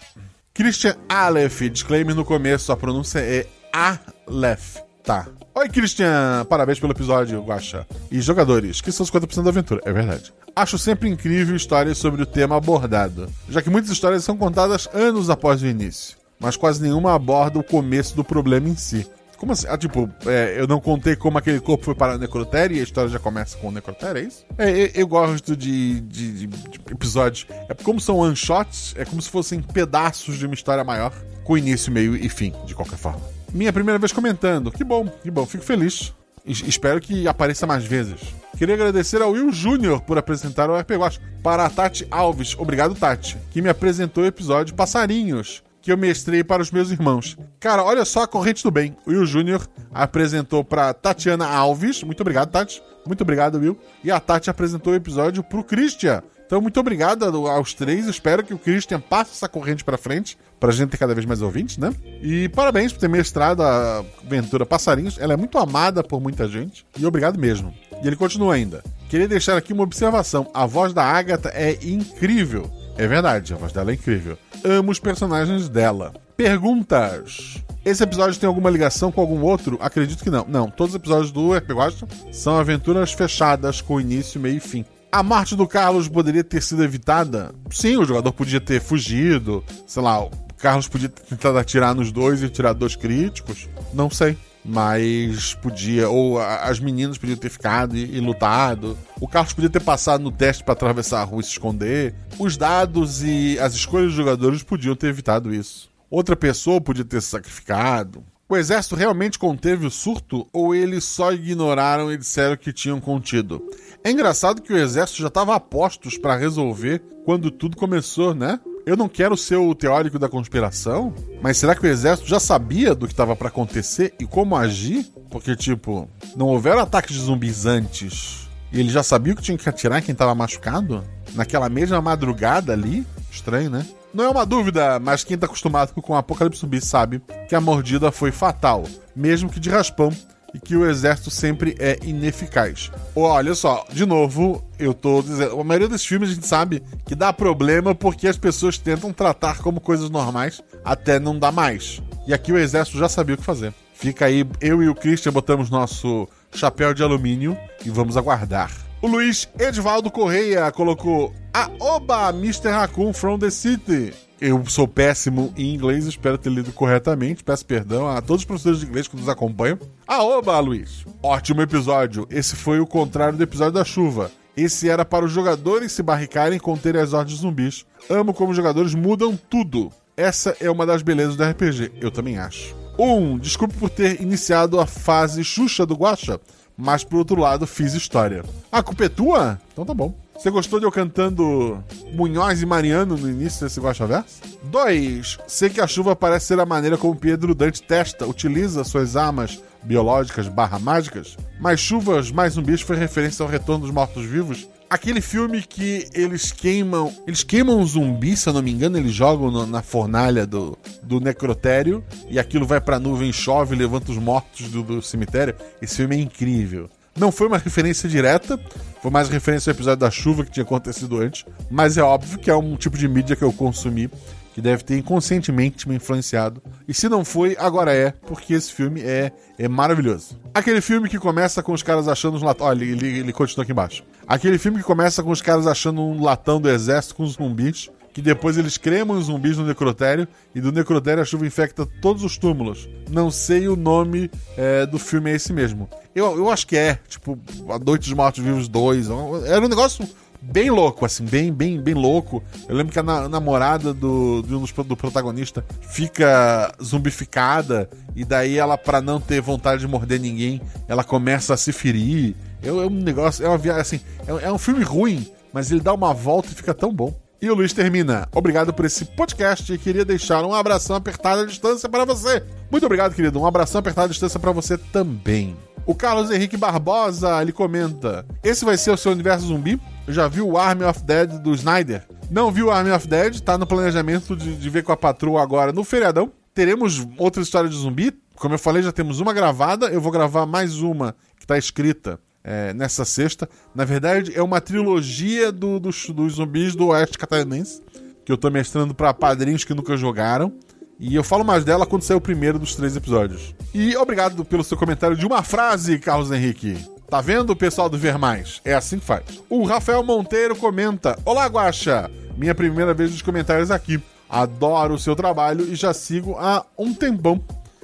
Christian 0.55 0.97
Aleph, 1.09 1.63
disclaimer 1.63 2.15
no 2.15 2.25
começo, 2.25 2.73
a 2.73 2.77
pronúncia 2.77 3.19
é 3.19 3.47
Aleph. 3.73 4.77
Tá. 5.03 5.27
Oi, 5.55 5.69
Christian! 5.69 6.47
Parabéns 6.49 6.81
pelo 6.81 6.93
episódio, 6.93 7.43
Guaxa. 7.43 7.87
E 8.11 8.21
jogadores, 8.23 8.81
que 8.81 8.91
são 8.91 9.05
50% 9.05 9.43
da 9.43 9.51
aventura, 9.51 9.83
é 9.85 9.93
verdade. 9.93 10.33
Acho 10.57 10.79
sempre 10.79 11.11
incrível 11.11 11.55
histórias 11.55 11.99
sobre 11.99 12.23
o 12.23 12.27
tema 12.27 12.57
abordado, 12.57 13.29
já 13.51 13.61
que 13.61 13.69
muitas 13.69 13.91
histórias 13.91 14.25
são 14.25 14.37
contadas 14.37 14.89
anos 14.95 15.29
após 15.29 15.61
o 15.61 15.67
início 15.67 16.24
mas 16.39 16.57
quase 16.57 16.83
nenhuma 16.83 17.15
aborda 17.15 17.59
o 17.59 17.65
começo 17.65 18.15
do 18.17 18.25
problema 18.25 18.69
em 18.69 18.77
si. 18.77 19.07
Como 19.37 19.53
assim? 19.53 19.67
Ah, 19.69 19.77
tipo, 19.77 20.09
é, 20.27 20.55
eu 20.59 20.67
não 20.67 20.81
contei 20.81 21.17
como 21.17 21.37
aquele 21.37 21.61
corpo 21.61 21.85
foi 21.85 21.95
para 21.95 22.15
o 22.15 22.19
necrotério 22.19 22.77
e 22.77 22.81
a 22.81 22.83
história 22.83 23.11
já 23.11 23.19
começa 23.19 23.59
com 23.59 23.69
o 23.69 23.71
necrotério, 23.71 24.21
é 24.23 24.25
isso? 24.25 24.45
É, 24.57 24.71
eu, 24.71 24.91
eu 24.95 25.07
gosto 25.07 25.57
de, 25.57 26.01
de, 26.01 26.47
de, 26.47 26.51
episódios. 26.91 27.47
É 27.69 27.75
como 27.75 28.01
são 28.01 28.17
one-shots, 28.19 28.95
é 28.97 29.05
como 29.05 29.21
se 29.21 29.29
fossem 29.29 29.61
pedaços 29.61 30.39
de 30.39 30.47
uma 30.47 30.55
história 30.55 30.85
maior. 30.85 31.13
com 31.45 31.59
início, 31.59 31.93
meio 31.93 32.17
e 32.17 32.29
fim, 32.29 32.55
de 32.65 32.75
qualquer 32.75 32.97
forma. 32.97 33.21
Minha 33.53 33.73
primeira 33.73 33.99
vez 33.99 34.13
comentando. 34.13 34.71
Que 34.71 34.83
bom, 34.85 35.07
que 35.09 35.31
bom, 35.31 35.45
fico 35.45 35.65
feliz. 35.65 36.15
Es- 36.47 36.63
espero 36.67 37.01
que 37.01 37.27
apareça 37.27 37.67
mais 37.67 37.85
vezes. 37.85 38.21
Queria 38.57 38.75
agradecer 38.75 39.21
ao 39.21 39.33
Will 39.33 39.51
Júnior 39.51 40.01
por 40.03 40.17
apresentar 40.17 40.71
o 40.71 40.79
RPG 40.79 41.19
Para 41.43 41.67
a 41.67 41.71
Tati 41.71 42.07
Alves, 42.11 42.55
obrigado 42.57 42.95
Tati, 42.95 43.37
que 43.51 43.61
me 43.61 43.69
apresentou 43.69 44.23
o 44.23 44.27
episódio 44.27 44.75
Passarinhos, 44.75 45.64
que 45.85 45.93
eu 45.93 45.99
mestrei 45.99 46.43
para 46.43 46.63
os 46.63 46.71
meus 46.71 46.91
irmãos. 46.91 47.37
Cara, 47.61 47.85
olha 47.85 48.07
só 48.07 48.23
a 48.23 48.27
corrente 48.27 48.63
do 48.63 48.71
bem. 48.71 48.97
O 49.07 49.11
Will 49.11 49.27
Júnior 49.27 49.69
apresentou 49.93 50.65
para 50.65 50.95
Tatiana 50.95 51.47
Alves, 51.47 52.03
muito 52.03 52.23
obrigado 52.23 52.51
Tati, 52.51 52.83
muito 53.07 53.21
obrigado 53.21 53.59
Will. 53.59 53.79
E 54.03 54.11
a 54.11 54.19
Tati 54.19 54.49
apresentou 54.49 54.95
o 54.95 54.97
episódio 54.97 55.45
pro 55.45 55.63
Christian. 55.63 56.23
Então, 56.47 56.61
muito 56.61 56.79
obrigado 56.81 57.25
aos 57.47 57.75
três. 57.75 58.07
Espero 58.07 58.43
que 58.43 58.55
o 58.55 58.59
Christian 58.59 59.01
passe 59.01 59.33
essa 59.33 59.49
corrente 59.49 59.85
pra 59.85 59.99
frente, 59.99 60.39
pra 60.59 60.73
gente 60.73 60.91
ter 60.91 60.99
cada 60.99 61.15
vez 61.15 61.27
mais 61.27 61.43
ouvintes, 61.43 61.77
né? 61.79 61.93
E 62.23 62.49
parabéns 62.51 62.93
por 62.93 63.01
ter 63.01 63.09
mestrado 63.09 63.63
a 63.63 64.05
aventura 64.25 64.65
Passarinhos. 64.65 65.19
Ela 65.19 65.35
é 65.35 65.37
muito 65.37 65.59
amada 65.59 66.03
por 66.03 66.21
muita 66.21 66.47
gente. 66.49 66.87
E 66.99 67.05
obrigado 67.05 67.39
mesmo. 67.39 67.75
E 68.03 68.07
ele 68.07 68.17
continua 68.17 68.55
ainda. 68.55 68.83
Queria 69.09 69.29
deixar 69.29 69.57
aqui 69.57 69.73
uma 69.73 69.83
observação. 69.83 70.51
A 70.55 70.67
voz 70.67 70.93
da 70.93 71.03
Agatha 71.03 71.51
é 71.55 71.79
incrível. 71.83 72.71
É 72.97 73.07
verdade, 73.07 73.53
a 73.53 73.57
voz 73.57 73.73
dela 73.73 73.91
é 73.91 73.95
incrível. 73.95 74.39
Amo 74.65 74.93
os 74.93 75.01
personagens 75.01 75.69
dela. 75.69 76.13
Perguntas. 76.37 77.63
Esse 77.85 78.03
episódio 78.03 78.39
tem 78.39 78.47
alguma 78.47 78.71
ligação 78.71 79.13
com 79.13 79.21
algum 79.21 79.43
outro? 79.43 79.77
Acredito 79.81 80.23
que 80.23 80.31
não. 80.31 80.47
Não, 80.49 80.71
todos 80.71 80.95
os 80.95 81.01
episódios 81.01 81.31
do 81.31 81.53
RPG 81.53 82.07
são 82.33 82.57
aventuras 82.57 83.13
fechadas 83.13 83.81
com 83.81 84.01
início, 84.01 84.41
meio 84.41 84.57
e 84.57 84.61
fim. 84.61 84.85
A 85.13 85.23
morte 85.23 85.55
do 85.55 85.67
Carlos 85.67 86.09
poderia 86.09 86.43
ter 86.43 86.63
sido 86.63 86.83
evitada? 86.83 87.55
Sim, 87.71 87.99
o 87.99 88.05
jogador 88.05 88.33
podia 88.33 88.61
ter 88.61 88.81
fugido. 88.81 89.63
Sei 89.87 90.03
lá, 90.03 90.25
o 90.25 90.31
Carlos 90.57 90.89
podia 90.89 91.09
ter 91.09 91.23
tentado 91.23 91.59
atirar 91.59 91.95
nos 91.95 92.11
dois 92.11 92.43
e 92.43 92.49
tirar 92.49 92.73
dois 92.73 92.97
críticos. 92.97 93.69
Não 93.93 94.09
sei. 94.09 94.37
Mas 94.65 95.55
podia. 95.55 96.09
Ou 96.09 96.41
as 96.41 96.81
meninas 96.81 97.19
podiam 97.19 97.37
ter 97.37 97.51
ficado 97.51 97.97
e, 97.97 98.17
e 98.17 98.21
lutado. 98.21 98.97
O 99.21 99.29
Carlos 99.29 99.53
podia 99.53 99.71
ter 99.71 99.81
passado 99.81 100.23
no 100.23 100.33
teste 100.33 100.65
para 100.65 100.73
atravessar 100.73 101.21
a 101.21 101.25
rua 101.25 101.41
e 101.41 101.45
se 101.45 101.51
esconder. 101.51 102.15
Os 102.39 102.57
dados 102.57 103.23
e 103.23 103.59
as 103.59 103.75
escolhas 103.75 104.09
dos 104.09 104.17
jogadores 104.17 104.63
podiam 104.63 104.97
ter 104.97 105.09
evitado 105.09 105.55
isso. 105.55 105.91
Outra 106.11 106.37
pessoa 106.37 106.81
podia 106.81 107.05
ter 107.05 107.21
se 107.21 107.29
sacrificado. 107.29 108.25
O 108.49 108.57
exército 108.57 108.95
realmente 108.95 109.39
conteve 109.39 109.87
o 109.87 109.91
surto 109.91 110.47
ou 110.53 110.75
eles 110.75 111.05
só 111.05 111.33
ignoraram 111.33 112.13
e 112.13 112.17
disseram 112.17 112.57
que 112.57 112.73
tinham 112.73 113.01
contido? 113.01 113.61
É 114.05 114.11
engraçado 114.11 114.61
que 114.61 114.73
o 114.73 114.77
exército 114.77 115.23
já 115.23 115.29
estava 115.29 115.55
a 115.57 115.61
postos 115.61 116.19
para 116.19 116.37
resolver 116.37 117.03
quando 117.25 117.51
tudo 117.51 117.77
começou, 117.77 118.35
né? 118.35 118.61
Eu 118.87 118.97
não 118.99 119.09
quero 119.09 119.35
ser 119.35 119.57
o 119.57 119.75
teórico 119.75 120.19
da 120.19 120.29
conspiração, 120.29 121.15
mas 121.41 121.57
será 121.57 121.75
que 121.75 121.87
o 121.87 121.89
exército 121.89 122.29
já 122.29 122.39
sabia 122.39 122.95
do 122.95 123.07
que 123.07 123.15
estava 123.15 123.35
para 123.35 123.49
acontecer 123.49 124.13
e 124.21 124.27
como 124.27 124.55
agir? 124.55 125.07
Porque, 125.31 125.57
tipo, 125.57 126.09
não 126.37 126.49
houveram 126.49 126.81
ataques 126.81 127.15
de 127.15 127.23
zumbis 127.23 127.65
antes 127.65 128.47
e 128.71 128.81
ele 128.81 128.91
já 128.91 129.03
sabia 129.03 129.35
que 129.35 129.43
tinha 129.43 129.57
que 129.57 129.69
atirar 129.69 130.01
em 130.01 130.03
quem 130.03 130.13
estava 130.13 130.35
machucado? 130.35 131.03
Naquela 131.35 131.69
mesma 131.71 132.01
madrugada 132.03 132.73
ali? 132.75 133.07
Estranho, 133.31 133.71
né? 133.71 133.87
Não 134.13 134.25
é 134.25 134.29
uma 134.29 134.45
dúvida, 134.45 135.01
mas 135.01 135.25
quem 135.25 135.39
tá 135.39 135.47
acostumado 135.47 135.93
com 135.95 136.13
o 136.13 136.17
Apocalipse 136.17 136.61
Zumbi 136.61 136.81
sabe 136.81 137.23
que 137.49 137.55
a 137.55 137.61
mordida 137.61 138.13
foi 138.13 138.31
fatal, 138.31 138.85
mesmo 139.17 139.49
que 139.49 139.59
de 139.59 139.71
raspão, 139.71 140.11
e 140.55 140.61
que 140.61 140.77
o 140.77 140.89
exército 140.89 141.31
sempre 141.31 141.75
é 141.81 141.99
ineficaz. 142.05 142.91
Olha 143.15 143.55
só, 143.55 143.85
de 143.93 144.07
novo, 144.07 144.65
eu 144.79 144.95
tô 144.95 145.21
dizendo, 145.21 145.61
a 145.61 145.65
maioria 145.65 145.89
desses 145.89 146.07
filmes 146.07 146.31
a 146.31 146.35
gente 146.35 146.47
sabe 146.47 146.83
que 147.05 147.15
dá 147.15 147.33
problema 147.33 147.95
porque 147.95 148.29
as 148.29 148.39
pessoas 148.39 148.79
tentam 148.79 149.13
tratar 149.13 149.59
como 149.59 149.81
coisas 149.81 150.09
normais 150.09 150.63
até 150.85 151.19
não 151.19 151.39
dar 151.39 151.51
mais. 151.51 152.01
E 152.27 152.33
aqui 152.33 152.53
o 152.53 152.59
exército 152.59 152.99
já 152.99 153.09
sabia 153.09 153.35
o 153.35 153.39
que 153.39 153.45
fazer. 153.45 153.75
Fica 153.95 154.27
aí, 154.27 154.47
eu 154.61 154.83
e 154.83 154.89
o 154.89 154.95
Christian 154.95 155.33
botamos 155.33 155.71
nosso 155.71 156.29
chapéu 156.53 156.95
de 156.95 157.03
alumínio 157.03 157.57
e 157.85 157.91
vamos 157.91 158.17
aguardar. 158.17 158.71
O 159.03 159.07
Luiz 159.07 159.49
Edvaldo 159.59 160.11
Correia 160.11 160.71
colocou 160.73 161.33
Aoba, 161.53 162.31
Mr. 162.31 162.71
Raccoon 162.71 163.13
from 163.13 163.39
the 163.39 163.51
City. 163.51 164.15
Eu 164.41 164.65
sou 164.67 164.87
péssimo 164.89 165.53
em 165.57 165.75
inglês, 165.75 166.07
espero 166.07 166.37
ter 166.37 166.51
lido 166.51 166.73
corretamente. 166.73 167.45
Peço 167.45 167.65
perdão 167.65 168.09
a 168.09 168.21
todos 168.21 168.43
os 168.43 168.45
professores 168.45 168.81
de 168.81 168.87
inglês 168.87 169.07
que 169.07 169.17
nos 169.17 169.29
acompanham. 169.29 169.79
Aoba, 170.07 170.59
Luiz. 170.59 171.05
Ótimo 171.23 171.63
episódio. 171.63 172.27
Esse 172.29 172.57
foi 172.57 172.81
o 172.81 172.87
contrário 172.87 173.39
do 173.39 173.43
episódio 173.43 173.73
da 173.75 173.85
chuva. 173.85 174.31
Esse 174.57 174.89
era 174.89 175.05
para 175.05 175.25
os 175.25 175.33
jogadores 175.33 175.93
se 175.93 176.03
barricarem 176.03 176.59
com 176.59 176.77
ter 176.77 176.97
as 176.97 177.13
ordens 177.13 177.39
zumbis. 177.39 177.85
Amo 178.09 178.35
como 178.35 178.51
os 178.51 178.57
jogadores 178.57 178.95
mudam 178.95 179.39
tudo. 179.49 179.91
Essa 180.17 180.57
é 180.61 180.71
uma 180.71 180.87
das 180.87 181.03
belezas 181.03 181.37
do 181.37 181.45
RPG, 181.45 181.93
eu 182.01 182.11
também 182.11 182.39
acho. 182.39 182.75
Um, 182.99 183.37
desculpe 183.37 183.75
por 183.75 183.91
ter 183.91 184.21
iniciado 184.21 184.79
a 184.79 184.87
fase 184.87 185.43
Xuxa 185.43 185.85
do 185.85 185.97
Guacha, 185.97 186.41
mas 186.77 187.03
por 187.03 187.17
outro 187.19 187.41
lado 187.41 187.67
fiz 187.67 187.95
história. 187.95 188.45
A 188.71 188.81
culpa 188.81 189.07
é 189.07 189.09
tua? 189.09 189.61
Então 189.73 189.85
tá 189.85 189.93
bom. 189.93 190.15
Você 190.45 190.51
gostou 190.51 190.79
de 190.79 190.85
eu 190.85 190.93
cantando 190.93 191.83
Munhoz 192.13 192.61
e 192.61 192.67
Mariano 192.67 193.17
no 193.17 193.31
início 193.31 193.65
desse 193.65 193.81
Guacha 193.81 194.07
Verso? 194.07 194.43
2. 194.65 195.39
Sei 195.47 195.71
que 195.71 195.81
a 195.81 195.87
chuva 195.87 196.15
parece 196.15 196.49
ser 196.49 196.61
a 196.61 196.67
maneira 196.67 196.99
como 196.99 197.17
Pedro 197.17 197.55
Dante 197.55 197.83
testa, 197.83 198.27
utiliza 198.27 198.85
suas 198.85 199.17
armas 199.17 199.63
biológicas 199.83 200.47
barra 200.47 200.79
mágicas, 200.79 201.35
mas 201.59 201.81
Chuvas 201.81 202.31
mais 202.31 202.53
zumbis 202.53 202.83
foi 202.83 202.95
referência 202.95 203.43
ao 203.43 203.49
retorno 203.49 203.87
dos 203.87 203.95
mortos-vivos. 203.95 204.69
Aquele 204.91 205.23
filme 205.23 205.63
que 205.63 206.11
eles 206.13 206.53
queimam. 206.53 207.11
Eles 207.27 207.43
queimam 207.43 207.79
um 207.81 207.87
zumbi, 207.87 208.37
se 208.37 208.47
eu 208.47 208.53
não 208.53 208.61
me 208.61 208.71
engano, 208.71 208.99
eles 208.99 209.15
jogam 209.15 209.51
no- 209.51 209.65
na 209.67 209.81
fornalha 209.81 210.47
do, 210.47 210.77
do 211.03 211.21
necrotério 211.21 212.05
e 212.29 212.39
aquilo 212.39 212.67
vai 212.67 212.83
pra 212.83 212.99
nuvem, 213.01 213.33
chove, 213.33 213.75
levanta 213.75 214.13
os 214.13 214.19
mortos 214.19 214.69
do, 214.69 214.83
do 214.83 215.01
cemitério. 215.01 215.55
Esse 215.81 215.97
filme 215.97 216.17
é 216.17 216.21
incrível. 216.21 216.91
Não 217.17 217.31
foi 217.31 217.47
uma 217.47 217.59
referência 217.59 218.09
direta, 218.09 218.59
foi 219.01 219.11
mais 219.11 219.29
referência 219.29 219.71
ao 219.71 219.75
episódio 219.75 220.01
da 220.01 220.11
chuva 220.11 220.45
que 220.45 220.51
tinha 220.51 220.65
acontecido 220.65 221.21
antes, 221.21 221.45
mas 221.71 221.97
é 221.97 222.03
óbvio 222.03 222.39
que 222.39 222.51
é 222.51 222.57
um 222.57 222.77
tipo 222.77 222.99
de 222.99 223.07
mídia 223.09 223.37
que 223.37 223.45
eu 223.45 223.53
consumi 223.53 224.11
que 224.55 224.61
deve 224.61 224.85
ter 224.85 224.97
inconscientemente 224.97 225.89
me 225.89 225.97
influenciado. 225.97 226.63
E 226.87 226.95
se 226.95 227.09
não 227.09 227.25
foi, 227.25 227.57
agora 227.59 227.93
é, 227.93 228.13
porque 228.13 228.55
esse 228.55 228.73
filme 228.73 229.03
é, 229.03 229.33
é 229.59 229.67
maravilhoso. 229.67 230.39
Aquele 230.55 230.81
filme 230.81 231.09
que 231.09 231.19
começa 231.19 231.61
com 231.61 231.73
os 231.73 231.83
caras 231.83 232.07
achando 232.07 232.37
uns 232.37 232.43
latão. 232.43 232.69
Olha, 232.69 232.85
ele, 232.85 233.19
ele 233.19 233.33
continua 233.33 233.65
aqui 233.65 233.73
embaixo. 233.73 234.05
Aquele 234.27 234.57
filme 234.57 234.79
que 234.79 234.85
começa 234.85 235.25
com 235.25 235.31
os 235.33 235.43
caras 235.43 235.67
achando 235.67 236.01
um 236.01 236.23
latão 236.23 236.61
do 236.61 236.71
exército 236.71 237.17
com 237.17 237.27
zumbis. 237.27 237.91
Que 238.15 238.23
depois 238.23 238.57
eles 238.57 238.79
cremam 238.79 239.19
os 239.19 239.27
zumbis 239.27 239.59
no 239.59 239.67
necrotério 239.67 240.27
e 240.55 240.61
do 240.61 240.71
necrotério 240.73 241.21
a 241.21 241.27
chuva 241.27 241.47
infecta 241.47 241.85
todos 242.01 242.23
os 242.23 242.39
túmulos. 242.39 242.89
Não 243.11 243.29
sei 243.31 243.67
o 243.69 243.75
nome 243.77 244.31
é, 244.57 244.87
do 244.87 244.99
filme, 245.01 245.31
é 245.31 245.35
esse 245.35 245.53
mesmo. 245.53 245.89
Eu, 246.15 246.37
eu 246.37 246.49
acho 246.49 246.67
que 246.67 246.77
é, 246.77 246.99
tipo, 247.09 247.37
A 247.69 247.77
Noite 247.79 248.05
dos 248.09 248.13
Mortos 248.13 248.43
Vivos 248.43 248.69
2. 248.69 249.09
Era 249.47 249.61
um 249.61 249.69
negócio 249.69 250.09
bem 250.41 250.71
louco, 250.71 251.05
assim, 251.05 251.25
bem, 251.25 251.53
bem, 251.53 251.81
bem 251.81 251.95
louco. 251.95 252.41
Eu 252.69 252.77
lembro 252.77 252.93
que 252.93 252.99
a 253.01 253.03
na- 253.03 253.29
namorada 253.29 253.93
do, 253.93 254.45
pro- 254.73 254.85
do 254.85 254.97
protagonista 254.97 255.65
fica 255.81 256.73
zumbificada 256.81 257.89
e 258.15 258.25
daí 258.25 258.57
ela, 258.59 258.79
pra 258.79 259.01
não 259.01 259.21
ter 259.21 259.41
vontade 259.41 259.81
de 259.81 259.89
morder 259.89 260.21
ninguém, 260.21 260.61
ela 260.87 261.03
começa 261.03 261.55
a 261.55 261.57
se 261.57 261.73
ferir. 261.73 262.37
É, 262.63 262.69
é 262.69 262.73
um 262.73 262.91
negócio, 262.91 263.45
é 263.45 263.49
uma 263.49 263.59
viagem, 263.59 263.81
assim, 263.83 264.01
é, 264.27 264.47
é 264.47 264.53
um 264.53 264.59
filme 264.59 264.85
ruim, 264.85 265.27
mas 265.53 265.71
ele 265.73 265.81
dá 265.81 265.93
uma 265.93 266.15
volta 266.15 266.51
e 266.53 266.55
fica 266.55 266.73
tão 266.73 266.93
bom. 266.95 267.13
E 267.41 267.51
o 267.51 267.55
Luiz 267.55 267.73
termina. 267.73 268.29
Obrigado 268.33 268.73
por 268.73 268.85
esse 268.85 269.05
podcast 269.05 269.73
e 269.73 269.79
queria 269.79 270.05
deixar 270.05 270.45
um 270.45 270.55
abração 270.55 270.97
apertado 270.97 271.43
à 271.43 271.45
distância 271.45 271.89
para 271.89 272.05
você. 272.05 272.43
Muito 272.71 272.87
obrigado, 272.87 273.15
querido. 273.15 273.41
Um 273.41 273.47
abração 273.47 273.79
apertado 273.79 274.07
à 274.07 274.11
distância 274.11 274.41
para 274.41 274.53
você 274.53 274.79
também. 274.79 275.57
O 275.87 275.95
Carlos 275.95 276.31
Henrique 276.31 276.57
Barbosa, 276.57 277.43
ele 277.43 277.53
comenta: 277.53 278.25
Esse 278.43 278.65
vai 278.65 278.79
ser 278.79 278.91
o 278.91 278.97
seu 278.97 279.13
universo 279.13 279.47
zumbi? 279.47 279.79
Eu 280.07 280.15
já 280.15 280.27
vi 280.29 280.41
o 280.41 280.57
Army 280.57 280.85
of 280.85 281.03
Dead 281.03 281.39
do 281.41 281.55
Snyder. 281.55 282.07
Não 282.31 282.51
vi 282.51 282.63
o 282.63 282.71
Army 282.71 282.91
of 282.91 283.07
Dead, 283.07 283.41
tá 283.41 283.59
no 283.59 283.67
planejamento 283.67 284.35
de, 284.35 284.57
de 284.57 284.71
ver 284.71 284.83
com 284.83 284.93
a 284.93 284.97
patroa 284.97 285.43
agora 285.43 285.73
no 285.73 285.85
feriadão. 285.85 286.33
Teremos 286.55 287.07
outra 287.19 287.43
história 287.43 287.69
de 287.69 287.77
zumbi. 287.77 288.13
Como 288.37 288.55
eu 288.55 288.59
falei, 288.59 288.83
já 288.83 288.93
temos 288.93 289.21
uma 289.21 289.33
gravada. 289.35 289.87
Eu 289.87 290.01
vou 290.01 290.11
gravar 290.11 290.47
mais 290.47 290.81
uma 290.81 291.15
que 291.39 291.47
tá 291.47 291.59
escrita 291.59 292.19
é, 292.45 292.73
nessa 292.75 293.05
sexta. 293.05 293.49
Na 293.75 293.85
verdade, 293.85 294.33
é 294.37 294.43
uma 294.43 294.61
trilogia 294.61 295.51
do- 295.51 295.81
dos, 295.81 296.09
dos 296.11 296.35
zumbis 296.35 296.75
do 296.77 296.89
Oeste 296.89 297.17
Catarinense, 297.19 297.81
que 298.25 298.31
eu 298.31 298.37
tô 298.37 298.51
mestrando 298.51 298.95
para 298.95 299.13
padrinhos 299.15 299.65
que 299.65 299.75
nunca 299.75 299.97
jogaram. 299.97 300.53
E 301.01 301.15
eu 301.17 301.25
falo 301.25 301.45
mais 301.45 301.65
dela 301.65 301.85
quando 301.87 302.03
sair 302.03 302.17
o 302.17 302.21
primeiro 302.21 302.59
dos 302.59 302.77
três 302.77 302.95
episódios. 302.97 303.55
E 303.75 303.97
obrigado 303.97 304.45
pelo 304.45 304.63
seu 304.63 304.77
comentário 304.77 305.17
de 305.17 305.27
uma 305.27 305.43
frase, 305.43 305.99
Carlos 305.99 306.31
Henrique. 306.31 306.79
Tá 307.09 307.21
vendo, 307.21 307.55
pessoal 307.57 307.89
do 307.89 307.99
Ver 307.99 308.17
Mais? 308.17 308.61
É 308.65 308.75
assim 308.75 308.99
que 308.99 309.05
faz. 309.05 309.25
O 309.51 309.65
Rafael 309.65 310.03
Monteiro 310.05 310.55
comenta: 310.55 311.19
Olá, 311.25 311.47
Guaxa! 311.47 312.11
Minha 312.37 312.55
primeira 312.55 312.95
vez 312.95 313.11
nos 313.11 313.23
comentários 313.23 313.71
aqui. 313.71 314.01
Adoro 314.29 314.95
o 314.95 314.99
seu 314.99 315.15
trabalho 315.15 315.67
e 315.71 315.75
já 315.75 315.93
sigo 315.93 316.37
há 316.39 316.65
um 316.79 316.95
tempão. 316.95 317.43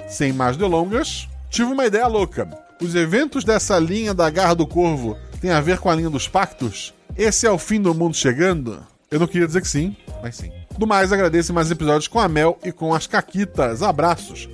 Sem 0.09 0.33
mais 0.33 0.57
delongas, 0.57 1.29
tive 1.51 1.71
uma 1.71 1.87
ideia 1.87 2.07
louca. 2.07 2.49
Os 2.81 2.95
eventos 2.95 3.45
dessa 3.45 3.79
linha 3.79 4.15
da 4.15 4.31
Garra 4.31 4.55
do 4.55 4.67
Corvo 4.67 5.19
têm 5.39 5.51
a 5.51 5.61
ver 5.61 5.79
com 5.79 5.91
a 5.91 5.95
linha 5.95 6.09
dos 6.09 6.27
pactos? 6.27 6.95
Esse 7.15 7.47
é 7.47 7.51
o 7.51 7.59
fim 7.59 7.81
do 7.81 7.95
mundo 7.95 8.17
chegando? 8.17 8.81
Eu 9.11 9.21
não 9.21 9.27
queria 9.27 9.47
dizer 9.47 9.61
que 9.61 9.69
sim, 9.69 9.95
mas 10.23 10.37
sim. 10.37 10.51
Do 10.79 10.87
mais, 10.87 11.13
agradeço 11.13 11.53
mais 11.53 11.71
episódios 11.71 12.09
com 12.09 12.19
a 12.19 12.27
Mel 12.27 12.59
e 12.65 12.73
com 12.73 12.95
as 12.95 13.07
Caquitas. 13.07 13.83
Abraços. 13.83 14.49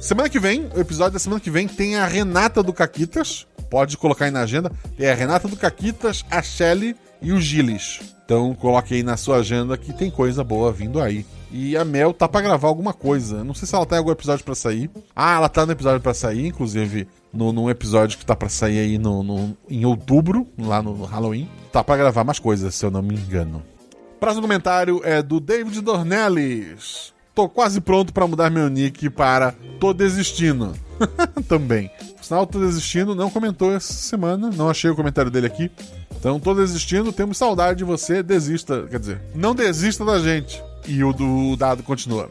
Semana 0.00 0.28
que 0.28 0.40
vem, 0.40 0.68
o 0.74 0.80
episódio 0.80 1.12
da 1.12 1.18
semana 1.20 1.40
que 1.40 1.52
vem 1.52 1.68
tem 1.68 1.94
a 1.94 2.06
Renata 2.06 2.64
do 2.64 2.72
Caquitas. 2.72 3.46
Pode 3.70 3.96
colocar 3.96 4.24
aí 4.24 4.30
na 4.32 4.40
agenda. 4.40 4.72
Tem 4.96 5.08
a 5.08 5.14
Renata 5.14 5.46
do 5.46 5.56
Caquitas, 5.56 6.24
a 6.30 6.42
Shelly 6.42 6.96
e 7.22 7.32
o 7.32 7.40
Gilles. 7.40 8.00
Então 8.24 8.54
coloque 8.54 8.94
aí 8.94 9.02
na 9.02 9.16
sua 9.16 9.36
agenda 9.38 9.76
que 9.76 9.92
tem 9.92 10.10
coisa 10.10 10.44
boa 10.44 10.70
vindo 10.72 11.00
aí. 11.00 11.24
E 11.50 11.76
a 11.78 11.84
Mel 11.84 12.12
tá 12.12 12.28
pra 12.28 12.42
gravar 12.42 12.68
alguma 12.68 12.92
coisa. 12.92 13.42
Não 13.42 13.54
sei 13.54 13.66
se 13.66 13.74
ela 13.74 13.86
tem 13.86 13.96
algum 13.96 14.10
episódio 14.10 14.44
pra 14.44 14.54
sair. 14.54 14.90
Ah, 15.16 15.36
ela 15.36 15.48
tá 15.48 15.64
no 15.64 15.72
episódio 15.72 16.00
pra 16.00 16.12
sair, 16.12 16.46
inclusive 16.46 17.08
no, 17.32 17.52
num 17.52 17.70
episódio 17.70 18.18
que 18.18 18.26
tá 18.26 18.36
pra 18.36 18.50
sair 18.50 18.78
aí 18.80 18.98
no, 18.98 19.22
no- 19.22 19.56
em 19.68 19.86
outubro, 19.86 20.46
lá 20.58 20.82
no, 20.82 20.94
no 20.94 21.04
Halloween. 21.06 21.48
Tá 21.72 21.82
pra 21.82 21.96
gravar 21.96 22.22
mais 22.22 22.38
coisas, 22.38 22.74
se 22.74 22.84
eu 22.84 22.90
não 22.90 23.00
me 23.00 23.14
engano. 23.14 23.62
Próximo 24.20 24.42
comentário 24.42 25.00
é 25.04 25.22
do 25.22 25.40
David 25.40 25.80
Dornelles. 25.80 27.14
Tô 27.34 27.48
quase 27.48 27.80
pronto 27.80 28.12
pra 28.12 28.26
mudar 28.26 28.50
meu 28.50 28.68
nick 28.68 29.08
para 29.08 29.54
Tô 29.80 29.94
Desistindo. 29.94 30.74
Também. 31.48 31.90
Sinal, 32.20 32.46
Tô 32.46 32.58
Desistindo 32.58 33.14
não 33.14 33.30
comentou 33.30 33.72
essa 33.72 33.92
semana, 33.92 34.50
não 34.50 34.68
achei 34.68 34.90
o 34.90 34.96
comentário 34.96 35.30
dele 35.30 35.46
aqui. 35.46 35.70
Então, 36.18 36.40
tô 36.40 36.52
desistindo, 36.52 37.12
temos 37.12 37.38
saudade 37.38 37.78
de 37.78 37.84
você, 37.84 38.22
desista. 38.22 38.86
Quer 38.90 38.98
dizer, 38.98 39.20
não 39.34 39.54
desista 39.54 40.04
da 40.04 40.18
gente. 40.18 40.60
E 40.86 41.04
o 41.04 41.12
do 41.12 41.56
dado 41.56 41.82
continua. 41.82 42.28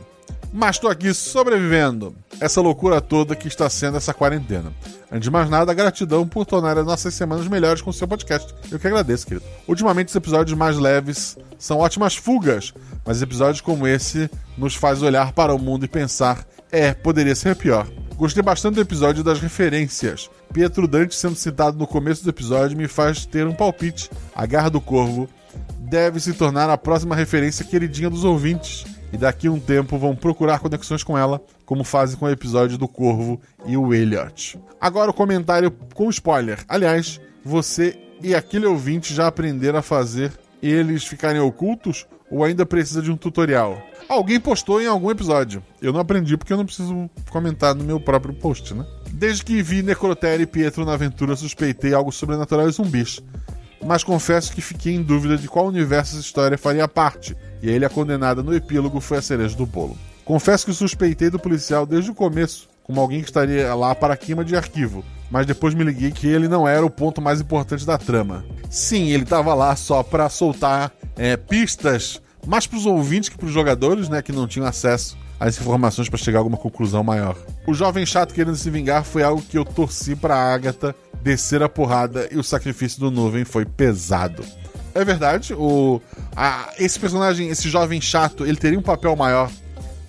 Mas 0.51 0.77
tô 0.77 0.87
aqui 0.87 1.13
sobrevivendo. 1.13 2.15
Essa 2.39 2.59
loucura 2.59 2.99
toda 2.99 3.35
que 3.35 3.47
está 3.47 3.69
sendo 3.69 3.97
essa 3.97 4.13
quarentena. 4.13 4.73
Antes 5.09 5.23
de 5.23 5.31
mais 5.31 5.49
nada, 5.49 5.73
gratidão 5.73 6.27
por 6.27 6.45
tornar 6.45 6.77
as 6.77 6.85
nossas 6.85 7.13
semanas 7.13 7.47
melhores 7.47 7.81
com 7.81 7.89
o 7.89 7.93
seu 7.93 8.07
podcast. 8.07 8.53
Eu 8.69 8.77
que 8.77 8.87
agradeço, 8.87 9.25
querido. 9.25 9.45
Ultimamente, 9.67 10.09
os 10.09 10.15
episódios 10.15 10.57
mais 10.57 10.77
leves 10.77 11.37
são 11.57 11.79
ótimas 11.79 12.15
fugas, 12.15 12.73
mas 13.05 13.21
episódios 13.21 13.61
como 13.61 13.87
esse 13.87 14.29
nos 14.57 14.75
faz 14.75 15.01
olhar 15.01 15.31
para 15.31 15.53
o 15.53 15.59
mundo 15.59 15.85
e 15.85 15.87
pensar: 15.87 16.45
é, 16.71 16.93
poderia 16.93 17.35
ser 17.35 17.55
pior. 17.55 17.87
Gostei 18.17 18.41
bastante 18.41 18.75
do 18.75 18.81
episódio 18.81 19.23
das 19.23 19.39
referências. 19.39 20.27
Pietro 20.51 20.87
Dante 20.87 21.13
sendo 21.13 21.35
citado 21.35 21.77
no 21.77 21.85
começo 21.85 22.23
do 22.23 22.31
episódio 22.31 22.75
me 22.75 22.87
faz 22.87 23.27
ter 23.27 23.45
um 23.45 23.53
palpite. 23.53 24.09
A 24.33 24.43
Garra 24.47 24.71
do 24.71 24.81
Corvo 24.81 25.29
deve 25.77 26.19
se 26.19 26.33
tornar 26.33 26.67
a 26.67 26.77
próxima 26.79 27.15
referência 27.15 27.63
queridinha 27.63 28.09
dos 28.09 28.23
ouvintes. 28.23 28.85
E 29.13 29.17
daqui 29.17 29.45
a 29.45 29.51
um 29.51 29.59
tempo 29.59 29.99
vão 29.99 30.15
procurar 30.15 30.57
conexões 30.57 31.03
com 31.03 31.15
ela, 31.15 31.39
como 31.63 31.83
fazem 31.83 32.17
com 32.17 32.25
o 32.25 32.29
episódio 32.29 32.75
do 32.75 32.87
Corvo 32.87 33.39
e 33.67 33.77
o 33.77 33.93
Elliot. 33.93 34.59
Agora 34.81 35.11
o 35.11 35.13
comentário 35.13 35.69
com 35.93 36.09
spoiler. 36.09 36.65
Aliás, 36.67 37.21
você 37.45 37.95
e 38.19 38.33
aquele 38.33 38.65
ouvinte 38.65 39.13
já 39.13 39.27
aprenderam 39.27 39.77
a 39.77 39.83
fazer 39.83 40.31
eles 40.61 41.05
ficarem 41.05 41.39
ocultos 41.39 42.07
ou 42.29 42.43
ainda 42.43 42.65
precisa 42.65 43.01
de 43.01 43.11
um 43.11 43.17
tutorial? 43.17 43.81
Alguém 44.09 44.39
postou 44.39 44.81
em 44.81 44.87
algum 44.87 45.11
episódio. 45.11 45.63
Eu 45.81 45.91
não 45.91 45.99
aprendi 45.99 46.37
porque 46.37 46.53
eu 46.53 46.57
não 46.57 46.65
preciso 46.65 47.09
comentar 47.29 47.75
no 47.75 47.83
meu 47.83 47.99
próprio 47.99 48.33
post, 48.33 48.73
né? 48.73 48.85
Desde 49.11 49.43
que 49.43 49.61
vi 49.61 49.81
Necrotério 49.81 50.43
e 50.43 50.47
Pietro 50.47 50.85
na 50.85 50.93
aventura, 50.93 51.35
suspeitei 51.35 51.93
algo 51.93 52.11
sobrenatural 52.11 52.69
e 52.69 52.71
zumbis. 52.71 53.21
Mas 53.85 54.03
confesso 54.03 54.53
que 54.53 54.61
fiquei 54.61 54.95
em 54.95 55.03
dúvida 55.03 55.37
de 55.37 55.47
qual 55.47 55.67
universo 55.67 56.15
essa 56.15 56.25
história 56.25 56.57
faria 56.57 56.87
parte, 56.87 57.35
e 57.61 57.69
a 57.69 57.73
ilha 57.73 57.89
condenada 57.89 58.41
no 58.41 58.55
epílogo 58.55 58.99
foi 58.99 59.17
a 59.17 59.21
cereja 59.21 59.55
do 59.55 59.65
bolo. 59.65 59.97
Confesso 60.25 60.65
que 60.65 60.73
suspeitei 60.73 61.29
do 61.29 61.39
policial 61.39 61.85
desde 61.85 62.11
o 62.11 62.15
começo, 62.15 62.67
como 62.87 62.99
alguém 63.01 63.19
que 63.21 63.27
estaria 63.27 63.75
lá 63.75 63.93
para 63.93 64.17
queima 64.17 64.43
de 64.43 64.55
arquivo, 64.55 65.03
mas 65.29 65.45
depois 65.45 65.73
me 65.75 65.83
liguei 65.83 66.09
que 66.09 66.25
ele 66.25 66.47
não 66.47 66.67
era 66.67 66.85
o 66.85 66.89
ponto 66.89 67.21
mais 67.21 67.39
importante 67.41 67.85
da 67.85 67.97
trama. 67.97 68.43
Sim, 68.69 69.09
ele 69.09 69.23
estava 69.23 69.53
lá 69.53 69.75
só 69.75 70.01
para 70.01 70.29
soltar 70.29 70.91
é, 71.17 71.35
pistas, 71.37 72.21
mais 72.45 72.65
para 72.65 72.77
os 72.77 72.85
ouvintes 72.85 73.29
que 73.29 73.37
para 73.37 73.45
os 73.47 73.51
jogadores, 73.53 74.07
né, 74.09 74.21
que 74.21 74.31
não 74.31 74.47
tinham 74.47 74.65
acesso 74.65 75.17
às 75.39 75.59
informações 75.59 76.07
para 76.09 76.17
chegar 76.17 76.39
a 76.39 76.41
alguma 76.41 76.57
conclusão 76.57 77.03
maior. 77.03 77.35
O 77.67 77.73
jovem 77.73 78.05
chato 78.05 78.33
querendo 78.33 78.55
se 78.55 78.69
vingar 78.69 79.03
foi 79.03 79.21
algo 79.21 79.41
que 79.41 79.57
eu 79.57 79.65
torci 79.65 80.15
para 80.15 80.35
Agatha 80.35 80.95
descer 81.21 81.61
a 81.61 81.67
porrada 81.69 82.27
e 82.31 82.37
o 82.37 82.43
sacrifício 82.43 82.99
do 83.01 83.11
Nuvem 83.11 83.43
foi 83.43 83.65
pesado. 83.65 84.43
É 84.95 85.03
verdade, 85.03 85.53
o 85.53 86.01
a- 86.35 86.71
esse 86.79 86.97
personagem, 86.99 87.49
esse 87.49 87.69
jovem 87.69 87.99
chato, 88.01 88.45
ele 88.45 88.55
teria 88.57 88.79
um 88.79 88.83
papel 88.83 89.15
maior 89.15 89.51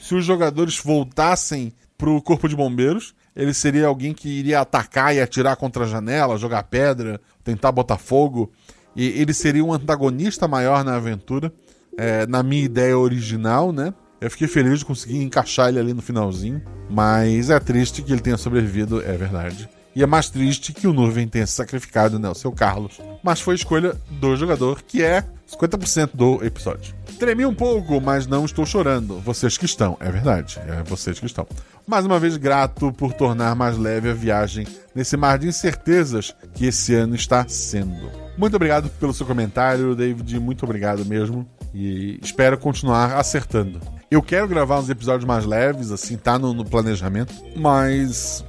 se 0.01 0.15
os 0.15 0.25
jogadores 0.25 0.79
voltassem 0.79 1.73
pro 1.99 2.23
corpo 2.23 2.49
de 2.49 2.55
bombeiros. 2.55 3.15
Ele 3.35 3.53
seria 3.53 3.89
alguém 3.89 4.15
que 4.15 4.29
iria 4.29 4.61
atacar 4.61 5.15
e 5.15 5.21
atirar 5.21 5.57
contra 5.57 5.85
a 5.85 5.87
janela, 5.87 6.39
jogar 6.39 6.63
pedra, 6.63 7.21
tentar 7.45 7.73
botar 7.73 7.99
fogo. 7.99 8.51
E 8.97 9.09
ele 9.21 9.35
seria 9.35 9.65
um 9.65 9.73
antagonista 9.73 10.49
maior 10.49 10.85
na 10.85 10.97
aventura, 10.97 11.53
é, 11.97 12.27
na 12.27 12.43
minha 12.43 12.65
ideia 12.65 12.97
original, 12.97 13.73
né? 13.73 13.93
Eu 14.21 14.31
fiquei 14.31 14.49
feliz 14.49 14.81
de 14.81 14.85
conseguir 14.85 15.23
encaixar 15.23 15.69
ele 15.69 15.79
ali 15.79 15.95
no 15.95 16.03
finalzinho, 16.03 16.61
mas 16.91 17.51
é 17.51 17.61
triste 17.61 18.03
que 18.03 18.13
ele 18.13 18.21
tenha 18.21 18.37
sobrevivido, 18.37 19.01
é 19.01 19.17
verdade. 19.17 19.69
E 19.95 20.03
é 20.03 20.07
mais 20.07 20.29
triste 20.29 20.73
que 20.73 20.87
o 20.87 20.93
Nuvem 20.93 21.27
tenha 21.27 21.47
se 21.47 21.55
sacrificado, 21.55 22.19
né? 22.19 22.29
O 22.29 22.35
seu 22.35 22.53
Carlos. 22.53 23.01
Mas 23.23 23.41
foi 23.41 23.55
escolha 23.55 23.97
do 24.11 24.37
jogador, 24.37 24.83
que 24.83 25.03
é 25.03 25.25
50% 25.49 26.11
do 26.15 26.45
episódio. 26.45 26.98
Tremi 27.19 27.45
um 27.45 27.55
pouco, 27.55 28.01
mas 28.01 28.29
não 28.29 28.45
estou 28.45 28.65
chorando. 28.65 29.19
Vocês 29.19 29.59
que 29.59 29.65
estão, 29.65 29.97
é 29.99 30.11
verdade. 30.11 30.59
É 30.69 30.85
vocês 30.85 31.19
que 31.19 31.27
estão. 31.27 31.47
Mais 31.85 32.07
uma 32.07 32.21
vez, 32.21 32.37
grato 32.37 32.93
por 32.93 33.13
tornar 33.13 33.57
mais 33.57 33.77
leve 33.77 34.09
a 34.09 34.15
viagem 34.15 34.67
nesse 34.95 35.17
mar 35.17 35.39
de 35.39 35.49
incertezas 35.49 36.33
que 36.55 36.67
esse 36.67 36.95
ano 36.95 37.17
está 37.17 37.47
sendo. 37.49 38.09
Muito 38.37 38.55
obrigado 38.55 38.89
pelo 39.01 39.13
seu 39.13 39.27
comentário, 39.27 39.97
David. 39.97 40.39
Muito 40.39 40.65
obrigado 40.65 41.05
mesmo. 41.05 41.45
E 41.75 42.21
espero 42.23 42.57
continuar 42.57 43.17
acertando. 43.17 43.81
Eu 44.11 44.23
quero 44.23 44.47
gravar 44.47 44.79
uns 44.79 44.89
episódios 44.89 45.25
mais 45.25 45.45
leves, 45.45 45.91
assim, 45.91 46.17
tá 46.17 46.39
no, 46.39 46.55
no 46.55 46.65
planejamento. 46.65 47.35
Mas 47.57 48.45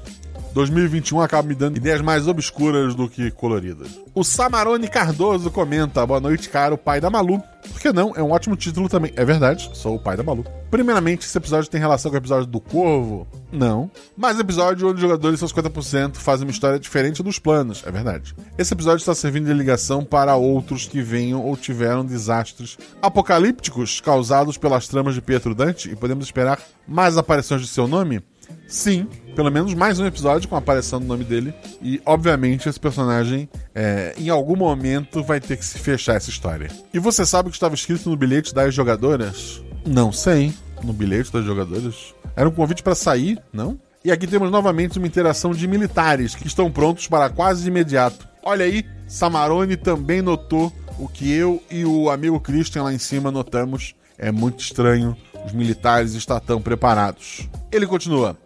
2021 0.54 1.22
acaba 1.22 1.48
me 1.48 1.56
dando 1.56 1.78
ideias 1.78 2.02
mais 2.02 2.28
obscuras 2.28 2.96
do 2.96 3.08
que 3.08 3.32
coloridas. 3.32 4.00
O 4.14 4.24
Samarone 4.24 4.88
Cardoso 4.88 5.52
comenta: 5.52 6.06
Boa 6.06 6.20
noite, 6.20 6.50
cara, 6.50 6.74
o 6.74 6.78
pai 6.78 7.00
da 7.00 7.10
Malu. 7.10 7.42
Por 7.72 7.80
que 7.80 7.92
não? 7.92 8.14
É 8.16 8.24
um 8.24 8.32
ótimo 8.32 8.56
título 8.56 8.90
também. 8.90 9.12
É 9.16 9.24
verdade, 9.24 9.70
sou 9.74 9.96
o 9.96 10.00
pai 10.00 10.18
da 10.18 10.24
Malu. 10.24 10.46
Primeiramente, 10.72 11.26
esse 11.26 11.38
episódio 11.38 11.70
tem 11.70 11.80
relação 11.80 12.10
com 12.10 12.16
o 12.16 12.20
episódio 12.20 12.46
do 12.46 12.60
Corvo? 12.60 13.28
Não. 13.52 13.90
Mas 14.16 14.40
episódio 14.40 14.88
onde 14.88 14.96
os 14.96 15.02
jogadores 15.02 15.40
são 15.40 15.48
50% 15.48 16.16
fazem 16.16 16.46
uma 16.46 16.52
história 16.52 16.80
diferente 16.80 17.22
dos 17.22 17.40
planos. 17.40 17.84
É 17.86 17.92
verdade. 17.92 18.36
Esse 18.58 18.74
episódio 18.74 19.02
está 19.02 19.14
servindo 19.14 19.48
de 19.48 19.54
ligação 19.54 20.04
para 20.04 20.36
outros 20.36 20.88
que 20.88 21.02
venham 21.02 21.44
ou 21.44 21.58
tiveram 21.58 22.06
desastres 22.06 22.78
apocalípticos 23.02 24.00
causados 24.00 24.58
pelas 24.58 24.88
tramas 24.88 25.16
de 25.16 25.22
Pietro 25.22 25.54
Dante 25.54 25.92
e 25.92 25.96
podemos 25.96 26.26
esperar 26.26 26.60
mais 26.88 27.18
aparições 27.18 27.62
de 27.62 27.68
seu 27.68 27.88
nome? 27.88 28.22
Sim, 28.68 29.08
pelo 29.36 29.52
menos 29.52 29.74
mais 29.74 30.00
um 30.00 30.06
episódio 30.06 30.48
com 30.48 30.56
a 30.56 30.60
aparição 30.60 31.00
do 31.00 31.06
nome 31.08 31.24
dele. 31.24 31.54
E, 31.82 32.02
obviamente, 32.06 32.70
esse 32.70 32.80
personagem, 32.80 33.50
é, 33.74 34.14
em 34.18 34.30
algum 34.30 34.56
momento, 34.56 35.24
vai 35.24 35.40
ter 35.40 35.58
que 35.58 35.66
se 35.66 35.80
fechar 35.80 36.16
essa 36.16 36.30
história. 36.30 36.70
E 36.94 37.00
você 37.00 37.26
sabe 37.26 37.48
o 37.48 37.52
que 37.52 37.58
estava 37.58 37.74
escrito 37.74 38.10
no 38.10 38.16
bilhete 38.16 38.54
das 38.54 38.74
jogadoras? 38.74 39.64
Não 39.88 40.12
sei. 40.12 40.54
No 40.84 40.94
bilhete 40.94 41.32
das 41.32 41.46
jogadoras? 41.46 42.14
Era 42.36 42.48
um 42.48 42.52
convite 42.52 42.84
para 42.84 42.96
sair, 42.96 43.40
não? 43.52 43.80
E 44.04 44.12
aqui 44.12 44.28
temos 44.28 44.50
novamente 44.50 44.98
uma 44.98 45.08
interação 45.08 45.52
de 45.52 45.68
militares 45.68 46.36
que 46.36 46.48
estão 46.48 46.72
prontos 46.72 47.08
para 47.08 47.30
quase 47.30 47.68
imediato. 47.68 48.28
Olha 48.44 48.66
aí, 48.66 48.86
Samarone 49.08 49.76
também 49.76 50.22
notou 50.22 50.72
o 50.98 51.08
que 51.08 51.32
eu 51.32 51.62
e 51.70 51.84
o 51.86 52.10
amigo 52.10 52.40
Christian 52.40 52.84
lá 52.84 52.94
em 52.94 52.98
cima 52.98 53.32
notamos. 53.32 53.96
É 54.18 54.32
muito 54.32 54.62
estranho, 54.62 55.16
os 55.46 55.54
militares 55.54 56.14
estão 56.14 56.40
tão 56.40 56.62
preparados. 56.62 57.50
Ele 57.72 57.88
continua. 57.88 58.38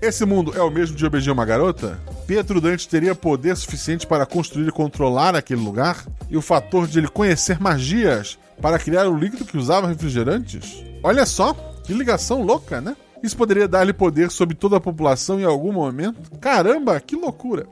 Esse 0.00 0.24
mundo 0.24 0.52
é 0.54 0.62
o 0.62 0.70
mesmo 0.70 0.96
de 0.96 1.04
obedecer 1.04 1.30
uma 1.30 1.44
garota? 1.44 1.98
Pietro 2.26 2.60
Dante 2.60 2.88
teria 2.88 3.14
poder 3.14 3.56
suficiente 3.56 4.06
para 4.06 4.26
construir 4.26 4.68
e 4.68 4.72
controlar 4.72 5.34
aquele 5.34 5.60
lugar? 5.60 6.06
E 6.30 6.36
o 6.36 6.42
fator 6.42 6.86
de 6.86 6.98
ele 6.98 7.08
conhecer 7.08 7.60
magias 7.60 8.38
para 8.60 8.78
criar 8.78 9.08
o 9.08 9.16
líquido 9.16 9.44
que 9.44 9.56
usava 9.56 9.88
refrigerantes? 9.88 10.84
Olha 11.02 11.26
só, 11.26 11.52
que 11.84 11.92
ligação 11.92 12.42
louca, 12.42 12.80
né? 12.80 12.96
Isso 13.22 13.36
poderia 13.36 13.66
dar-lhe 13.66 13.92
poder 13.92 14.30
sobre 14.30 14.54
toda 14.54 14.76
a 14.76 14.80
população 14.80 15.40
em 15.40 15.44
algum 15.44 15.72
momento? 15.72 16.30
Caramba, 16.38 17.00
que 17.00 17.16
loucura! 17.16 17.66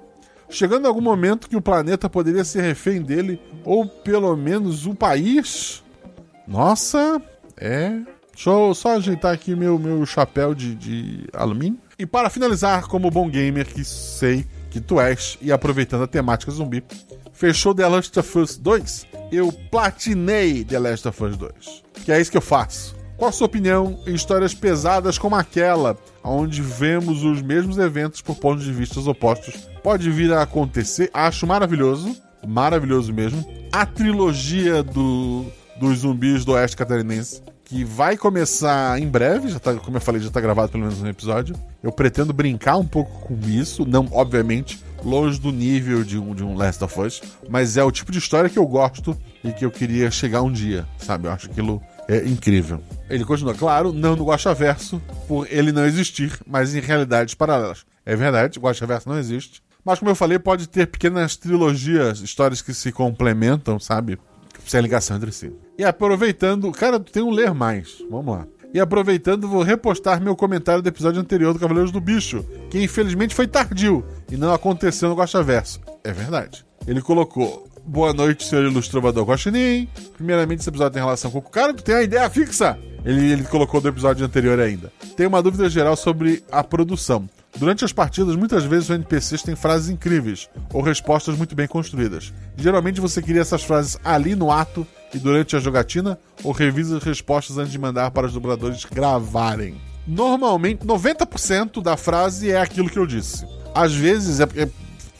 Chegando 0.48 0.84
em 0.84 0.88
algum 0.88 1.00
momento 1.00 1.48
que 1.48 1.56
o 1.56 1.62
planeta 1.62 2.08
poderia 2.08 2.44
ser 2.44 2.62
refém 2.62 3.02
dele, 3.02 3.40
ou 3.64 3.86
pelo 3.86 4.36
menos 4.36 4.86
o 4.86 4.94
país? 4.94 5.82
Nossa, 6.46 7.20
é. 7.56 8.00
Deixa 8.36 8.50
eu 8.50 8.74
só 8.74 8.96
ajeitar 8.96 9.32
aqui 9.32 9.56
meu, 9.56 9.78
meu 9.78 10.04
chapéu 10.04 10.54
de, 10.54 10.74
de 10.74 11.26
alumínio. 11.32 11.78
E 11.98 12.04
para 12.04 12.28
finalizar, 12.28 12.86
como 12.86 13.10
bom 13.10 13.30
gamer 13.30 13.66
que 13.66 13.82
sei 13.82 14.44
que 14.70 14.78
tu 14.78 15.00
és, 15.00 15.38
e 15.40 15.50
aproveitando 15.50 16.04
a 16.04 16.06
temática 16.06 16.52
zumbi, 16.52 16.84
fechou 17.32 17.74
The 17.74 17.88
Last 17.88 18.18
of 18.18 18.38
Us 18.38 18.58
2? 18.58 19.06
Eu 19.32 19.50
platinei 19.50 20.62
The 20.62 20.78
Last 20.78 21.08
of 21.08 21.24
Us 21.24 21.36
2. 21.38 21.82
Que 22.04 22.12
é 22.12 22.20
isso 22.20 22.30
que 22.30 22.36
eu 22.36 22.42
faço. 22.42 22.94
Qual 23.16 23.30
a 23.30 23.32
sua 23.32 23.46
opinião 23.46 23.98
em 24.06 24.14
histórias 24.14 24.52
pesadas 24.52 25.16
como 25.16 25.34
aquela, 25.34 25.96
onde 26.22 26.60
vemos 26.60 27.24
os 27.24 27.40
mesmos 27.40 27.78
eventos 27.78 28.20
por 28.20 28.36
pontos 28.36 28.64
de 28.66 28.72
vista 28.72 29.00
opostos? 29.00 29.54
Pode 29.82 30.10
vir 30.10 30.30
a 30.34 30.42
acontecer. 30.42 31.08
Acho 31.14 31.46
maravilhoso, 31.46 32.14
maravilhoso 32.46 33.14
mesmo. 33.14 33.42
A 33.72 33.86
trilogia 33.86 34.82
do, 34.82 35.46
dos 35.80 36.00
zumbis 36.00 36.44
do 36.44 36.52
Oeste 36.52 36.76
Catarinense 36.76 37.45
que 37.66 37.84
vai 37.84 38.16
começar 38.16 38.96
em 39.00 39.08
breve, 39.08 39.48
já 39.48 39.58
tá, 39.58 39.74
como 39.74 39.96
eu 39.96 40.00
falei, 40.00 40.20
já 40.20 40.30
tá 40.30 40.40
gravado 40.40 40.70
pelo 40.70 40.84
menos 40.84 41.02
um 41.02 41.08
episódio. 41.08 41.56
Eu 41.82 41.90
pretendo 41.90 42.32
brincar 42.32 42.76
um 42.76 42.86
pouco 42.86 43.26
com 43.26 43.38
isso, 43.48 43.84
não, 43.84 44.08
obviamente, 44.12 44.80
longe 45.04 45.40
do 45.40 45.50
nível 45.50 46.04
de 46.04 46.16
um, 46.16 46.32
de 46.32 46.44
um 46.44 46.54
Last 46.54 46.82
of 46.84 47.00
Us, 47.00 47.20
mas 47.48 47.76
é 47.76 47.82
o 47.82 47.90
tipo 47.90 48.12
de 48.12 48.18
história 48.18 48.48
que 48.48 48.58
eu 48.58 48.66
gosto 48.66 49.18
e 49.42 49.52
que 49.52 49.64
eu 49.64 49.70
queria 49.70 50.10
chegar 50.12 50.42
um 50.42 50.52
dia, 50.52 50.86
sabe? 50.96 51.26
Eu 51.26 51.32
acho 51.32 51.50
aquilo 51.50 51.82
é 52.08 52.24
incrível. 52.24 52.80
Ele 53.10 53.24
continua, 53.24 53.52
claro, 53.52 53.92
não 53.92 54.14
no 54.14 54.24
Guaxaverso, 54.24 55.02
por 55.26 55.48
ele 55.50 55.72
não 55.72 55.84
existir, 55.84 56.38
mas 56.46 56.72
em 56.72 56.80
realidades 56.80 57.34
paralelas. 57.34 57.84
É 58.04 58.14
verdade, 58.14 58.60
Guaxaverso 58.60 59.08
não 59.08 59.18
existe. 59.18 59.60
Mas 59.84 59.98
como 59.98 60.12
eu 60.12 60.16
falei, 60.16 60.38
pode 60.38 60.68
ter 60.68 60.86
pequenas 60.86 61.36
trilogias, 61.36 62.20
histórias 62.20 62.62
que 62.62 62.72
se 62.72 62.92
complementam, 62.92 63.80
sabe? 63.80 64.18
Sem 64.66 64.80
ligação 64.80 65.16
entre 65.16 65.32
si. 65.32 65.52
E 65.78 65.84
aproveitando, 65.84 66.70
cara, 66.72 66.98
tem 66.98 67.22
um 67.22 67.30
ler 67.30 67.54
mais. 67.54 68.02
Vamos 68.10 68.34
lá. 68.34 68.46
E 68.74 68.80
aproveitando, 68.80 69.48
vou 69.48 69.62
repostar 69.62 70.20
meu 70.20 70.36
comentário 70.36 70.82
do 70.82 70.88
episódio 70.88 71.20
anterior 71.20 71.54
do 71.54 71.58
Cavaleiros 71.58 71.92
do 71.92 72.00
Bicho, 72.00 72.44
que 72.68 72.82
infelizmente 72.82 73.34
foi 73.34 73.46
tardio 73.46 74.04
e 74.30 74.36
não 74.36 74.52
aconteceu 74.52 75.08
no 75.08 75.14
Guaxaverso. 75.14 75.80
É 76.04 76.12
verdade. 76.12 76.66
Ele 76.86 77.00
colocou: 77.00 77.66
Boa 77.86 78.12
noite, 78.12 78.44
senhor 78.44 78.64
ilustrador 78.64 79.24
Guaxinim. 79.24 79.88
Primeiramente, 80.16 80.60
esse 80.60 80.68
episódio 80.68 80.92
tem 80.94 81.02
relação 81.02 81.30
com 81.30 81.38
o 81.38 81.42
cara, 81.42 81.72
tu 81.72 81.84
tem 81.84 81.94
a 81.94 82.02
ideia 82.02 82.28
fixa. 82.28 82.76
Ele, 83.04 83.32
ele 83.32 83.44
colocou 83.44 83.80
do 83.80 83.88
episódio 83.88 84.26
anterior 84.26 84.58
ainda. 84.58 84.92
Tem 85.16 85.26
uma 85.26 85.40
dúvida 85.40 85.70
geral 85.70 85.96
sobre 85.96 86.42
a 86.50 86.64
produção. 86.64 87.28
Durante 87.58 87.84
as 87.84 87.92
partidas, 87.92 88.36
muitas 88.36 88.64
vezes 88.64 88.90
os 88.90 88.94
NPCs 88.94 89.42
têm 89.42 89.56
frases 89.56 89.88
incríveis 89.88 90.48
ou 90.72 90.82
respostas 90.82 91.36
muito 91.36 91.54
bem 91.54 91.66
construídas. 91.66 92.32
Geralmente 92.56 93.00
você 93.00 93.22
cria 93.22 93.40
essas 93.40 93.64
frases 93.64 93.98
ali 94.04 94.34
no 94.34 94.50
ato 94.50 94.86
e 95.14 95.18
durante 95.18 95.56
a 95.56 95.60
jogatina 95.60 96.18
ou 96.44 96.52
revisa 96.52 96.98
as 96.98 97.02
respostas 97.02 97.56
antes 97.56 97.72
de 97.72 97.78
mandar 97.78 98.10
para 98.10 98.26
os 98.26 98.32
dubladores 98.34 98.84
gravarem. 98.84 99.80
Normalmente, 100.06 100.86
90% 100.86 101.82
da 101.82 101.96
frase 101.96 102.50
é 102.50 102.60
aquilo 102.60 102.90
que 102.90 102.98
eu 102.98 103.06
disse. 103.06 103.46
Às 103.74 103.94
vezes, 103.94 104.38
é, 104.38 104.44
é, 104.56 104.68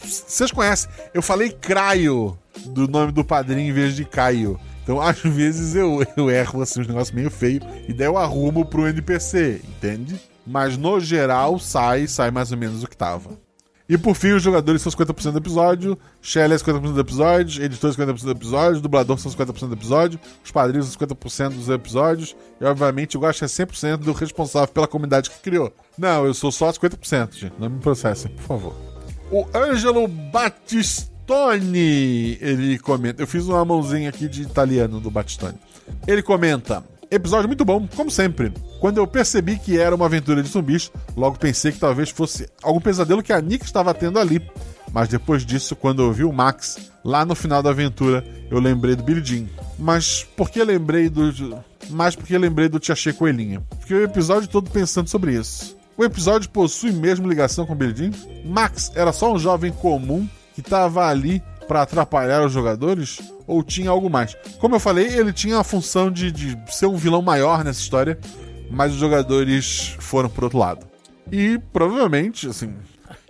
vocês 0.02 0.52
conhecem, 0.52 0.90
eu 1.12 1.22
falei 1.22 1.50
Craio 1.50 2.38
do 2.66 2.86
nome 2.86 3.12
do 3.12 3.24
padrinho 3.24 3.70
em 3.70 3.72
vez 3.72 3.96
de 3.96 4.04
Caio. 4.04 4.60
Então, 4.82 5.00
às 5.02 5.18
vezes 5.20 5.74
eu, 5.74 6.06
eu 6.16 6.30
erro 6.30 6.62
assim, 6.62 6.80
uns 6.80 6.86
negócios 6.86 7.14
meio 7.14 7.30
feio 7.30 7.60
e 7.88 7.92
daí 7.92 8.06
eu 8.06 8.18
arrumo 8.18 8.64
pro 8.64 8.86
NPC, 8.86 9.62
entende? 9.64 10.20
Mas 10.46 10.76
no 10.76 11.00
geral 11.00 11.58
sai, 11.58 12.06
sai 12.06 12.30
mais 12.30 12.52
ou 12.52 12.58
menos 12.58 12.82
o 12.82 12.86
que 12.86 12.96
tava. 12.96 13.30
E 13.88 13.96
por 13.96 14.16
fim, 14.16 14.32
os 14.32 14.42
jogadores 14.42 14.82
são 14.82 14.90
50% 14.90 15.30
do 15.30 15.38
episódio, 15.38 15.96
Shelley 16.20 16.56
é 16.56 16.58
50% 16.58 16.92
do 16.92 17.00
episódio, 17.00 17.62
editores 17.62 17.96
50% 17.96 18.22
do 18.22 18.30
episódio, 18.32 18.80
dublador 18.80 19.16
são 19.16 19.30
50% 19.30 19.68
do 19.68 19.74
episódio, 19.74 20.18
os 20.44 20.50
padrinhos 20.50 20.88
são 20.88 21.06
50% 21.06 21.50
dos 21.50 21.68
episódios, 21.68 22.34
e 22.60 22.64
obviamente 22.64 23.16
o 23.16 23.20
Gasto 23.20 23.44
é 23.44 23.46
100% 23.46 23.98
do 23.98 24.12
responsável 24.12 24.66
pela 24.74 24.88
comunidade 24.88 25.30
que 25.30 25.38
criou. 25.38 25.72
Não, 25.96 26.26
eu 26.26 26.34
sou 26.34 26.50
só 26.50 26.72
50%, 26.72 27.34
gente. 27.34 27.52
Não 27.60 27.70
me 27.70 27.78
processem, 27.78 28.28
por 28.32 28.42
favor. 28.42 28.74
O 29.30 29.46
Ângelo 29.54 30.08
Battistoni, 30.08 31.68
ele 32.40 32.80
comenta. 32.80 33.22
Eu 33.22 33.26
fiz 33.28 33.46
uma 33.46 33.64
mãozinha 33.64 34.08
aqui 34.08 34.28
de 34.28 34.42
italiano 34.42 35.00
do 35.00 35.12
Battistoni. 35.12 35.58
Ele 36.08 36.22
comenta. 36.22 36.82
Episódio 37.08 37.46
muito 37.46 37.64
bom, 37.64 37.86
como 37.94 38.10
sempre. 38.10 38.52
Quando 38.86 38.98
eu 38.98 39.06
percebi 39.08 39.58
que 39.58 39.76
era 39.76 39.96
uma 39.96 40.06
aventura 40.06 40.40
de 40.40 40.48
zumbis, 40.48 40.92
logo 41.16 41.36
pensei 41.36 41.72
que 41.72 41.78
talvez 41.80 42.10
fosse 42.10 42.48
algum 42.62 42.80
pesadelo 42.80 43.20
que 43.20 43.32
a 43.32 43.40
Nick 43.40 43.64
estava 43.64 43.92
tendo 43.92 44.16
ali. 44.16 44.40
Mas 44.92 45.08
depois 45.08 45.44
disso, 45.44 45.74
quando 45.74 46.02
eu 46.02 46.12
vi 46.12 46.22
o 46.22 46.32
Max 46.32 46.92
lá 47.04 47.24
no 47.24 47.34
final 47.34 47.60
da 47.64 47.70
aventura, 47.70 48.24
eu 48.48 48.60
lembrei 48.60 48.94
do 48.94 49.02
Billy 49.02 49.24
Jean. 49.24 49.46
Mas 49.76 50.22
por 50.36 50.50
que 50.50 50.62
lembrei 50.62 51.08
do. 51.08 51.58
Mas 51.90 52.14
porque 52.14 52.38
lembrei 52.38 52.68
do 52.68 52.78
Tia 52.78 52.94
Che 52.94 53.12
Coelhinha? 53.12 53.60
Fiquei 53.80 53.96
o 53.96 54.04
episódio 54.04 54.48
todo 54.48 54.70
pensando 54.70 55.08
sobre 55.08 55.34
isso. 55.34 55.76
O 55.98 56.04
episódio 56.04 56.48
possui 56.48 56.92
mesmo 56.92 57.28
ligação 57.28 57.66
com 57.66 57.72
o 57.72 57.76
Billy 57.76 57.92
Jean? 57.92 58.10
Max 58.44 58.92
era 58.94 59.12
só 59.12 59.32
um 59.32 59.38
jovem 59.40 59.72
comum 59.72 60.28
que 60.54 60.60
estava 60.60 61.08
ali 61.08 61.42
para 61.66 61.82
atrapalhar 61.82 62.46
os 62.46 62.52
jogadores? 62.52 63.20
Ou 63.48 63.64
tinha 63.64 63.90
algo 63.90 64.08
mais? 64.08 64.36
Como 64.60 64.76
eu 64.76 64.80
falei, 64.80 65.08
ele 65.08 65.32
tinha 65.32 65.58
a 65.58 65.64
função 65.64 66.08
de, 66.08 66.30
de 66.30 66.56
ser 66.68 66.86
um 66.86 66.96
vilão 66.96 67.20
maior 67.20 67.64
nessa 67.64 67.80
história, 67.80 68.18
mas 68.70 68.92
os 68.92 68.98
jogadores 68.98 69.96
foram 69.98 70.28
pro 70.28 70.44
outro 70.44 70.58
lado. 70.58 70.86
E 71.30 71.58
provavelmente, 71.72 72.48
assim. 72.48 72.74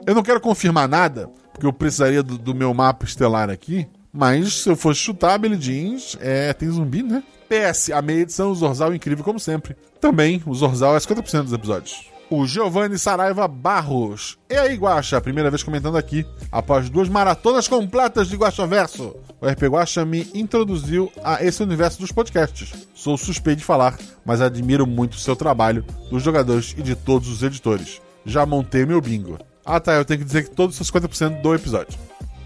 Eu 0.06 0.14
não 0.14 0.22
quero 0.22 0.40
confirmar 0.40 0.88
nada, 0.88 1.28
porque 1.52 1.66
eu 1.66 1.72
precisaria 1.72 2.22
do, 2.22 2.38
do 2.38 2.54
meu 2.54 2.72
mapa 2.72 3.04
estelar 3.04 3.50
aqui. 3.50 3.86
Mas 4.12 4.62
se 4.62 4.68
eu 4.68 4.76
fosse 4.76 5.00
chutar, 5.00 5.38
Billy 5.38 5.56
Jeans, 5.56 6.16
é, 6.20 6.52
tem 6.52 6.70
zumbi, 6.70 7.02
né? 7.02 7.22
PS, 7.48 7.90
a 7.90 8.00
meia 8.00 8.20
edição, 8.20 8.50
o 8.50 8.54
Zorzal 8.54 8.94
incrível 8.94 9.24
como 9.24 9.38
sempre. 9.38 9.76
Também, 10.00 10.42
o 10.46 10.54
Zorzal 10.54 10.96
é 10.96 10.98
50% 10.98 11.42
dos 11.42 11.52
episódios 11.52 12.15
o 12.30 12.46
Giovanni 12.46 12.98
Saraiva 12.98 13.46
Barros. 13.46 14.38
E 14.50 14.54
aí, 14.54 14.74
Guaxa, 14.74 15.20
primeira 15.20 15.50
vez 15.50 15.62
comentando 15.62 15.96
aqui. 15.96 16.26
Após 16.50 16.88
duas 16.90 17.08
maratonas 17.08 17.68
completas 17.68 18.28
de 18.28 18.36
Guaxa 18.36 18.66
Verso, 18.66 19.16
o 19.40 19.46
RP 19.46 19.64
Guaxa 19.64 20.04
me 20.04 20.28
introduziu 20.34 21.10
a 21.22 21.42
esse 21.44 21.62
universo 21.62 22.00
dos 22.00 22.12
podcasts. 22.12 22.72
Sou 22.94 23.16
suspeito 23.16 23.58
de 23.58 23.64
falar, 23.64 23.98
mas 24.24 24.40
admiro 24.40 24.86
muito 24.86 25.14
o 25.14 25.18
seu 25.18 25.36
trabalho, 25.36 25.84
dos 26.10 26.22
jogadores 26.22 26.74
e 26.76 26.82
de 26.82 26.94
todos 26.94 27.28
os 27.28 27.42
editores. 27.42 28.00
Já 28.24 28.44
montei 28.44 28.84
meu 28.84 29.00
bingo. 29.00 29.38
Ah 29.64 29.80
tá, 29.80 29.94
eu 29.94 30.04
tenho 30.04 30.20
que 30.20 30.26
dizer 30.26 30.44
que 30.44 30.54
todos 30.54 30.80
os 30.80 30.90
50% 30.90 31.40
do 31.40 31.54
episódio. 31.54 31.98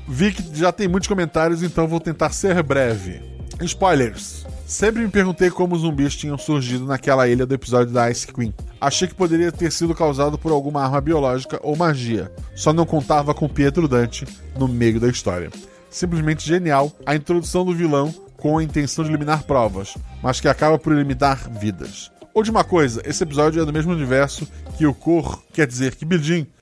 Vi 0.07 0.33
que 0.33 0.57
já 0.57 0.73
tem 0.73 0.89
muitos 0.89 1.09
comentários, 1.09 1.63
então 1.63 1.87
vou 1.87 2.01
tentar 2.01 2.31
ser 2.31 2.63
breve. 2.63 3.21
Spoilers. 3.61 4.45
Sempre 4.71 5.03
me 5.03 5.09
perguntei 5.09 5.51
como 5.51 5.75
os 5.75 5.81
zumbis 5.81 6.15
tinham 6.15 6.39
surgido 6.39 6.85
naquela 6.85 7.27
ilha 7.27 7.45
do 7.45 7.53
episódio 7.53 7.93
da 7.93 8.09
Ice 8.09 8.25
Queen. 8.25 8.55
Achei 8.81 9.09
que 9.09 9.17
poderia 9.17 9.51
ter 9.51 9.73
sido 9.73 9.97
causado 9.97 10.39
por 10.39 10.53
alguma 10.53 10.85
arma 10.85 11.01
biológica 11.01 11.59
ou 11.61 11.75
magia. 11.75 12.31
Só 12.55 12.73
não 12.73 12.87
contava 12.87 13.35
com 13.35 13.49
Pietro 13.49 13.89
Dante 13.89 14.25
no 14.57 14.69
meio 14.69 15.01
da 15.01 15.09
história. 15.09 15.51
Simplesmente 15.91 16.47
genial 16.47 16.93
a 17.05 17.17
introdução 17.17 17.65
do 17.65 17.75
vilão 17.75 18.15
com 18.37 18.59
a 18.59 18.63
intenção 18.63 19.03
de 19.03 19.11
eliminar 19.11 19.43
provas, 19.43 19.99
mas 20.23 20.41
que 20.41 20.47
acaba 20.47 20.79
por 20.79 20.93
eliminar 20.93 21.51
vidas. 21.51 22.13
Última 22.33 22.63
coisa, 22.63 23.03
esse 23.05 23.25
episódio 23.25 23.61
é 23.61 23.67
do 23.67 23.73
mesmo 23.73 23.93
universo 23.93 24.47
que 24.79 24.87
o 24.87 24.95
Cor, 24.95 25.43
quer 25.53 25.67
dizer 25.67 25.97
que 25.97 26.05
Bildin 26.05 26.47
ah, 26.47 26.60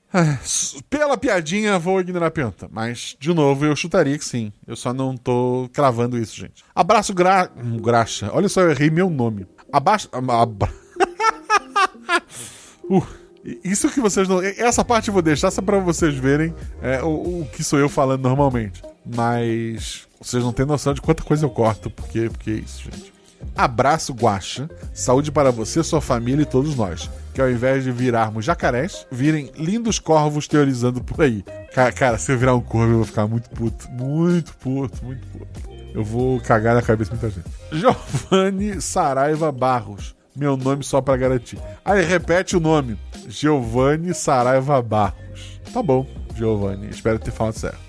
pela 0.89 1.17
piadinha, 1.17 1.77
vou 1.77 1.99
ignorar 1.99 2.27
a 2.27 2.31
pergunta. 2.31 2.67
Mas, 2.71 3.15
de 3.19 3.33
novo, 3.33 3.65
eu 3.65 3.75
chutaria 3.75 4.17
que 4.17 4.25
sim. 4.25 4.51
Eu 4.65 4.75
só 4.75 4.93
não 4.93 5.15
tô 5.15 5.69
cravando 5.71 6.17
isso, 6.17 6.35
gente. 6.35 6.63
Abraço 6.73 7.13
gra... 7.13 7.49
Graxa. 7.81 8.29
Olha 8.33 8.49
só, 8.49 8.61
eu 8.61 8.71
errei 8.71 8.89
meu 8.89 9.09
nome. 9.09 9.45
Abaixo. 9.71 10.09
Abra... 10.11 10.69
uh, 12.89 13.05
isso 13.63 13.89
que 13.89 13.99
vocês 13.99 14.27
não. 14.27 14.41
Essa 14.41 14.83
parte 14.83 15.09
eu 15.09 15.13
vou 15.13 15.21
deixar 15.21 15.51
só 15.51 15.61
pra 15.61 15.79
vocês 15.79 16.15
verem 16.15 16.53
é, 16.81 17.01
o, 17.03 17.41
o, 17.41 17.49
que 17.53 17.63
sou 17.63 17.79
eu 17.79 17.87
falando 17.87 18.23
normalmente. 18.23 18.81
Mas 19.05 20.07
vocês 20.19 20.43
não 20.43 20.51
têm 20.51 20.65
noção 20.65 20.93
de 20.93 21.01
quanta 21.01 21.23
coisa 21.23 21.45
eu 21.45 21.49
corto. 21.49 21.89
Porque, 21.89 22.29
porque 22.29 22.51
é 22.51 22.55
isso, 22.55 22.83
gente. 22.83 23.18
Abraço, 23.55 24.13
Guaxa. 24.13 24.69
Saúde 24.93 25.31
para 25.31 25.51
você, 25.51 25.83
sua 25.83 26.01
família 26.01 26.43
e 26.43 26.45
todos 26.45 26.75
nós. 26.75 27.09
Que 27.33 27.41
ao 27.41 27.49
invés 27.49 27.83
de 27.83 27.91
virarmos 27.91 28.45
jacarés, 28.45 29.05
virem 29.11 29.51
lindos 29.55 29.99
corvos 29.99 30.47
teorizando 30.47 31.03
por 31.03 31.21
aí. 31.21 31.43
Cara, 31.73 31.91
cara, 31.91 32.17
se 32.17 32.31
eu 32.31 32.37
virar 32.37 32.55
um 32.55 32.61
corvo, 32.61 32.93
eu 32.93 32.97
vou 32.97 33.05
ficar 33.05 33.27
muito 33.27 33.49
puto. 33.49 33.89
Muito 33.91 34.53
puto, 34.57 35.03
muito 35.03 35.27
puto. 35.27 35.69
Eu 35.93 36.03
vou 36.03 36.39
cagar 36.39 36.75
na 36.75 36.81
cabeça 36.81 37.15
de 37.15 37.19
muita 37.19 37.29
gente. 37.29 37.49
Giovanni 37.71 38.81
Saraiva 38.81 39.51
Barros. 39.51 40.15
Meu 40.35 40.55
nome 40.55 40.83
só 40.83 41.01
para 41.01 41.17
garantir. 41.17 41.59
Aí 41.83 42.03
repete 42.03 42.55
o 42.55 42.59
nome. 42.59 42.97
Giovanni 43.27 44.13
Saraiva 44.13 44.81
Barros. 44.81 45.59
Tá 45.73 45.83
bom, 45.83 46.07
Giovanni. 46.35 46.89
Espero 46.89 47.19
ter 47.19 47.31
falado 47.31 47.55
certo. 47.55 47.79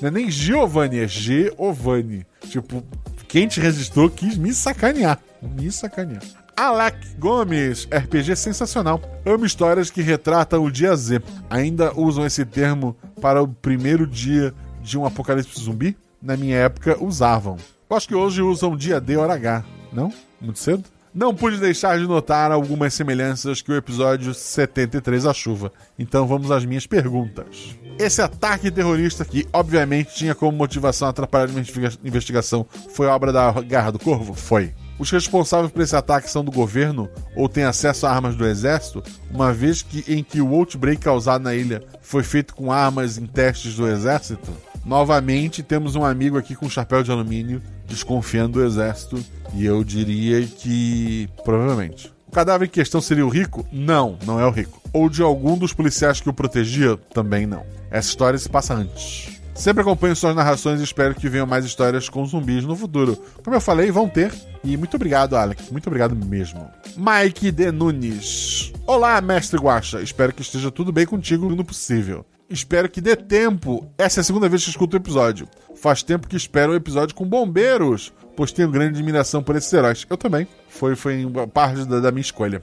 Não 0.00 0.08
é 0.08 0.10
nem 0.10 0.30
Giovanni, 0.30 0.98
é 0.98 1.06
Giovanni. 1.06 2.26
Tipo, 2.48 2.82
quem 3.30 3.46
te 3.46 3.60
registrou 3.60 4.10
quis 4.10 4.36
me 4.36 4.52
sacanear. 4.52 5.20
Me 5.40 5.70
sacanear. 5.70 6.22
Alec 6.56 7.14
Gomes, 7.16 7.86
RPG 7.90 8.34
sensacional. 8.34 9.00
Amo 9.24 9.46
histórias 9.46 9.88
que 9.88 10.02
retratam 10.02 10.64
o 10.64 10.70
dia 10.70 10.94
Z. 10.96 11.22
Ainda 11.48 11.92
usam 11.98 12.26
esse 12.26 12.44
termo 12.44 12.96
para 13.20 13.40
o 13.40 13.46
primeiro 13.46 14.04
dia 14.04 14.52
de 14.82 14.98
um 14.98 15.06
apocalipse 15.06 15.60
zumbi? 15.60 15.96
Na 16.20 16.36
minha 16.36 16.56
época 16.56 17.02
usavam. 17.02 17.56
Eu 17.88 17.96
acho 17.96 18.08
que 18.08 18.14
hoje 18.16 18.42
usam 18.42 18.76
dia 18.76 19.00
D 19.00 19.16
hora 19.16 19.34
H. 19.34 19.64
Não? 19.92 20.12
Muito 20.40 20.58
cedo? 20.58 20.84
Não 21.12 21.34
pude 21.34 21.56
deixar 21.56 21.98
de 21.98 22.06
notar 22.06 22.52
algumas 22.52 22.94
semelhanças 22.94 23.60
que 23.60 23.72
o 23.72 23.76
episódio 23.76 24.32
73 24.32 25.26
A 25.26 25.34
Chuva. 25.34 25.72
Então 25.98 26.24
vamos 26.24 26.52
às 26.52 26.64
minhas 26.64 26.86
perguntas. 26.86 27.76
Esse 27.98 28.22
ataque 28.22 28.70
terrorista, 28.70 29.24
que 29.24 29.44
obviamente 29.52 30.14
tinha 30.14 30.36
como 30.36 30.56
motivação 30.56 31.08
atrapalhar 31.08 31.48
a 31.48 32.06
investigação, 32.06 32.64
foi 32.94 33.08
obra 33.08 33.32
da 33.32 33.50
Garra 33.60 33.90
do 33.90 33.98
Corvo? 33.98 34.34
Foi. 34.34 34.72
Os 35.00 35.10
responsáveis 35.10 35.72
por 35.72 35.82
esse 35.82 35.96
ataque 35.96 36.30
são 36.30 36.44
do 36.44 36.52
governo 36.52 37.08
ou 37.34 37.48
têm 37.48 37.64
acesso 37.64 38.06
a 38.06 38.12
armas 38.12 38.36
do 38.36 38.46
exército, 38.46 39.02
uma 39.32 39.52
vez 39.52 39.82
que 39.82 40.04
em 40.06 40.22
que 40.22 40.40
o 40.40 40.54
outbreak 40.54 41.02
causado 41.02 41.42
na 41.42 41.54
ilha 41.54 41.82
foi 42.00 42.22
feito 42.22 42.54
com 42.54 42.70
armas 42.70 43.18
em 43.18 43.26
testes 43.26 43.74
do 43.74 43.88
exército? 43.88 44.52
Novamente, 44.84 45.62
temos 45.62 45.96
um 45.96 46.04
amigo 46.04 46.38
aqui 46.38 46.54
com 46.54 46.68
chapéu 46.70 47.02
de 47.02 47.10
alumínio 47.10 47.60
desconfiando 47.90 48.60
do 48.60 48.64
exército 48.64 49.22
e 49.52 49.66
eu 49.66 49.82
diria 49.84 50.46
que 50.46 51.28
provavelmente. 51.44 52.12
O 52.28 52.30
cadáver 52.32 52.66
em 52.66 52.70
questão 52.70 53.00
seria 53.00 53.26
o 53.26 53.28
rico? 53.28 53.66
Não, 53.72 54.16
não 54.24 54.38
é 54.38 54.46
o 54.46 54.50
rico. 54.50 54.80
Ou 54.92 55.10
de 55.10 55.20
algum 55.20 55.58
dos 55.58 55.72
policiais 55.72 56.20
que 56.20 56.28
o 56.28 56.32
protegia? 56.32 56.96
Também 57.12 57.44
não. 57.44 57.64
Essa 57.90 58.08
história 58.08 58.38
se 58.38 58.48
passa 58.48 58.72
antes. 58.72 59.40
Sempre 59.52 59.82
acompanho 59.82 60.14
suas 60.14 60.34
narrações 60.34 60.80
e 60.80 60.84
espero 60.84 61.14
que 61.14 61.28
venham 61.28 61.46
mais 61.46 61.64
histórias 61.64 62.08
com 62.08 62.24
zumbis 62.24 62.64
no 62.64 62.76
futuro. 62.76 63.20
Como 63.44 63.54
eu 63.54 63.60
falei, 63.60 63.90
vão 63.90 64.08
ter. 64.08 64.32
E 64.62 64.76
muito 64.76 64.94
obrigado, 64.94 65.36
Alex. 65.36 65.70
Muito 65.70 65.88
obrigado 65.88 66.14
mesmo. 66.14 66.66
Mike 66.96 67.50
De 67.50 67.72
Nunes. 67.72 68.72
Olá, 68.86 69.20
mestre 69.20 69.58
Guacha. 69.58 70.00
Espero 70.00 70.32
que 70.32 70.40
esteja 70.40 70.70
tudo 70.70 70.92
bem 70.92 71.04
contigo 71.04 71.48
no 71.48 71.64
possível. 71.64 72.24
Espero 72.50 72.90
que 72.90 73.00
dê 73.00 73.14
tempo. 73.14 73.88
Essa 73.96 74.18
é 74.18 74.22
a 74.22 74.24
segunda 74.24 74.48
vez 74.48 74.64
que 74.64 74.70
escuto 74.70 74.96
o 74.96 75.00
episódio. 75.00 75.48
Faz 75.76 76.02
tempo 76.02 76.26
que 76.26 76.36
espero 76.36 76.72
o 76.72 76.74
episódio 76.74 77.14
com 77.14 77.24
bombeiros, 77.24 78.12
pois 78.36 78.50
tenho 78.50 78.68
grande 78.68 78.98
admiração 78.98 79.40
por 79.40 79.54
esses 79.54 79.72
heróis. 79.72 80.04
Eu 80.10 80.16
também. 80.16 80.48
Foi, 80.68 80.96
foi 80.96 81.24
parte 81.54 81.84
da, 81.84 82.00
da 82.00 82.10
minha 82.10 82.22
escolha. 82.22 82.60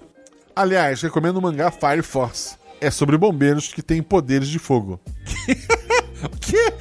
Aliás, 0.54 1.02
recomendo 1.02 1.38
o 1.38 1.42
mangá 1.42 1.72
Fire 1.72 2.02
Force. 2.02 2.58
É 2.82 2.92
sobre 2.92 3.18
bombeiros 3.18 3.74
que 3.74 3.82
têm 3.82 4.04
poderes 4.04 4.50
de 4.50 4.60
fogo. 4.60 5.00
O 6.24 6.30
quê? 6.30 6.74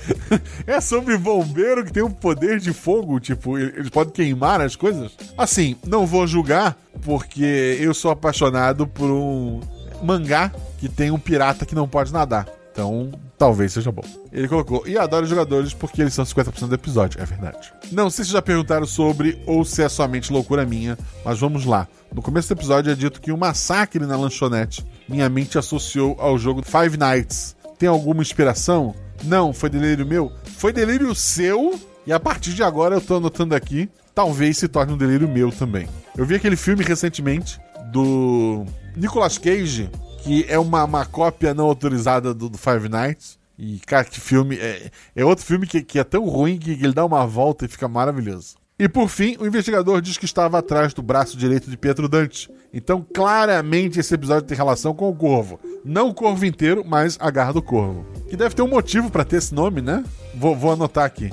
É 0.67 0.81
sobre 0.81 1.19
bombeiro 1.19 1.85
que 1.85 1.93
tem 1.93 2.03
um 2.03 2.11
poder 2.11 2.59
de 2.59 2.73
fogo? 2.73 3.21
Tipo, 3.21 3.59
eles 3.59 3.91
podem 3.91 4.11
queimar 4.11 4.63
as 4.63 4.75
coisas? 4.75 5.13
Assim, 5.37 5.77
não 5.87 6.07
vou 6.07 6.27
julgar, 6.27 6.75
porque 7.03 7.77
eu 7.79 7.93
sou 7.93 8.11
apaixonado 8.11 8.87
por 8.87 9.11
um 9.11 9.61
mangá 10.03 10.51
que 10.79 10.89
tem 10.89 11.11
um 11.11 11.19
pirata 11.19 11.67
que 11.67 11.75
não 11.75 11.87
pode 11.87 12.15
nadar. 12.15 12.49
Então, 12.77 13.11
talvez 13.39 13.73
seja 13.73 13.91
bom. 13.91 14.05
Ele 14.31 14.47
colocou, 14.47 14.87
e 14.87 14.99
adoro 14.99 15.25
jogadores 15.25 15.73
porque 15.73 16.03
eles 16.03 16.13
são 16.13 16.27
50% 16.27 16.69
do 16.69 16.75
episódio. 16.75 17.19
É 17.19 17.25
verdade. 17.25 17.73
Não 17.91 18.11
sei 18.11 18.27
se 18.27 18.31
já 18.31 18.43
perguntaram 18.43 18.85
sobre 18.85 19.41
ou 19.47 19.65
se 19.65 19.83
é 19.83 19.89
somente 19.89 20.31
loucura 20.31 20.67
minha, 20.67 20.99
mas 21.25 21.39
vamos 21.39 21.65
lá. 21.65 21.89
No 22.13 22.21
começo 22.21 22.49
do 22.49 22.59
episódio 22.59 22.93
é 22.93 22.95
dito 22.95 23.19
que 23.19 23.33
um 23.33 23.37
massacre 23.39 24.05
na 24.05 24.15
lanchonete 24.15 24.85
minha 25.09 25.27
mente 25.27 25.57
associou 25.57 26.17
ao 26.19 26.39
jogo 26.39 26.63
Five 26.63 26.99
Nights. 26.99 27.57
Tem 27.79 27.89
alguma 27.89 28.21
inspiração? 28.21 28.95
Não, 29.25 29.55
foi 29.55 29.71
delírio 29.71 30.05
meu? 30.05 30.31
Foi 30.59 30.71
delírio 30.71 31.15
seu? 31.15 31.81
E 32.07 32.13
a 32.13 32.21
partir 32.21 32.53
de 32.53 32.63
agora 32.63 32.97
eu 32.97 33.01
tô 33.01 33.17
anotando 33.17 33.55
aqui, 33.55 33.89
talvez 34.15 34.59
se 34.59 34.69
torne 34.69 34.93
um 34.93 34.99
delírio 34.99 35.27
meu 35.27 35.51
também. 35.51 35.89
Eu 36.15 36.27
vi 36.27 36.35
aquele 36.35 36.57
filme 36.57 36.85
recentemente 36.85 37.59
do 37.91 38.67
Nicolas 38.95 39.39
Cage, 39.39 39.89
que 40.27 40.45
é 40.49 40.59
uma, 40.59 40.83
uma 40.83 41.07
cópia 41.07 41.55
não 41.55 41.67
autorizada 41.67 42.35
do, 42.35 42.51
do 42.51 42.59
Five 42.59 42.89
Nights. 42.89 43.39
E, 43.57 43.79
cara, 43.87 44.05
que 44.05 44.21
filme. 44.21 44.57
É, 44.57 44.91
é 45.15 45.25
outro 45.25 45.45
filme 45.45 45.69
que, 45.69 45.83
que 45.83 46.01
é 46.01 46.05
tão 46.05 46.29
ruim 46.29 46.59
que 46.59 46.73
ele 46.73 46.93
dá 46.93 47.05
uma 47.05 47.25
volta 47.25 47.65
e 47.65 47.69
fica 47.69 47.87
maravilhoso. 47.87 48.57
E 48.79 48.89
por 48.89 49.09
fim, 49.09 49.37
o 49.39 49.47
investigador 49.47 50.03
diz 50.03 50.19
que 50.19 50.25
estava 50.25 50.59
atrás 50.59 50.93
do 50.93 51.01
braço 51.01 51.37
direito 51.39 51.71
de 51.71 51.79
Pietro 51.79 52.09
Dante. 52.09 52.51
Então, 52.75 53.07
claramente, 53.15 54.01
esse 54.01 54.13
episódio 54.13 54.47
tem 54.47 54.57
relação 54.57 54.93
com 54.93 55.09
o 55.09 55.15
corvo. 55.15 55.59
Não 55.85 56.09
o 56.09 56.15
corvo 56.15 56.45
inteiro, 56.45 56.85
mas 56.85 57.17
a 57.21 57.31
garra 57.31 57.53
do 57.53 57.63
corvo. 57.63 58.05
Que 58.29 58.37
deve 58.37 58.55
ter 58.55 58.63
um 58.63 58.69
motivo 58.69 59.09
para 59.11 59.25
ter 59.25 59.37
esse 59.37 59.55
nome, 59.55 59.81
né? 59.81 60.05
Vou, 60.35 60.55
vou 60.57 60.73
anotar 60.73 61.05
aqui. 61.05 61.33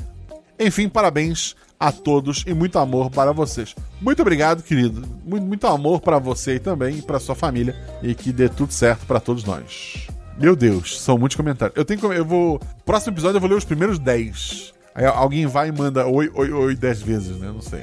Enfim, 0.58 0.88
parabéns 0.88 1.56
a 1.84 1.92
todos 1.92 2.46
e 2.48 2.54
muito 2.54 2.80
amor 2.80 3.12
para 3.12 3.34
vocês. 3.34 3.76
Muito 4.00 4.22
obrigado, 4.22 4.64
querido. 4.64 5.06
Muito, 5.26 5.46
muito 5.46 5.68
amor 5.68 6.00
para 6.00 6.18
você 6.18 6.58
também 6.58 7.00
e 7.00 7.02
para 7.02 7.20
sua 7.20 7.36
família 7.36 7.76
e 8.02 8.16
que 8.16 8.32
dê 8.32 8.48
tudo 8.48 8.72
certo 8.72 9.06
para 9.06 9.20
todos 9.20 9.44
nós. 9.44 10.08
Meu 10.40 10.56
Deus, 10.56 11.02
são 11.02 11.18
muitos 11.18 11.36
comentários. 11.36 11.76
Eu 11.76 11.84
tenho 11.84 12.14
eu 12.14 12.24
vou, 12.24 12.58
próximo 12.86 13.14
episódio 13.14 13.36
eu 13.36 13.42
vou 13.42 13.50
ler 13.50 13.58
os 13.58 13.66
primeiros 13.66 14.00
10. 14.00 14.74
Aí 14.96 15.06
alguém 15.06 15.46
vai 15.46 15.68
e 15.68 15.72
manda 15.74 16.08
oi, 16.08 16.32
oi, 16.34 16.52
oi 16.54 16.76
10 16.76 17.02
vezes, 17.02 17.38
né? 17.38 17.48
Não 17.48 17.62
sei. 17.62 17.82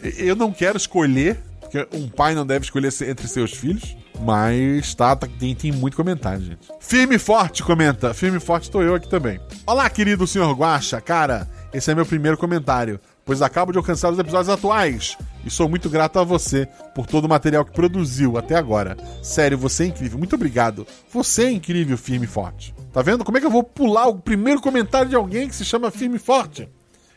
É, 0.00 0.12
eu 0.18 0.36
não 0.36 0.52
quero 0.52 0.76
escolher, 0.76 1.42
porque 1.60 1.88
um 1.96 2.08
pai 2.08 2.36
não 2.36 2.46
deve 2.46 2.64
escolher 2.64 2.92
entre 3.08 3.26
seus 3.26 3.52
filhos. 3.52 3.96
Mas 4.20 4.94
tá, 4.94 5.16
tá 5.16 5.26
tem, 5.26 5.52
tem, 5.56 5.72
muito 5.72 5.96
comentário, 5.96 6.40
gente. 6.40 6.68
Firme 6.78 7.16
e 7.16 7.18
Forte 7.18 7.64
comenta. 7.64 8.14
Firme 8.14 8.36
e 8.36 8.40
Forte 8.40 8.64
estou 8.64 8.80
eu 8.80 8.94
aqui 8.94 9.08
também. 9.08 9.40
Olá, 9.66 9.90
querido 9.90 10.24
senhor 10.24 10.54
Guacha. 10.54 11.00
Cara, 11.00 11.48
esse 11.74 11.90
é 11.90 11.94
meu 11.94 12.06
primeiro 12.06 12.38
comentário, 12.38 13.00
pois 13.24 13.42
acabo 13.42 13.72
de 13.72 13.78
alcançar 13.78 14.10
os 14.10 14.18
episódios 14.18 14.48
atuais. 14.48 15.18
E 15.44 15.50
sou 15.50 15.68
muito 15.68 15.90
grato 15.90 16.20
a 16.20 16.24
você 16.24 16.68
por 16.94 17.04
todo 17.04 17.24
o 17.24 17.28
material 17.28 17.64
que 17.64 17.72
produziu 17.72 18.38
até 18.38 18.54
agora. 18.54 18.96
Sério, 19.22 19.58
você 19.58 19.82
é 19.82 19.86
incrível. 19.88 20.16
Muito 20.16 20.36
obrigado. 20.36 20.86
Você 21.12 21.46
é 21.46 21.50
incrível, 21.50 21.98
Firme 21.98 22.26
e 22.26 22.28
Forte. 22.28 22.72
Tá 22.92 23.02
vendo? 23.02 23.24
Como 23.24 23.36
é 23.36 23.40
que 23.40 23.46
eu 23.46 23.50
vou 23.50 23.64
pular 23.64 24.06
o 24.06 24.20
primeiro 24.20 24.60
comentário 24.60 25.08
de 25.08 25.16
alguém 25.16 25.48
que 25.48 25.56
se 25.56 25.64
chama 25.64 25.90
Firme 25.90 26.16
e 26.16 26.20
Forte? 26.20 26.68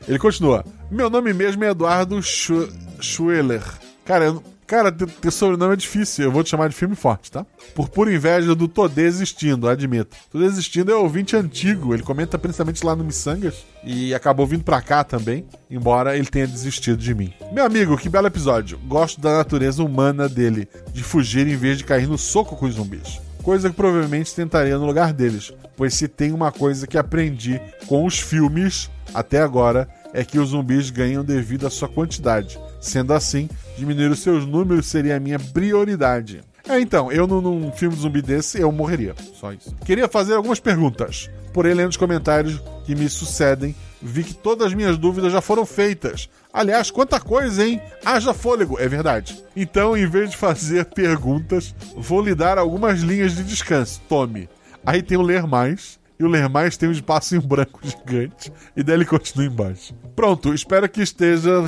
Ele 0.08 0.18
continua. 0.18 0.66
Meu 0.89 1.10
nome 1.10 1.34
mesmo 1.34 1.64
é 1.64 1.70
Eduardo 1.70 2.20
Schweller. 2.22 3.64
Cara, 4.03 4.26
eu, 4.26 4.43
Cara, 4.68 4.91
ter 4.91 5.32
sobrenome 5.32 5.74
é 5.74 5.78
difícil. 5.78 6.26
Eu 6.26 6.32
vou 6.32 6.43
te 6.43 6.49
chamar 6.49 6.68
de 6.68 6.76
filme 6.76 6.93
forte, 6.93 7.32
tá? 7.32 7.45
Por 7.74 7.88
pura 7.88 8.13
inveja 8.13 8.53
do 8.53 8.68
Tô 8.68 8.89
Desistindo, 8.89 9.70
admito. 9.70 10.18
Tô 10.30 10.38
Desistindo 10.39 10.91
é 10.91 10.95
ouvinte 10.95 11.38
antigo. 11.38 11.93
Ele 11.93 12.03
comenta 12.03 12.38
principalmente 12.38 12.86
lá 12.86 12.93
no 12.93 13.05
Missangas. 13.05 13.65
E 13.82 14.13
acabou 14.13 14.45
vindo 14.45 14.65
pra 14.65 14.82
cá 14.82 15.05
também. 15.05 15.45
Embora 15.72 16.18
ele 16.18 16.28
tenha 16.28 16.45
desistido 16.45 16.97
de 16.97 17.15
mim. 17.15 17.34
Meu 17.53 17.63
amigo, 17.63 17.97
que 17.97 18.09
belo 18.09 18.28
episódio. 18.28 18.78
Gosto 18.80 19.22
da 19.22 19.38
natureza 19.38 19.82
humana 19.82 20.28
dele. 20.28 20.68
De 20.91 21.01
fugir 21.01 21.47
em 21.47 21.55
vez 21.55 21.78
de 21.78 21.86
cair 21.86 22.05
no 22.05 22.18
soco 22.18 22.57
com 22.57 22.65
os 22.65 22.76
zumbis 22.76 23.22
coisa 23.47 23.70
que 23.70 23.76
provavelmente 23.78 24.36
tentaria 24.36 24.78
no 24.78 24.86
lugar 24.86 25.13
deles, 25.13 25.53
pois 25.78 25.93
se 25.93 26.09
tem 26.09 26.34
uma 26.34 26.51
coisa 26.51 26.86
que 26.86 26.97
aprendi 26.97 27.61
com 27.86 28.05
os 28.05 28.20
filmes 28.20 28.91
até 29.13 29.41
agora 29.41 29.88
é 30.18 30.26
que 30.26 30.39
os 30.39 30.49
zumbis 30.49 30.89
ganham 30.89 31.24
devido 31.24 31.68
à 31.68 31.70
sua 31.70 31.88
quantidade. 31.88 32.59
Sendo 32.82 33.13
assim, 33.13 33.47
diminuir 33.78 34.09
os 34.09 34.24
seus 34.24 34.47
números 34.47 34.88
seria 34.88 35.15
a 35.15 35.20
minha 35.20 35.38
prioridade. 35.38 36.41
É, 36.68 36.80
então, 36.80 37.11
eu 37.11 37.28
num, 37.28 37.39
num 37.39 37.72
filme 37.72 37.95
de 37.95 38.01
zumbi 38.01 38.20
desse, 38.24 38.59
eu 38.59 38.72
morreria. 38.72 39.13
Só 39.39 39.53
isso. 39.53 39.76
Queria 39.86 40.07
fazer 40.07 40.34
algumas 40.34 40.59
perguntas. 40.59 41.30
Porém, 41.53 41.76
lendo 41.76 41.91
os 41.91 41.97
comentários 41.97 42.59
que 42.84 42.95
me 42.95 43.07
sucedem, 43.07 43.76
vi 44.01 44.24
que 44.24 44.34
todas 44.34 44.68
as 44.68 44.74
minhas 44.74 44.97
dúvidas 44.97 45.32
já 45.32 45.39
foram 45.39 45.68
feitas. 45.68 46.28
Aliás, 46.51 46.89
quanta 46.89 47.20
coisa, 47.20 47.63
hein? 47.63 47.80
Haja 48.03 48.34
fôlego, 48.34 48.80
é 48.80 48.88
verdade. 48.88 49.38
Então, 49.55 49.95
em 49.95 50.07
vez 50.07 50.32
de 50.32 50.38
fazer 50.38 50.86
perguntas, 50.95 51.76
vou 51.95 52.24
lhe 52.24 52.34
dar 52.34 52.57
algumas 52.57 53.01
linhas 53.01 53.36
de 53.36 53.43
descanso. 53.43 54.01
Tome. 54.09 54.49
Aí 54.84 55.03
tem 55.03 55.15
o 55.15 55.22
ler 55.22 55.45
mais. 55.45 55.99
E 56.20 56.24
o 56.24 56.28
ler 56.28 56.49
mais 56.49 56.78
tem 56.78 56.89
um 56.89 56.91
espaço 56.91 57.36
em 57.36 57.39
branco 57.39 57.80
gigante. 57.86 58.51
E 58.76 58.84
daí 58.84 58.95
ele 58.95 59.05
continua 59.05 59.45
embaixo. 59.45 59.93
Pronto, 60.15 60.53
espero 60.53 60.89
que 60.89 61.01
esteja 61.01 61.63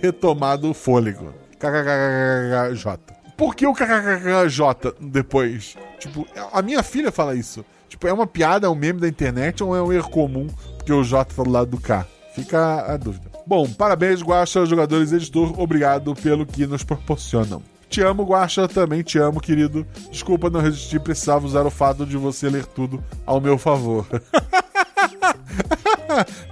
retomado 0.00 0.70
o 0.70 0.74
fôlego. 0.74 1.34
KKKJ. 1.58 2.98
Por 3.36 3.54
que 3.54 3.66
o 3.66 3.74
KKKJ 3.74 4.94
depois? 5.00 5.76
Tipo, 5.98 6.26
a 6.52 6.62
minha 6.62 6.82
filha 6.82 7.12
fala 7.12 7.34
isso. 7.34 7.64
Tipo, 7.88 8.06
é 8.06 8.12
uma 8.12 8.26
piada, 8.26 8.66
é 8.66 8.70
um 8.70 8.74
meme 8.74 9.00
da 9.00 9.08
internet 9.08 9.62
ou 9.62 9.76
é 9.76 9.82
um 9.82 9.92
erro 9.92 10.10
comum 10.10 10.46
porque 10.76 10.92
o 10.92 11.02
J 11.02 11.24
tá 11.24 11.42
do 11.42 11.50
lado 11.50 11.70
do 11.70 11.80
K? 11.80 12.06
Fica 12.34 12.92
a 12.92 12.96
dúvida. 12.96 13.30
Bom, 13.46 13.68
parabéns, 13.68 14.22
Guacha, 14.22 14.64
jogadores 14.64 15.12
e 15.12 15.16
editor. 15.16 15.60
Obrigado 15.60 16.14
pelo 16.14 16.46
que 16.46 16.66
nos 16.66 16.84
proporcionam. 16.84 17.62
Te 17.90 18.00
amo, 18.02 18.22
Guacha, 18.22 18.68
também 18.68 19.02
te 19.02 19.18
amo, 19.18 19.40
querido. 19.40 19.84
Desculpa 20.12 20.48
não 20.48 20.60
resistir, 20.60 21.00
precisava 21.00 21.44
usar 21.44 21.66
o 21.66 21.70
fato 21.70 22.06
de 22.06 22.16
você 22.16 22.48
ler 22.48 22.64
tudo 22.64 23.02
ao 23.26 23.40
meu 23.40 23.58
favor. 23.58 24.06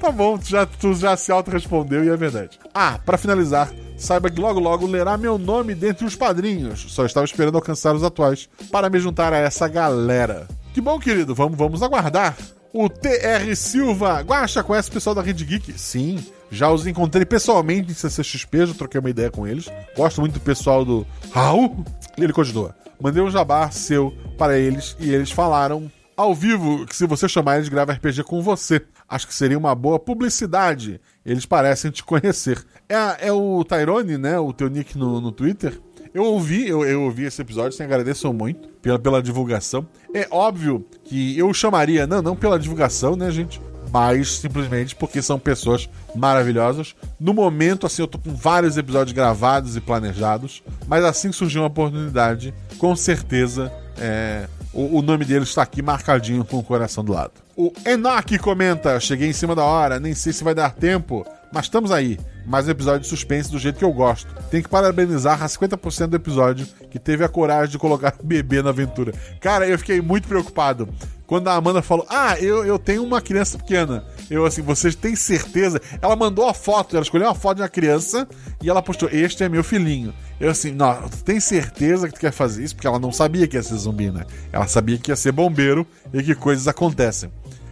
tá 0.01 0.11
bom, 0.11 0.37
tu 0.37 0.49
já, 0.49 0.67
tu 0.67 0.93
já 0.95 1.17
se 1.17 1.31
auto-respondeu 1.31 2.05
e 2.05 2.09
é 2.09 2.17
verdade. 2.17 2.59
Ah, 2.75 2.99
para 3.07 3.17
finalizar, 3.17 3.73
saiba 3.97 4.29
que 4.29 4.41
logo 4.41 4.59
logo 4.59 4.85
lerá 4.85 5.17
meu 5.17 5.39
nome 5.39 5.77
dentre 5.77 6.05
os 6.05 6.17
padrinhos. 6.17 6.87
Só 6.89 7.07
estava 7.07 7.25
esperando 7.25 7.55
alcançar 7.55 7.95
os 7.95 8.03
atuais 8.03 8.49
para 8.73 8.91
me 8.91 8.99
juntar 8.99 9.33
a 9.33 9.39
essa 9.39 9.69
galera. 9.69 10.49
Que 10.75 10.81
bom, 10.81 10.99
querido, 10.99 11.37
vamos, 11.37 11.57
vamos 11.57 11.85
aguardar. 11.85 12.37
O 12.73 12.89
TR 12.89 13.55
Silva. 13.57 14.21
Guacha, 14.21 14.63
conhece 14.63 14.91
o 14.91 14.93
pessoal 14.93 15.15
da 15.15 15.23
Rede 15.23 15.45
Geek? 15.45 15.79
Sim. 15.79 16.25
Já 16.51 16.71
os 16.71 16.87
encontrei 16.87 17.25
pessoalmente 17.25 17.91
em 17.91 17.95
CCXP, 17.95 18.67
já 18.67 18.75
troquei 18.75 19.01
uma 19.01 19.11
ideia 19.11 19.31
com 19.31 19.47
eles. 19.47 19.71
Gosto 19.97 20.21
muito 20.21 20.35
do 20.35 20.41
pessoal 20.41 20.85
do 20.85 21.07
Raul. 21.31 21.85
Ele 22.17 22.33
continua. 22.33 22.75
Mandei 23.01 23.23
um 23.23 23.31
jabá 23.31 23.71
seu 23.71 24.13
para 24.37 24.59
eles 24.59 24.97
e 24.99 25.13
eles 25.13 25.31
falaram 25.31 25.91
ao 26.17 26.35
vivo 26.35 26.85
que 26.85 26.97
se 26.97 27.07
você 27.07 27.29
chamar 27.29 27.57
eles 27.57 27.69
grava 27.69 27.93
RPG 27.93 28.25
com 28.25 28.43
você. 28.43 28.83
Acho 29.09 29.27
que 29.29 29.35
seria 29.35 29.57
uma 29.57 29.75
boa 29.75 29.99
publicidade. 29.99 31.01
Eles 31.25 31.47
parecem 31.47 31.91
te 31.91 32.03
conhecer. 32.03 32.63
É, 32.89 33.29
é 33.29 33.33
o 33.33 33.65
Tyrone, 33.65 34.19
né? 34.19 34.39
O 34.39 34.53
teu 34.53 34.69
nick 34.69 34.99
no, 34.99 35.21
no 35.21 35.31
Twitter. 35.31 35.81
Eu 36.15 36.25
ouvi, 36.25 36.69
eu, 36.69 36.85
eu 36.85 37.03
ouvi 37.03 37.25
esse 37.25 37.41
episódio, 37.41 37.77
te 37.77 37.83
agradeço 37.83 38.33
muito 38.33 38.69
pela, 38.81 38.99
pela 38.99 39.23
divulgação. 39.23 39.87
É 40.15 40.27
óbvio 40.31 40.85
que 41.05 41.39
eu 41.39 41.53
chamaria, 41.53 42.07
não, 42.07 42.23
não 42.23 42.37
pela 42.37 42.59
divulgação, 42.59 43.17
né, 43.17 43.31
gente? 43.31 43.61
Mas 43.93 44.39
simplesmente 44.39 44.95
porque 44.95 45.23
são 45.23 45.39
pessoas 45.39 45.89
maravilhosas. 46.15 46.95
No 47.19 47.33
momento, 47.33 47.87
assim, 47.87 48.03
eu 48.03 48.09
tô 48.09 48.19
com 48.19 48.35
vários 48.35 48.77
episódios 48.77 49.15
gravados 49.15 49.77
e 49.77 49.81
planejados. 49.81 50.63
Mas 50.87 51.05
assim 51.05 51.31
que 51.31 51.37
surgiu 51.37 51.63
uma 51.63 51.69
oportunidade, 51.69 52.53
com 52.79 52.95
certeza 52.95 53.73
é, 53.99 54.47
o, 54.73 54.99
o, 54.99 55.03
nome 55.03 55.25
dele 55.25 55.45
está 55.45 55.63
aqui 55.63 55.83
marcadinho 55.83 56.45
com 56.45 56.59
o 56.59 56.63
coração 56.63 57.05
do 57.05 57.13
lado. 57.13 57.33
O 57.57 57.73
Enoch 57.85 58.39
comenta: 58.39 59.01
Cheguei 59.01 59.29
em 59.29 59.33
cima 59.33 59.55
da 59.55 59.65
hora, 59.65 59.99
nem 59.99 60.15
sei 60.15 60.33
se 60.33 60.45
vai 60.45 60.55
dar 60.55 60.75
tempo, 60.75 61.27
Mas 61.53 61.65
estamos 61.65 61.91
aí. 61.91 62.19
Mais 62.45 62.69
um 62.69 62.71
episódio 62.71 63.01
de 63.01 63.07
suspense 63.07 63.51
do 63.51 63.59
jeito 63.59 63.79
que 63.79 63.85
eu 63.85 63.93
gosto. 63.93 64.35
Tem 64.51 64.63
que 64.63 64.69
parabenizar 64.69 65.43
a 65.43 65.47
50% 65.47 66.09
do 66.09 66.17
episódio 66.17 66.67
que 66.91 66.99
teve 66.99 67.25
a 67.25 67.29
coragem 67.29 67.71
de 67.71 67.79
colocar 67.79 68.15
o 68.19 68.27
bebê 68.27 68.63
na 68.63 68.71
aventura. 68.71 69.13
Cara, 69.41 69.67
eu 69.67 69.79
fiquei 69.79 70.01
muito 70.01 70.29
preocupado. 70.29 70.89
Quando 71.27 71.49
a 71.49 71.55
Amanda 71.55 71.83
falou, 71.83 72.07
ah, 72.09 72.39
eu, 72.39 72.65
eu 72.65 72.79
tenho 72.79 73.03
uma 73.03 73.21
criança 73.21 73.59
pequena. 73.59 74.05
Eu 74.31 74.45
assim, 74.45 74.63
vocês 74.63 74.95
têm 74.95 75.15
certeza? 75.17 75.81
Ela 76.01 76.17
mandou 76.17 76.49
a 76.49 76.55
foto, 76.55 76.97
ela 76.97 77.03
escolheu 77.03 77.27
uma 77.27 77.35
foto 77.35 77.57
de 77.57 77.63
uma 77.63 77.69
criança 77.69 78.27
e 78.63 78.69
ela 78.69 78.83
postou, 78.83 79.09
este 79.11 79.45
é 79.45 79.49
meu 79.49 79.65
filhinho. 79.65 80.13
Eu 80.41 80.51
assim, 80.51 80.71
não, 80.71 81.09
tu 81.09 81.23
tem 81.25 81.41
certeza 81.41 82.09
que 82.09 82.15
tu 82.15 82.21
quer 82.21 82.33
fazer 82.33 82.65
isso? 82.65 82.75
Porque 82.75 82.87
ela 82.87 82.99
não 82.99 83.13
sabia 83.13 83.47
que 83.47 83.57
ia 83.57 83.63
ser 83.63 83.77
zumbi, 83.77 84.11
né? 84.11 84.25
Ela 84.53 84.67
sabia 84.67 84.97
que 84.99 85.11
ia 85.11 85.17
ser 85.17 85.33
bombeiro 85.33 85.87
e 86.13 86.23
que 86.23 86.35
coisas 86.35 86.69
acontecem. 86.69 87.31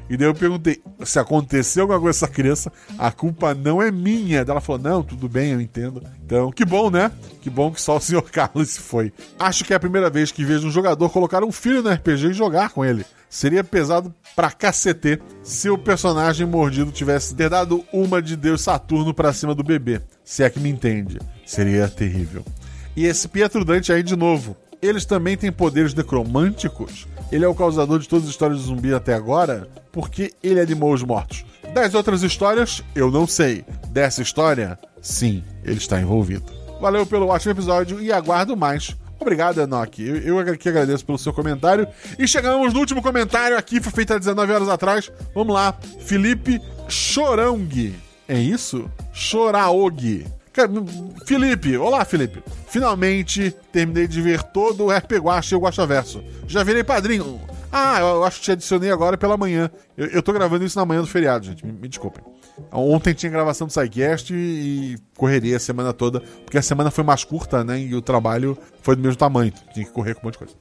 E 0.08 0.16
daí 0.16 0.28
eu 0.28 0.34
perguntei 0.34 0.80
se 1.04 1.18
aconteceu 1.18 1.82
alguma 1.82 2.00
coisa 2.00 2.18
com 2.18 2.24
essa 2.24 2.32
criança, 2.32 2.72
a 2.98 3.10
culpa 3.10 3.54
não 3.54 3.82
é 3.82 3.90
minha. 3.90 4.44
Daí 4.44 4.52
ela 4.52 4.60
falou: 4.60 4.80
não, 4.80 5.02
tudo 5.02 5.28
bem, 5.28 5.52
eu 5.52 5.60
entendo. 5.60 6.02
Então, 6.24 6.50
que 6.50 6.64
bom, 6.64 6.90
né? 6.90 7.10
Que 7.40 7.50
bom 7.50 7.70
que 7.70 7.80
só 7.80 7.96
o 7.96 8.00
Sr. 8.00 8.22
Carlos 8.30 8.70
se 8.70 8.80
foi. 8.80 9.12
Acho 9.38 9.64
que 9.64 9.72
é 9.72 9.76
a 9.76 9.80
primeira 9.80 10.08
vez 10.08 10.30
que 10.30 10.44
vejo 10.44 10.66
um 10.66 10.70
jogador 10.70 11.08
colocar 11.10 11.42
um 11.42 11.52
filho 11.52 11.82
no 11.82 11.90
RPG 11.90 12.28
e 12.28 12.32
jogar 12.32 12.70
com 12.70 12.84
ele. 12.84 13.04
Seria 13.28 13.64
pesado 13.64 14.14
pra 14.34 14.50
cacete 14.50 15.20
se 15.42 15.68
o 15.68 15.76
personagem 15.76 16.46
mordido 16.46 16.92
tivesse 16.92 17.34
ter 17.34 17.50
dado 17.50 17.84
uma 17.92 18.22
de 18.22 18.36
Deus 18.36 18.62
Saturno 18.62 19.12
pra 19.12 19.32
cima 19.32 19.54
do 19.54 19.64
bebê. 19.64 20.00
Se 20.24 20.42
é 20.42 20.50
que 20.50 20.60
me 20.60 20.70
entende. 20.70 21.18
Seria 21.44 21.88
terrível. 21.88 22.44
E 22.96 23.04
esse 23.04 23.28
Pietro 23.28 23.64
Dante 23.64 23.92
aí 23.92 24.02
de 24.02 24.16
novo. 24.16 24.56
Eles 24.80 25.04
também 25.04 25.36
têm 25.36 25.50
poderes 25.50 25.94
necromânticos? 25.94 27.06
Ele 27.30 27.44
é 27.44 27.48
o 27.48 27.54
causador 27.54 27.98
de 27.98 28.08
todas 28.08 28.24
as 28.24 28.30
histórias 28.30 28.60
de 28.60 28.66
zumbi 28.66 28.94
até 28.94 29.14
agora? 29.14 29.68
Porque 29.90 30.32
ele 30.42 30.60
animou 30.60 30.92
os 30.92 31.02
mortos. 31.02 31.44
Das 31.74 31.94
outras 31.94 32.22
histórias, 32.22 32.82
eu 32.94 33.10
não 33.10 33.26
sei. 33.26 33.64
Dessa 33.88 34.22
história, 34.22 34.78
sim, 35.00 35.42
ele 35.64 35.78
está 35.78 36.00
envolvido. 36.00 36.44
Valeu 36.80 37.06
pelo 37.06 37.28
ótimo 37.28 37.52
episódio 37.52 38.00
e 38.00 38.12
aguardo 38.12 38.56
mais. 38.56 38.96
Obrigado, 39.18 39.60
Enoch. 39.60 40.00
Eu, 40.00 40.38
eu 40.38 40.56
que 40.56 40.68
agradeço 40.68 41.04
pelo 41.04 41.18
seu 41.18 41.32
comentário. 41.32 41.88
E 42.18 42.28
chegamos 42.28 42.72
no 42.72 42.80
último 42.80 43.02
comentário 43.02 43.56
aqui, 43.56 43.80
foi 43.80 43.92
feito 43.92 44.12
há 44.12 44.18
19 44.18 44.52
horas 44.52 44.68
atrás. 44.68 45.10
Vamos 45.34 45.54
lá. 45.54 45.74
Felipe 46.00 46.60
Chorong. 46.88 47.94
É 48.28 48.38
isso? 48.38 48.90
Choraog. 49.12 50.26
Felipe, 51.26 51.76
olá 51.76 52.04
Felipe. 52.04 52.42
Finalmente 52.68 53.54
terminei 53.70 54.06
de 54.06 54.22
ver 54.22 54.42
todo 54.42 54.84
o 54.84 54.90
RP 54.90 55.12
Guacha 55.18 55.54
e 55.54 55.58
o 55.58 55.60
Guacha 55.60 55.86
Verso. 55.86 56.24
Já 56.46 56.62
virei 56.62 56.82
padrinho. 56.82 57.40
Ah, 57.70 58.00
eu 58.00 58.24
acho 58.24 58.38
que 58.38 58.44
te 58.44 58.52
adicionei 58.52 58.90
agora 58.90 59.18
pela 59.18 59.36
manhã. 59.36 59.70
Eu, 59.96 60.06
eu 60.06 60.22
tô 60.22 60.32
gravando 60.32 60.64
isso 60.64 60.78
na 60.78 60.86
manhã 60.86 61.02
do 61.02 61.06
feriado, 61.06 61.44
gente. 61.44 61.66
Me, 61.66 61.72
me 61.72 61.88
desculpem. 61.88 62.24
Ontem 62.72 63.12
tinha 63.12 63.30
gravação 63.30 63.66
do 63.66 63.72
SciCast 63.72 64.32
e 64.32 64.96
correria 65.16 65.56
a 65.56 65.60
semana 65.60 65.92
toda, 65.92 66.20
porque 66.20 66.56
a 66.56 66.62
semana 66.62 66.90
foi 66.90 67.04
mais 67.04 67.22
curta, 67.22 67.62
né? 67.62 67.78
E 67.78 67.94
o 67.94 68.00
trabalho 68.00 68.56
foi 68.80 68.96
do 68.96 69.02
mesmo 69.02 69.16
tamanho. 69.16 69.52
Tinha 69.74 69.84
que 69.84 69.92
correr 69.92 70.14
com 70.14 70.22
um 70.22 70.24
monte 70.24 70.34
de 70.34 70.38
coisa. 70.38 70.54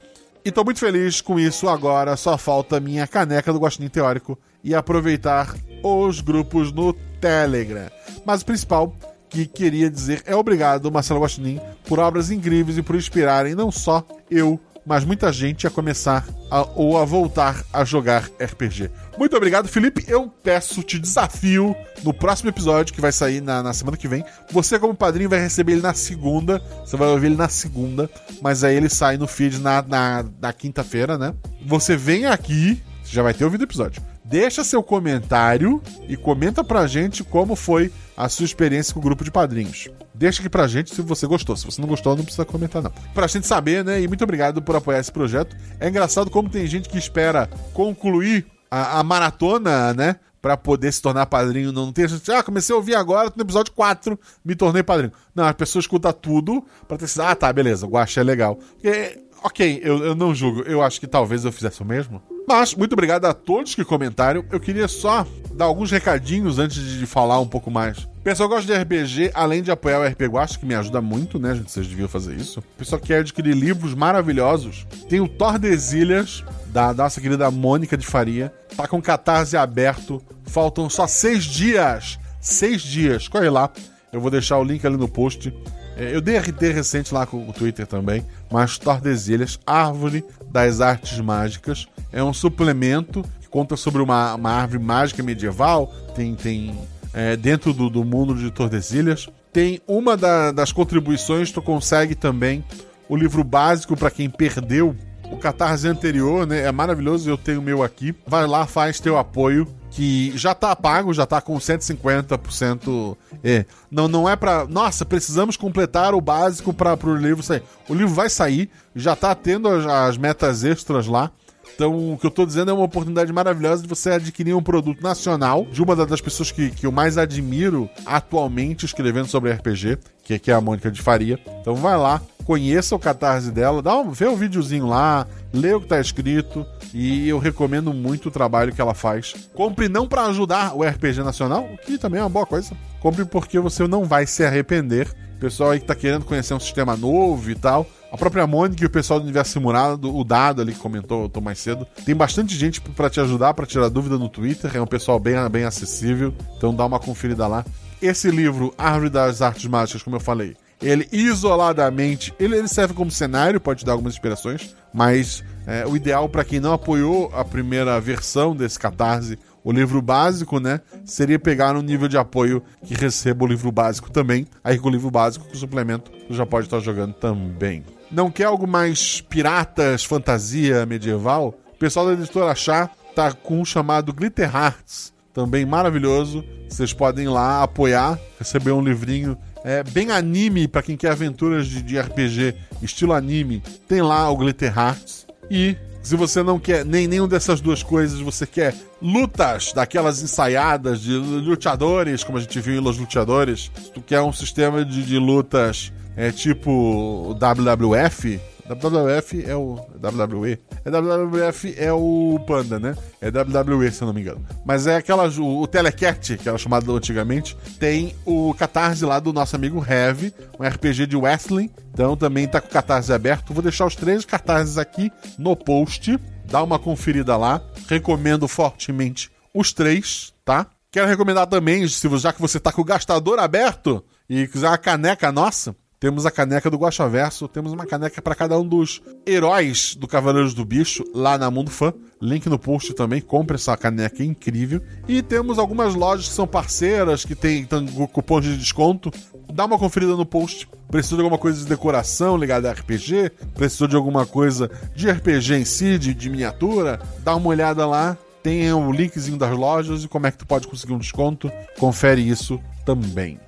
E 0.44 0.52
tô 0.52 0.62
muito 0.62 0.78
feliz 0.78 1.22
com 1.22 1.40
isso. 1.40 1.68
Agora 1.68 2.16
só 2.16 2.36
falta 2.36 2.78
minha 2.78 3.06
caneca 3.06 3.52
do 3.52 3.58
Guaxinim 3.58 3.88
Teórico 3.88 4.38
e 4.62 4.74
aproveitar 4.74 5.54
os 5.82 6.20
grupos 6.20 6.70
no 6.70 6.92
Telegram. 7.20 7.90
Mas 8.26 8.42
o 8.42 8.46
principal 8.46 8.94
que 9.36 9.46
queria 9.46 9.90
dizer 9.90 10.22
é 10.24 10.34
obrigado, 10.34 10.90
Marcelo 10.90 11.20
Guaxinim, 11.20 11.60
por 11.86 11.98
obras 11.98 12.30
incríveis 12.30 12.78
e 12.78 12.82
por 12.82 12.96
inspirarem 12.96 13.54
não 13.54 13.70
só 13.70 14.06
eu, 14.30 14.58
mas 14.86 15.04
muita 15.04 15.32
gente 15.32 15.66
a 15.66 15.70
começar 15.70 16.26
a, 16.50 16.62
ou 16.74 16.96
a 16.96 17.04
voltar 17.04 17.64
a 17.72 17.84
jogar 17.84 18.30
RPG. 18.40 18.90
Muito 19.18 19.36
obrigado, 19.36 19.68
Felipe. 19.68 20.04
Eu 20.06 20.28
peço, 20.42 20.82
te 20.82 20.98
desafio 20.98 21.74
no 22.04 22.14
próximo 22.14 22.50
episódio 22.50 22.94
que 22.94 23.00
vai 23.00 23.10
sair 23.10 23.40
na, 23.40 23.62
na, 23.62 23.72
semana 23.72 23.96
que 23.96 24.06
vem. 24.06 24.24
Você, 24.52 24.78
como 24.78 24.94
padrinho, 24.94 25.28
vai 25.28 25.40
receber 25.40 25.72
ele 25.72 25.82
na 25.82 25.94
segunda. 25.94 26.62
Você 26.84 26.96
vai 26.96 27.08
ouvir 27.08 27.26
ele 27.26 27.36
na 27.36 27.48
segunda, 27.48 28.08
mas 28.40 28.62
aí 28.62 28.76
ele 28.76 28.88
sai 28.88 29.16
no 29.16 29.26
feed 29.26 29.58
na, 29.58 29.82
na, 29.82 30.24
na 30.40 30.52
quinta-feira, 30.52 31.18
né? 31.18 31.34
Você 31.66 31.96
vem 31.96 32.26
aqui, 32.26 32.80
já 33.04 33.22
vai 33.22 33.34
ter 33.34 33.44
ouvido 33.44 33.62
o 33.62 33.64
episódio. 33.64 34.00
Deixa 34.28 34.64
seu 34.64 34.82
comentário 34.82 35.80
e 36.08 36.16
comenta 36.16 36.64
pra 36.64 36.88
gente 36.88 37.22
como 37.22 37.54
foi 37.54 37.92
a 38.16 38.28
sua 38.28 38.44
experiência 38.44 38.92
com 38.92 38.98
o 38.98 39.02
grupo 39.02 39.22
de 39.22 39.30
padrinhos. 39.30 39.88
Deixa 40.12 40.40
aqui 40.40 40.48
pra 40.48 40.66
gente 40.66 40.92
se 40.92 41.00
você 41.00 41.28
gostou. 41.28 41.56
Se 41.56 41.64
você 41.64 41.80
não 41.80 41.86
gostou, 41.86 42.16
não 42.16 42.24
precisa 42.24 42.44
comentar, 42.44 42.82
não. 42.82 42.90
Pra 43.14 43.28
gente 43.28 43.46
saber, 43.46 43.84
né? 43.84 44.00
E 44.00 44.08
muito 44.08 44.24
obrigado 44.24 44.60
por 44.60 44.74
apoiar 44.74 44.98
esse 44.98 45.12
projeto. 45.12 45.56
É 45.78 45.88
engraçado 45.88 46.28
como 46.28 46.48
tem 46.48 46.66
gente 46.66 46.88
que 46.88 46.98
espera 46.98 47.48
concluir 47.72 48.46
a, 48.68 48.98
a 48.98 49.04
maratona, 49.04 49.94
né? 49.94 50.16
Pra 50.42 50.56
poder 50.56 50.92
se 50.92 51.00
tornar 51.00 51.26
padrinho. 51.26 51.70
Não 51.70 51.92
tem 51.92 52.08
gente. 52.08 52.28
Ah, 52.32 52.42
comecei 52.42 52.74
a 52.74 52.76
ouvir 52.76 52.96
agora, 52.96 53.32
no 53.36 53.42
episódio 53.42 53.72
4, 53.74 54.18
me 54.44 54.56
tornei 54.56 54.82
padrinho. 54.82 55.12
Não, 55.36 55.46
a 55.46 55.54
pessoa 55.54 55.80
escuta 55.80 56.12
tudo 56.12 56.64
pra 56.88 56.96
ter. 56.96 57.06
Ah, 57.20 57.36
tá, 57.36 57.52
beleza, 57.52 57.86
o 57.86 57.96
é 57.96 58.22
legal. 58.24 58.56
Porque, 58.56 59.20
ok, 59.44 59.80
eu, 59.84 60.04
eu 60.04 60.14
não 60.16 60.34
julgo. 60.34 60.62
Eu 60.62 60.82
acho 60.82 60.98
que 60.98 61.06
talvez 61.06 61.44
eu 61.44 61.52
fizesse 61.52 61.80
o 61.80 61.84
mesmo. 61.84 62.20
Mas, 62.46 62.74
muito 62.74 62.92
obrigado 62.92 63.24
a 63.24 63.34
todos 63.34 63.74
que 63.74 63.84
comentaram. 63.84 64.44
Eu 64.50 64.60
queria 64.60 64.86
só 64.86 65.26
dar 65.52 65.64
alguns 65.64 65.90
recadinhos 65.90 66.58
antes 66.58 66.80
de 66.82 67.06
falar 67.06 67.40
um 67.40 67.46
pouco 67.46 67.70
mais. 67.70 68.06
Pessoal 68.22 68.48
gosta 68.48 68.66
de 68.72 68.82
RPG, 68.82 69.30
além 69.34 69.62
de 69.62 69.70
apoiar 69.70 70.00
o 70.00 70.06
RP 70.06 70.22
Guacha, 70.22 70.58
que 70.58 70.66
me 70.66 70.74
ajuda 70.74 71.00
muito, 71.00 71.38
né, 71.38 71.54
gente? 71.54 71.70
Vocês 71.70 71.86
deviam 71.86 72.08
fazer 72.08 72.34
isso. 72.34 72.62
Pessoal 72.76 73.00
quer 73.00 73.20
adquirir 73.20 73.54
livros 73.54 73.94
maravilhosos. 73.94 74.86
Tem 75.08 75.20
o 75.20 75.28
Tordesilhas, 75.28 76.44
da 76.76 76.92
nossa 76.92 77.20
querida 77.20 77.50
Mônica 77.50 77.96
de 77.96 78.06
Faria. 78.06 78.52
Tá 78.76 78.86
com 78.86 79.00
catarse 79.00 79.56
aberto. 79.56 80.22
Faltam 80.44 80.90
só 80.90 81.06
seis 81.06 81.44
dias. 81.44 82.18
Seis 82.40 82.82
dias. 82.82 83.28
Corre 83.28 83.48
lá. 83.48 83.70
Eu 84.12 84.20
vou 84.20 84.30
deixar 84.30 84.58
o 84.58 84.64
link 84.64 84.86
ali 84.86 84.96
no 84.96 85.08
post. 85.08 85.54
Eu 85.96 86.20
dei 86.20 86.36
RT 86.36 86.60
recente 86.72 87.14
lá 87.14 87.26
com 87.26 87.48
o 87.48 87.52
Twitter 87.52 87.86
também, 87.86 88.24
mas 88.50 88.76
Tordesilhas, 88.76 89.58
Árvore 89.66 90.22
das 90.50 90.80
Artes 90.80 91.18
Mágicas, 91.20 91.88
é 92.12 92.22
um 92.22 92.34
suplemento 92.34 93.24
que 93.40 93.48
conta 93.48 93.76
sobre 93.76 94.02
uma, 94.02 94.34
uma 94.34 94.50
árvore 94.50 94.82
mágica 94.82 95.22
medieval, 95.22 95.92
tem, 96.14 96.34
tem 96.34 96.74
é, 97.14 97.34
dentro 97.34 97.72
do, 97.72 97.88
do, 97.88 98.04
mundo 98.04 98.34
de 98.34 98.50
Tordesilhas. 98.50 99.28
Tem 99.50 99.80
uma 99.88 100.18
da, 100.18 100.52
das 100.52 100.70
contribuições, 100.70 101.50
tu 101.50 101.62
consegue 101.62 102.14
também 102.14 102.62
o 103.08 103.16
livro 103.16 103.42
básico 103.42 103.96
para 103.96 104.10
quem 104.10 104.28
perdeu 104.28 104.94
o 105.30 105.38
catarse 105.38 105.88
anterior, 105.88 106.46
né? 106.46 106.62
É 106.62 106.72
maravilhoso, 106.72 107.28
eu 107.28 107.38
tenho 107.38 107.60
o 107.60 107.62
meu 107.62 107.82
aqui. 107.82 108.14
Vai 108.26 108.46
lá, 108.46 108.66
faz 108.66 109.00
teu 109.00 109.16
apoio 109.16 109.66
que 109.96 110.36
já 110.36 110.54
tá 110.54 110.76
pago, 110.76 111.14
já 111.14 111.24
tá 111.24 111.40
com 111.40 111.56
150%. 111.56 113.16
É, 113.42 113.64
não, 113.90 114.06
não 114.06 114.28
é 114.28 114.36
para, 114.36 114.66
nossa, 114.66 115.06
precisamos 115.06 115.56
completar 115.56 116.14
o 116.14 116.20
básico 116.20 116.74
para 116.74 116.94
o 117.02 117.16
livro 117.16 117.42
sair. 117.42 117.62
O 117.88 117.94
livro 117.94 118.12
vai 118.12 118.28
sair, 118.28 118.68
já 118.94 119.16
tá 119.16 119.34
tendo 119.34 119.66
as, 119.66 119.86
as 119.86 120.18
metas 120.18 120.64
extras 120.64 121.06
lá. 121.06 121.30
Então, 121.74 122.12
o 122.12 122.18
que 122.18 122.26
eu 122.26 122.30
tô 122.30 122.44
dizendo 122.44 122.70
é 122.70 122.74
uma 122.74 122.84
oportunidade 122.84 123.32
maravilhosa 123.32 123.82
de 123.82 123.88
você 123.88 124.10
adquirir 124.10 124.54
um 124.54 124.62
produto 124.62 125.02
nacional 125.02 125.64
de 125.64 125.82
uma 125.82 125.96
das 125.96 126.20
pessoas 126.20 126.50
que, 126.50 126.70
que 126.70 126.84
eu 126.84 126.92
mais 126.92 127.16
admiro 127.16 127.88
atualmente 128.04 128.84
escrevendo 128.84 129.28
sobre 129.28 129.50
RPG, 129.50 129.98
que, 130.22 130.38
que 130.38 130.50
é 130.50 130.54
a 130.54 130.60
Mônica 130.60 130.90
de 130.90 131.00
Faria. 131.00 131.40
Então, 131.62 131.74
vai 131.74 131.96
lá, 131.96 132.20
conheça 132.46 132.94
o 132.94 132.98
catarse 132.98 133.50
dela, 133.50 133.82
dá 133.82 133.96
um, 133.96 134.12
vê 134.12 134.26
o 134.26 134.32
um 134.32 134.36
videozinho 134.36 134.86
lá, 134.86 135.26
lê 135.52 135.74
o 135.74 135.80
que 135.80 135.88
tá 135.88 136.00
escrito 136.00 136.64
e 136.94 137.28
eu 137.28 137.38
recomendo 137.38 137.92
muito 137.92 138.28
o 138.28 138.30
trabalho 138.30 138.72
que 138.72 138.80
ela 138.80 138.94
faz. 138.94 139.34
Compre 139.52 139.88
não 139.88 140.06
para 140.06 140.26
ajudar 140.26 140.74
o 140.74 140.84
RPG 140.84 141.24
nacional, 141.24 141.68
que 141.84 141.98
também 141.98 142.20
é 142.20 142.22
uma 142.22 142.30
boa 142.30 142.46
coisa. 142.46 142.70
Compre 143.00 143.24
porque 143.24 143.58
você 143.58 143.86
não 143.88 144.04
vai 144.04 144.26
se 144.26 144.44
arrepender. 144.44 145.08
O 145.36 145.38
pessoal 145.40 145.72
aí 145.72 145.80
que 145.80 145.86
tá 145.86 145.94
querendo 145.94 146.24
conhecer 146.24 146.54
um 146.54 146.60
sistema 146.60 146.96
novo 146.96 147.50
e 147.50 147.54
tal, 147.54 147.86
a 148.10 148.16
própria 148.16 148.46
Mônica 148.46 148.82
e 148.82 148.86
o 148.86 148.90
pessoal 148.90 149.18
do 149.18 149.24
Universo 149.24 149.52
Simulado, 149.52 150.16
o 150.16 150.24
Dado 150.24 150.62
ali 150.62 150.72
que 150.72 150.78
comentou 150.78 151.28
tô 151.28 151.40
mais 151.40 151.58
cedo. 151.58 151.86
Tem 152.04 152.14
bastante 152.14 152.56
gente 152.56 152.80
para 152.80 153.10
te 153.10 153.20
ajudar, 153.20 153.52
para 153.54 153.66
tirar 153.66 153.88
dúvida 153.88 154.16
no 154.16 154.28
Twitter. 154.28 154.70
É 154.74 154.80
um 154.80 154.86
pessoal 154.86 155.18
bem, 155.18 155.34
bem 155.50 155.64
acessível. 155.64 156.32
Então 156.56 156.74
dá 156.74 156.86
uma 156.86 157.00
conferida 157.00 157.46
lá. 157.46 157.64
Esse 158.00 158.30
livro, 158.30 158.72
Árvore 158.78 159.10
das 159.10 159.42
Artes 159.42 159.66
Mágicas, 159.66 160.02
como 160.02 160.16
eu 160.16 160.20
falei, 160.20 160.56
ele 160.80 161.08
isoladamente, 161.10 162.34
ele, 162.38 162.56
ele 162.56 162.68
serve 162.68 162.94
como 162.94 163.10
cenário, 163.10 163.60
pode 163.60 163.84
dar 163.84 163.92
algumas 163.92 164.14
inspirações, 164.14 164.74
mas 164.92 165.42
é, 165.66 165.86
o 165.86 165.96
ideal 165.96 166.28
para 166.28 166.44
quem 166.44 166.60
não 166.60 166.72
apoiou 166.72 167.30
a 167.34 167.44
primeira 167.44 168.00
versão 168.00 168.54
desse 168.54 168.78
catarse, 168.78 169.38
o 169.64 169.72
livro 169.72 170.00
básico, 170.00 170.60
né, 170.60 170.80
seria 171.04 171.38
pegar 171.38 171.74
no 171.74 171.82
nível 171.82 172.06
de 172.06 172.16
apoio 172.16 172.62
que 172.84 172.94
receba 172.94 173.44
o 173.44 173.48
livro 173.48 173.72
básico 173.72 174.10
também. 174.10 174.46
Aí 174.62 174.78
com 174.78 174.88
o 174.88 174.92
livro 174.92 175.10
básico, 175.10 175.44
com 175.44 175.54
o 175.54 175.56
suplemento, 175.56 176.10
tu 176.28 176.34
já 176.34 176.46
pode 176.46 176.66
estar 176.66 176.78
jogando 176.78 177.14
também. 177.14 177.82
Não 178.08 178.30
quer 178.30 178.44
algo 178.44 178.66
mais 178.66 179.20
piratas, 179.20 180.04
fantasia 180.04 180.86
medieval? 180.86 181.52
O 181.74 181.78
pessoal 181.78 182.06
da 182.06 182.12
editora 182.12 182.54
Chá 182.54 182.88
tá 183.16 183.32
com 183.32 183.60
um 183.60 183.64
chamado 183.64 184.12
Glitter 184.12 184.54
Hearts, 184.54 185.12
também 185.34 185.66
maravilhoso. 185.66 186.44
Vocês 186.68 186.92
podem 186.92 187.24
ir 187.24 187.28
lá 187.28 187.64
apoiar, 187.64 188.20
receber 188.38 188.70
um 188.70 188.80
livrinho 188.80 189.36
é, 189.66 189.82
bem 189.82 190.12
anime 190.12 190.68
para 190.68 190.80
quem 190.80 190.96
quer 190.96 191.10
aventuras 191.10 191.66
de, 191.66 191.82
de, 191.82 191.98
RPG 191.98 192.54
estilo 192.80 193.12
anime. 193.12 193.60
Tem 193.88 194.00
lá 194.00 194.30
o 194.30 194.36
Glitter 194.36 194.72
Hearts. 194.78 195.26
E 195.50 195.76
Se 196.02 196.14
você 196.14 196.40
não 196.40 196.56
quer 196.56 196.84
nem 196.84 197.08
nenhuma 197.08 197.26
dessas 197.26 197.60
duas 197.60 197.82
coisas, 197.82 198.20
você 198.20 198.46
quer 198.46 198.72
lutas 199.02 199.72
daquelas 199.72 200.22
ensaiadas 200.22 201.00
de 201.00 201.16
lutadores, 201.16 202.22
como 202.22 202.38
a 202.38 202.40
gente 202.40 202.60
viu 202.60 202.76
em 202.76 202.80
Los 202.80 202.96
Lutadores, 202.96 203.72
se 203.82 203.90
tu 203.90 204.00
quer 204.00 204.20
um 204.20 204.32
sistema 204.32 204.84
de, 204.84 205.02
de 205.02 205.18
lutas 205.18 205.92
é 206.16 206.30
tipo 206.30 207.36
WWF, 207.40 208.40
WWF 208.74 209.44
é 209.46 209.54
o 209.54 209.74
WWE. 209.74 210.58
É 210.84 210.90
WWF 210.90 211.74
é 211.78 211.92
o 211.92 212.38
Panda, 212.46 212.78
né? 212.78 212.96
É 213.20 213.28
WWE, 213.28 213.90
se 213.90 214.02
eu 214.02 214.06
não 214.06 214.14
me 214.14 214.20
engano. 214.20 214.44
Mas 214.64 214.86
é 214.86 214.96
aquela. 214.96 215.28
O, 215.28 215.62
o 215.62 215.66
Telecat, 215.66 216.36
que 216.36 216.48
era 216.48 216.58
chamado 216.58 216.94
antigamente, 216.94 217.56
tem 217.78 218.14
o 218.24 218.52
Catarse 218.54 219.04
lá 219.04 219.20
do 219.20 219.32
nosso 219.32 219.54
amigo 219.56 219.84
Heavy, 219.86 220.34
um 220.58 220.66
RPG 220.66 221.06
de 221.06 221.16
wrestling. 221.16 221.70
Então 221.92 222.16
também 222.16 222.46
tá 222.46 222.60
com 222.60 222.68
o 222.68 222.70
Catarse 222.70 223.12
aberto. 223.12 223.54
Vou 223.54 223.62
deixar 223.62 223.86
os 223.86 223.94
três 223.94 224.24
cartazes 224.24 224.78
aqui 224.78 225.10
no 225.38 225.54
post. 225.54 226.18
Dá 226.44 226.62
uma 226.62 226.78
conferida 226.78 227.36
lá. 227.36 227.62
Recomendo 227.88 228.48
fortemente 228.48 229.30
os 229.54 229.72
três, 229.72 230.34
tá? 230.44 230.66
Quero 230.90 231.08
recomendar 231.08 231.46
também, 231.46 231.86
já 231.86 232.32
que 232.32 232.40
você 232.40 232.58
tá 232.58 232.72
com 232.72 232.80
o 232.80 232.84
gastador 232.84 233.38
aberto 233.38 234.02
e 234.28 234.46
quiser 234.46 234.68
uma 234.68 234.78
caneca 234.78 235.30
nossa, 235.30 235.76
temos 236.06 236.24
a 236.24 236.30
caneca 236.30 236.70
do 236.70 236.76
Guaxaverso, 236.76 237.48
temos 237.48 237.72
uma 237.72 237.84
caneca 237.84 238.22
para 238.22 238.32
cada 238.32 238.56
um 238.56 238.64
dos 238.64 239.02
heróis 239.26 239.96
do 239.96 240.06
Cavaleiros 240.06 240.54
do 240.54 240.64
Bicho 240.64 241.02
lá 241.12 241.36
na 241.36 241.50
Mundo 241.50 241.68
Fã. 241.68 241.92
Link 242.22 242.48
no 242.48 242.60
post 242.60 242.94
também, 242.94 243.20
compre 243.20 243.56
essa 243.56 243.76
caneca 243.76 244.22
é 244.22 244.26
incrível. 244.26 244.80
E 245.08 245.20
temos 245.20 245.58
algumas 245.58 245.96
lojas 245.96 246.28
que 246.28 246.34
são 246.34 246.46
parceiras, 246.46 247.24
que 247.24 247.34
tem, 247.34 247.64
tem 247.64 247.88
cupons 248.12 248.44
de 248.44 248.56
desconto. 248.56 249.10
Dá 249.52 249.64
uma 249.64 249.76
conferida 249.76 250.14
no 250.14 250.24
post. 250.24 250.68
Precisou 250.88 251.18
de 251.18 251.24
alguma 251.24 251.40
coisa 251.40 251.58
de 251.58 251.66
decoração 251.66 252.36
ligada 252.36 252.70
a 252.70 252.72
RPG? 252.72 253.32
Precisou 253.56 253.88
de 253.88 253.96
alguma 253.96 254.24
coisa 254.24 254.70
de 254.94 255.10
RPG 255.10 255.54
em 255.54 255.64
si, 255.64 255.98
de, 255.98 256.14
de 256.14 256.30
miniatura? 256.30 257.00
Dá 257.24 257.34
uma 257.34 257.48
olhada 257.48 257.84
lá. 257.84 258.16
Tem 258.44 258.72
o 258.72 258.92
linkzinho 258.92 259.36
das 259.36 259.50
lojas 259.50 260.04
e 260.04 260.08
como 260.08 260.28
é 260.28 260.30
que 260.30 260.38
tu 260.38 260.46
pode 260.46 260.68
conseguir 260.68 260.92
um 260.92 260.98
desconto. 260.98 261.50
Confere 261.80 262.20
isso 262.20 262.60
também. 262.84 263.40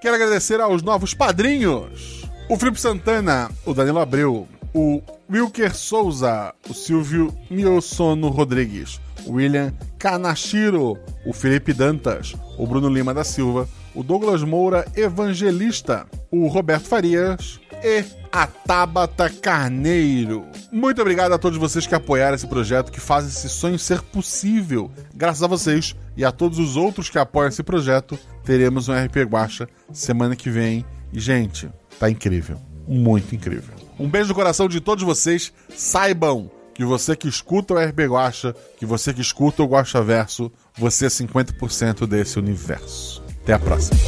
Quero 0.00 0.14
agradecer 0.14 0.60
aos 0.60 0.82
novos 0.82 1.12
padrinhos: 1.12 2.24
o 2.48 2.56
Felipe 2.56 2.80
Santana, 2.80 3.50
o 3.66 3.74
Danilo 3.74 3.98
Abreu, 3.98 4.48
o 4.74 5.02
Wilker 5.30 5.76
Souza, 5.76 6.54
o 6.68 6.72
Silvio 6.72 7.36
Miosono 7.50 8.28
Rodrigues, 8.28 8.98
o 9.26 9.32
William 9.32 9.74
Kanashiro, 9.98 10.98
o 11.26 11.34
Felipe 11.34 11.74
Dantas, 11.74 12.34
o 12.56 12.66
Bruno 12.66 12.88
Lima 12.88 13.12
da 13.12 13.24
Silva, 13.24 13.68
o 13.94 14.02
Douglas 14.02 14.42
Moura 14.42 14.86
Evangelista, 14.96 16.06
o 16.30 16.46
Roberto 16.46 16.88
Farias 16.88 17.60
e 17.84 18.02
a 18.32 18.46
Tabata 18.46 19.28
Carneiro. 19.28 20.46
Muito 20.70 21.00
obrigado 21.00 21.32
a 21.32 21.38
todos 21.38 21.58
vocês 21.58 21.86
que 21.86 21.94
apoiaram 21.94 22.34
esse 22.34 22.46
projeto, 22.46 22.92
que 22.92 23.00
fazem 23.00 23.30
esse 23.30 23.48
sonho 23.48 23.78
ser 23.78 24.02
possível. 24.02 24.90
Graças 25.14 25.42
a 25.42 25.46
vocês 25.46 25.96
e 26.16 26.24
a 26.24 26.30
todos 26.30 26.58
os 26.58 26.76
outros 26.76 27.10
que 27.10 27.18
apoiam 27.18 27.48
esse 27.48 27.62
projeto, 27.62 28.18
teremos 28.44 28.88
um 28.88 28.92
RP 28.92 29.16
Guacha 29.28 29.68
semana 29.92 30.36
que 30.36 30.48
vem. 30.48 30.84
E, 31.12 31.18
gente, 31.18 31.68
tá 31.98 32.08
incrível. 32.08 32.56
Muito 32.86 33.34
incrível. 33.34 33.74
Um 33.98 34.08
beijo 34.08 34.28
no 34.28 34.34
coração 34.34 34.68
de 34.68 34.80
todos 34.80 35.04
vocês. 35.04 35.52
Saibam 35.76 36.50
que 36.72 36.84
você 36.84 37.16
que 37.16 37.28
escuta 37.28 37.74
o 37.74 37.78
RP 37.78 38.00
Guacha, 38.08 38.54
que 38.78 38.86
você 38.86 39.12
que 39.12 39.20
escuta 39.20 39.62
o 39.62 39.66
Guacha 39.66 40.02
Verso, 40.02 40.50
você 40.78 41.06
é 41.06 41.08
50% 41.08 42.06
desse 42.06 42.38
universo. 42.38 43.22
Até 43.42 43.52
a 43.52 43.58
próxima. 43.58 43.98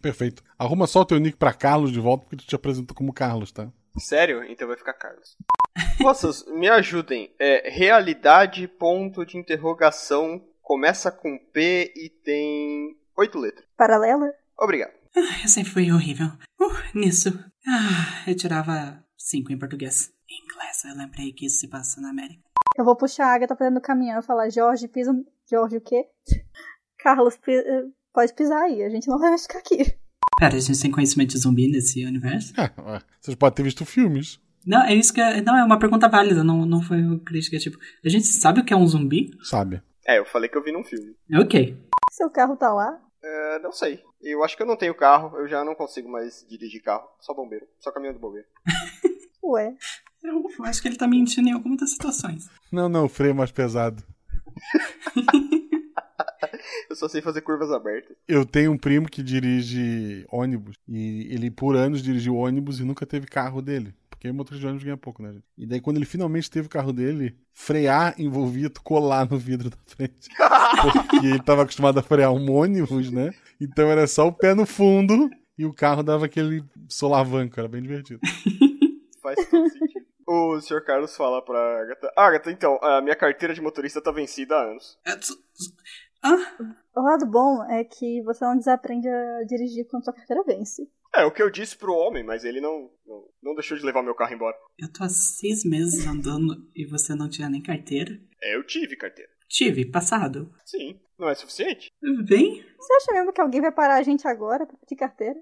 Perfeito. 0.00 0.42
Arruma 0.58 0.86
só 0.86 1.00
o 1.00 1.04
teu 1.04 1.18
nick 1.18 1.36
pra 1.36 1.52
Carlos 1.52 1.90
de 1.92 2.00
volta, 2.00 2.24
porque 2.24 2.36
tu 2.36 2.46
te 2.46 2.54
apresentou 2.54 2.96
como 2.96 3.12
Carlos, 3.12 3.50
tá? 3.52 3.68
Sério? 3.98 4.44
Então 4.44 4.68
vai 4.68 4.76
ficar 4.76 4.92
Carlos. 4.94 5.36
Moças, 6.00 6.44
me 6.46 6.68
ajudem. 6.68 7.34
É, 7.38 7.68
realidade, 7.70 8.68
ponto 8.68 9.24
de 9.26 9.36
interrogação, 9.36 10.40
começa 10.62 11.10
com 11.10 11.38
P 11.52 11.92
e 11.96 12.08
tem 12.22 12.96
oito 13.16 13.38
letras. 13.38 13.66
Paralela? 13.76 14.32
Obrigado. 14.58 14.92
Ah, 15.16 15.42
eu 15.42 15.48
sempre 15.48 15.72
fui 15.72 15.90
horrível. 15.90 16.26
Uh, 16.60 16.98
nisso. 16.98 17.30
Ah, 17.66 18.24
eu 18.28 18.36
tirava 18.36 19.02
cinco 19.16 19.52
em 19.52 19.58
português. 19.58 20.12
Em 20.30 20.44
inglês, 20.44 20.84
eu 20.84 20.94
lembrei 20.96 21.32
que 21.32 21.46
isso 21.46 21.58
se 21.58 21.68
passa 21.68 22.00
na 22.00 22.10
América. 22.10 22.40
Eu 22.76 22.84
vou 22.84 22.94
puxar 22.96 23.26
a 23.26 23.34
Agatha 23.34 23.56
pra 23.56 23.66
dentro 23.66 23.80
do 23.80 23.84
caminhão 23.84 24.20
e 24.20 24.22
falar, 24.22 24.48
Jorge, 24.50 24.86
pisa... 24.86 25.12
Jorge 25.50 25.78
o 25.78 25.80
quê? 25.80 26.04
Carlos, 26.98 27.36
pi- 27.36 27.56
eh, 27.56 27.84
pode 28.18 28.34
pisar 28.34 28.64
aí, 28.64 28.82
a 28.82 28.88
gente 28.88 29.06
não 29.06 29.16
vai 29.16 29.38
ficar 29.38 29.60
aqui. 29.60 29.96
Pera, 30.40 30.56
a 30.56 30.58
gente 30.58 30.82
tem 30.82 30.90
conhecimento 30.90 31.30
de 31.30 31.38
zumbi 31.38 31.70
nesse 31.70 32.04
universo? 32.04 32.52
É, 32.60 32.64
ué, 32.80 33.00
vocês 33.20 33.36
podem 33.36 33.54
ter 33.54 33.62
visto 33.62 33.84
filmes. 33.84 34.40
Não, 34.66 34.82
é 34.82 34.92
isso 34.92 35.14
que 35.14 35.20
é, 35.20 35.40
não 35.40 35.56
é 35.56 35.62
uma 35.62 35.78
pergunta 35.78 36.08
válida, 36.08 36.42
não, 36.42 36.66
não 36.66 36.82
foi 36.82 37.00
uma 37.00 37.20
crítica, 37.20 37.56
tipo, 37.58 37.78
a 38.04 38.08
gente 38.08 38.26
sabe 38.26 38.58
o 38.58 38.64
que 38.64 38.72
é 38.74 38.76
um 38.76 38.84
zumbi? 38.84 39.30
Sabe? 39.40 39.80
É, 40.04 40.18
eu 40.18 40.24
falei 40.24 40.48
que 40.48 40.58
eu 40.58 40.64
vi 40.64 40.72
num 40.72 40.82
filme. 40.82 41.14
Ok. 41.40 41.76
Seu 42.10 42.28
carro 42.28 42.56
tá 42.56 42.72
lá? 42.72 43.00
É, 43.22 43.60
não 43.60 43.70
sei. 43.70 44.02
Eu 44.20 44.42
acho 44.42 44.56
que 44.56 44.64
eu 44.64 44.66
não 44.66 44.76
tenho 44.76 44.96
carro, 44.96 45.38
eu 45.38 45.46
já 45.46 45.64
não 45.64 45.76
consigo 45.76 46.10
mais 46.10 46.44
dirigir 46.48 46.82
carro. 46.82 47.06
Só 47.20 47.32
bombeiro. 47.32 47.68
Só 47.78 47.92
caminhão 47.92 48.14
do 48.14 48.20
bombeiro. 48.20 48.48
Ué. 49.44 49.76
Eu 50.24 50.64
acho 50.64 50.82
que 50.82 50.88
ele 50.88 50.96
tá 50.96 51.06
mentindo 51.06 51.48
em 51.48 51.52
algumas 51.52 51.78
das 51.78 51.90
situações. 51.90 52.50
Não, 52.72 52.88
não, 52.88 53.04
o 53.04 53.08
freio 53.08 53.30
é 53.30 53.34
mais 53.34 53.52
pesado. 53.52 54.02
Eu 56.88 56.96
só 56.96 57.08
sei 57.08 57.20
fazer 57.20 57.42
curvas 57.42 57.70
abertas. 57.70 58.16
Eu 58.26 58.44
tenho 58.44 58.72
um 58.72 58.78
primo 58.78 59.08
que 59.08 59.22
dirige 59.22 60.24
ônibus. 60.30 60.76
E 60.88 61.28
ele, 61.30 61.50
por 61.50 61.76
anos, 61.76 62.02
dirigiu 62.02 62.36
ônibus 62.36 62.80
e 62.80 62.84
nunca 62.84 63.06
teve 63.06 63.26
carro 63.26 63.62
dele. 63.62 63.94
Porque 64.10 64.32
motorista 64.32 64.60
de 64.60 64.66
ônibus 64.66 64.84
ganha 64.84 64.96
pouco, 64.96 65.22
né, 65.22 65.32
gente? 65.32 65.44
E 65.56 65.64
daí, 65.64 65.80
quando 65.80 65.96
ele 65.96 66.06
finalmente 66.06 66.50
teve 66.50 66.66
o 66.66 66.70
carro 66.70 66.92
dele, 66.92 67.36
frear 67.52 68.14
envolvia 68.18 68.68
tu 68.68 68.82
colar 68.82 69.30
no 69.30 69.38
vidro 69.38 69.70
da 69.70 69.76
frente. 69.86 70.28
Porque 71.10 71.26
ele 71.26 71.42
tava 71.42 71.62
acostumado 71.62 71.98
a 71.98 72.02
frear 72.02 72.32
um 72.32 72.50
ônibus, 72.50 73.12
né? 73.12 73.32
Então 73.60 73.88
era 73.88 74.06
só 74.06 74.26
o 74.26 74.32
pé 74.32 74.54
no 74.54 74.66
fundo 74.66 75.30
e 75.56 75.64
o 75.64 75.72
carro 75.72 76.02
dava 76.02 76.26
aquele 76.26 76.64
solavanco. 76.88 77.60
Era 77.60 77.68
bem 77.68 77.82
divertido. 77.82 78.20
Faz 79.22 79.48
todo 79.48 79.68
sentido. 79.68 80.08
O 80.30 80.60
Sr. 80.60 80.84
Carlos 80.84 81.16
fala 81.16 81.42
pra 81.42 81.80
Agatha. 81.80 82.12
Agatha, 82.14 82.50
então, 82.50 82.78
a 82.82 83.00
minha 83.00 83.16
carteira 83.16 83.54
de 83.54 83.62
motorista 83.62 83.98
tá 83.98 84.12
vencida 84.12 84.54
há 84.56 84.62
anos. 84.62 84.98
O 86.94 87.00
lado 87.00 87.26
bom 87.26 87.62
é 87.70 87.84
que 87.84 88.22
você 88.22 88.44
não 88.44 88.56
desaprende 88.56 89.08
a 89.08 89.44
dirigir 89.44 89.86
quando 89.88 90.04
sua 90.04 90.12
carteira 90.12 90.42
vence. 90.44 90.88
É, 91.14 91.24
o 91.24 91.32
que 91.32 91.42
eu 91.42 91.50
disse 91.50 91.76
pro 91.76 91.94
homem, 91.94 92.22
mas 92.24 92.44
ele 92.44 92.60
não, 92.60 92.90
não, 93.06 93.24
não 93.42 93.54
deixou 93.54 93.76
de 93.78 93.84
levar 93.84 94.02
meu 94.02 94.14
carro 94.14 94.34
embora. 94.34 94.56
eu 94.78 94.92
tô 94.92 95.04
há 95.04 95.08
seis 95.08 95.64
meses 95.64 96.06
andando 96.06 96.68
e 96.74 96.84
você 96.86 97.14
não 97.14 97.28
tinha 97.30 97.48
nem 97.48 97.62
carteira? 97.62 98.18
É, 98.42 98.56
eu 98.56 98.64
tive 98.66 98.96
carteira. 98.96 99.30
Tive, 99.48 99.86
passado. 99.90 100.52
Sim, 100.66 101.00
não 101.18 101.28
é 101.28 101.34
suficiente? 101.34 101.88
Bem, 102.28 102.62
Você 102.78 102.92
acha 102.94 103.12
mesmo 103.14 103.32
que 103.32 103.40
alguém 103.40 103.60
vai 103.62 103.72
parar 103.72 103.94
a 103.96 104.02
gente 104.02 104.28
agora 104.28 104.66
pra 104.66 104.76
pedir 104.76 104.96
carteira? 104.96 105.40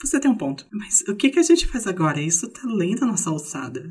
você 0.00 0.18
tem 0.18 0.30
um 0.30 0.36
ponto. 0.36 0.66
Mas 0.72 1.02
o 1.08 1.14
que, 1.16 1.30
que 1.30 1.38
a 1.38 1.42
gente 1.42 1.66
faz 1.66 1.86
agora? 1.86 2.20
Isso 2.20 2.50
tá 2.52 2.62
além 2.64 2.96
da 2.96 3.06
nossa 3.06 3.30
alçada. 3.30 3.82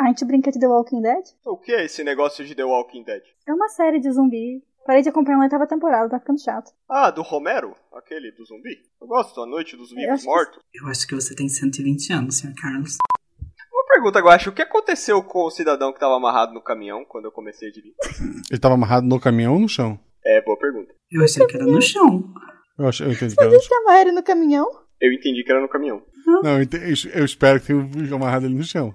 A 0.00 0.06
gente 0.06 0.24
brinca 0.24 0.50
de 0.50 0.58
The 0.58 0.66
Walking 0.66 1.02
Dead? 1.02 1.24
O 1.44 1.58
que 1.58 1.72
é 1.72 1.84
esse 1.84 2.02
negócio 2.02 2.42
de 2.42 2.54
The 2.54 2.64
Walking 2.64 3.04
Dead? 3.04 3.20
É 3.46 3.52
uma 3.52 3.68
série 3.68 4.00
de 4.00 4.10
zumbi. 4.10 4.62
Parei 4.86 5.02
de 5.02 5.10
acompanhar 5.10 5.36
na 5.36 5.44
oitava 5.44 5.66
temporada, 5.66 6.08
tá 6.08 6.18
ficando 6.18 6.40
chato. 6.42 6.70
Ah, 6.88 7.10
do 7.10 7.20
Romero? 7.20 7.76
Aquele 7.92 8.32
do 8.32 8.42
zumbi? 8.46 8.78
Eu 8.98 9.06
gosto, 9.06 9.42
A 9.42 9.46
Noite 9.46 9.76
dos 9.76 9.90
Vivos 9.90 10.08
acho 10.14 10.22
que- 10.22 10.28
Mortos. 10.30 10.58
Eu 10.72 10.86
acho 10.88 11.06
que 11.06 11.14
você 11.14 11.34
tem 11.34 11.50
120 11.50 12.14
anos, 12.14 12.38
Sr. 12.38 12.54
Carlos. 12.58 12.96
Uma 13.70 13.84
pergunta, 13.92 14.20
Guacha, 14.20 14.48
o 14.48 14.54
que 14.54 14.62
aconteceu 14.62 15.22
com 15.22 15.40
o 15.44 15.50
cidadão 15.50 15.92
que 15.92 16.00
tava 16.00 16.16
amarrado 16.16 16.54
no 16.54 16.62
caminhão 16.62 17.04
quando 17.04 17.26
eu 17.26 17.32
comecei 17.32 17.68
a 17.68 17.72
dirigir? 17.72 17.94
Ele 18.50 18.58
tava 18.58 18.74
amarrado 18.74 19.06
no 19.06 19.20
caminhão 19.20 19.52
ou 19.52 19.60
no 19.60 19.68
chão? 19.68 20.00
É, 20.24 20.40
boa 20.40 20.56
pergunta. 20.58 20.94
Eu 21.12 21.22
achei 21.22 21.46
que 21.46 21.56
era 21.56 21.66
no 21.66 21.82
chão. 21.82 22.24
Eu, 22.78 22.88
acho, 22.88 23.04
eu 23.04 23.12
entendi 23.12 23.36
que 23.36 23.42
era 23.44 23.50
A 23.52 23.54
no 23.54 23.76
amarrar 23.82 24.00
ele 24.00 24.12
no 24.12 24.22
caminhão? 24.22 24.66
Eu 24.98 25.12
entendi 25.12 25.44
que 25.44 25.50
era 25.52 25.60
no 25.60 25.68
caminhão. 25.68 26.02
Não, 26.26 26.58
eu, 26.58 26.66
eu 27.14 27.24
espero 27.24 27.60
que 27.60 27.66
tenha 27.66 28.14
amarrado 28.14 28.46
ele 28.46 28.54
no 28.54 28.62
chão. 28.62 28.94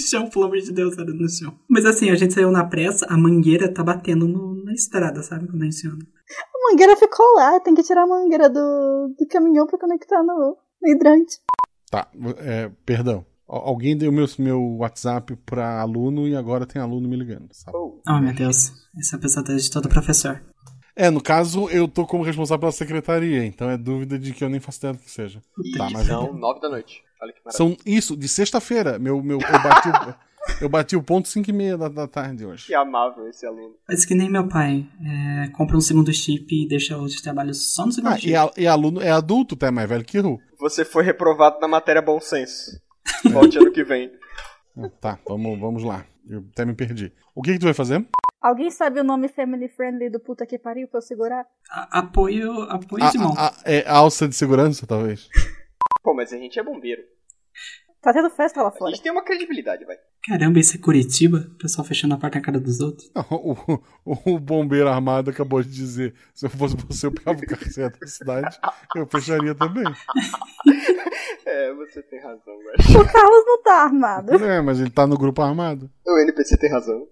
Chão, 0.00 0.28
pelo 0.28 0.44
amor 0.46 0.58
de 0.58 0.72
Deus, 0.72 0.96
era 0.98 1.12
no 1.12 1.28
chão. 1.28 1.54
Mas 1.68 1.84
assim, 1.84 2.10
a 2.10 2.14
gente 2.14 2.34
saiu 2.34 2.50
na 2.50 2.64
pressa, 2.64 3.06
a 3.08 3.16
mangueira 3.16 3.72
tá 3.72 3.82
batendo 3.84 4.26
no- 4.26 4.64
na 4.64 4.72
estrada, 4.72 5.22
sabe? 5.22 5.46
Quando 5.48 5.62
a 5.62 5.64
gente 5.66 5.86
anda. 5.86 6.04
A 6.54 6.70
mangueira 6.70 6.96
ficou 6.96 7.26
lá, 7.36 7.58
tem 7.60 7.74
que 7.74 7.82
tirar 7.82 8.02
a 8.04 8.06
mangueira 8.06 8.48
do, 8.48 9.14
do 9.18 9.26
caminhão 9.28 9.66
pra 9.66 9.78
conectar 9.78 10.22
no, 10.22 10.56
no 10.82 10.88
hidrante. 10.88 11.38
Tá, 11.90 12.08
é, 12.38 12.70
perdão. 12.86 13.24
Al- 13.48 13.68
Alguém 13.68 13.96
deu 13.96 14.12
meu, 14.12 14.26
meu 14.38 14.60
WhatsApp 14.78 15.34
pra 15.44 15.80
aluno 15.80 16.28
e 16.28 16.36
agora 16.36 16.64
tem 16.66 16.80
aluno 16.80 17.08
me 17.08 17.16
ligando, 17.16 17.48
sabe? 17.52 17.76
Oh, 17.76 18.20
meu 18.20 18.32
Deus. 18.34 18.72
Esse 18.98 19.14
é 19.14 19.18
o 19.18 19.20
pesadelo 19.20 19.58
de 19.58 19.70
todo 19.70 19.88
professor. 19.88 20.40
É, 20.96 21.08
no 21.10 21.20
caso, 21.22 21.68
eu 21.70 21.86
tô 21.88 22.06
como 22.06 22.22
responsável 22.22 22.60
pela 22.60 22.72
secretaria, 22.72 23.44
então 23.44 23.70
é 23.70 23.76
dúvida 23.76 24.18
de 24.18 24.32
que 24.32 24.42
eu 24.44 24.48
nem 24.48 24.60
faço 24.60 24.78
ideia 24.78 24.94
do 24.94 25.00
que 25.00 25.10
seja. 25.10 25.40
Tá, 25.76 25.88
mas 25.90 26.06
são 26.06 26.32
nove 26.34 26.60
da 26.60 26.68
noite. 26.68 27.02
Olha 27.22 27.32
que 27.32 27.40
maravilha. 27.44 27.52
são 27.56 27.76
isso, 27.86 28.16
de 28.16 28.28
sexta-feira. 28.28 28.98
Meu, 28.98 29.22
meu, 29.22 29.38
eu 29.40 29.62
bati, 29.62 29.88
o- 29.88 30.30
Eu 30.62 30.68
bati 30.70 30.96
o 30.96 31.02
ponto 31.02 31.28
5 31.28 31.50
e 31.50 31.52
meia 31.52 31.76
da, 31.76 31.86
da 31.88 32.08
tarde 32.08 32.44
hoje. 32.46 32.66
Que 32.66 32.74
amável 32.74 33.28
esse 33.28 33.46
aluno. 33.46 33.74
Faz 33.86 34.04
que 34.06 34.14
nem 34.14 34.28
meu 34.30 34.48
pai. 34.48 34.86
É, 35.44 35.48
compra 35.50 35.76
um 35.76 35.80
segundo 35.82 36.12
chip 36.14 36.46
e 36.50 36.66
deixa 36.66 36.96
o 36.98 37.06
de 37.06 37.22
trabalho 37.22 37.52
só 37.54 37.84
no 37.86 37.92
segundo 37.92 38.12
Ah, 38.12 38.16
chip. 38.16 38.30
e, 38.30 38.34
a- 38.36 38.50
e 38.56 38.66
aluno 38.66 39.00
é 39.02 39.10
adulto, 39.10 39.54
tá 39.54 39.70
mais 39.70 39.88
velho 39.88 40.04
que 40.04 40.18
eu. 40.18 40.38
Você 40.58 40.82
foi 40.84 41.04
reprovado 41.04 41.60
na 41.60 41.68
matéria 41.68 42.00
bom 42.02 42.18
senso. 42.20 42.70
Volte 43.30 43.58
ano 43.58 43.70
que 43.70 43.84
vem. 43.84 44.10
Ah, 44.78 44.88
Tá, 45.00 45.18
vamos, 45.28 45.58
vamos 45.60 45.84
lá. 45.84 46.04
Eu 46.28 46.42
até 46.52 46.64
me 46.64 46.72
perdi. 46.74 47.12
O 47.34 47.42
que, 47.42 47.52
que 47.52 47.58
tu 47.58 47.64
vai 47.64 47.74
fazer? 47.74 48.04
Alguém 48.40 48.70
sabe 48.70 48.98
o 49.00 49.04
nome 49.04 49.28
family 49.28 49.68
friendly 49.68 50.08
do 50.10 50.18
puta 50.18 50.46
que 50.46 50.58
pariu 50.58 50.88
pra 50.88 50.98
eu 50.98 51.02
segurar? 51.02 51.46
A- 51.70 51.98
apoio, 51.98 52.62
apoio 52.62 53.04
A, 53.04 53.10
de 53.10 53.18
mão. 53.18 53.34
a- 53.36 53.48
a- 53.48 53.54
é 53.64 53.86
alça 53.88 54.26
de 54.26 54.34
segurança, 54.34 54.86
talvez. 54.86 55.28
Pô, 56.02 56.14
mas 56.14 56.32
a 56.32 56.36
gente 56.38 56.58
é 56.58 56.62
bombeiro. 56.62 57.02
Tá 58.00 58.14
tendo 58.14 58.30
festa 58.30 58.62
lá 58.62 58.68
A 58.68 58.72
fora. 58.72 58.92
gente 58.92 59.02
tem 59.02 59.12
uma 59.12 59.22
credibilidade, 59.22 59.84
vai. 59.84 59.94
Caramba, 60.26 60.58
isso 60.58 60.74
é 60.74 60.80
Curitiba? 60.80 61.50
O 61.52 61.58
pessoal 61.58 61.86
fechando 61.86 62.14
a 62.14 62.16
porta 62.16 62.38
na 62.38 62.44
cara 62.44 62.58
dos 62.58 62.80
outros. 62.80 63.10
Não, 63.14 63.22
O, 63.30 64.34
o 64.34 64.38
bombeiro 64.38 64.88
armado 64.88 65.28
acabou 65.28 65.62
de 65.62 65.68
dizer: 65.70 66.14
se 66.34 66.46
eu 66.46 66.50
fosse 66.50 66.74
você, 66.76 67.06
eu 67.06 67.12
pegava 67.12 67.38
o 67.38 67.46
carceto 67.46 68.00
da 68.00 68.06
cidade, 68.06 68.58
eu 68.96 69.06
fecharia 69.06 69.54
também. 69.54 69.84
É, 71.46 71.72
você 71.74 72.02
tem 72.02 72.20
razão, 72.20 72.56
velho. 72.58 73.00
O 73.00 73.12
Carlos 73.12 73.44
não 73.46 73.62
tá 73.62 73.82
armado. 73.82 74.34
É, 74.44 74.60
mas 74.60 74.78
ele 74.78 74.90
tá 74.90 75.04
no 75.06 75.18
grupo 75.18 75.42
armado. 75.42 75.90
O 76.06 76.18
NPC 76.18 76.56
tem 76.56 76.70
razão. 76.70 77.08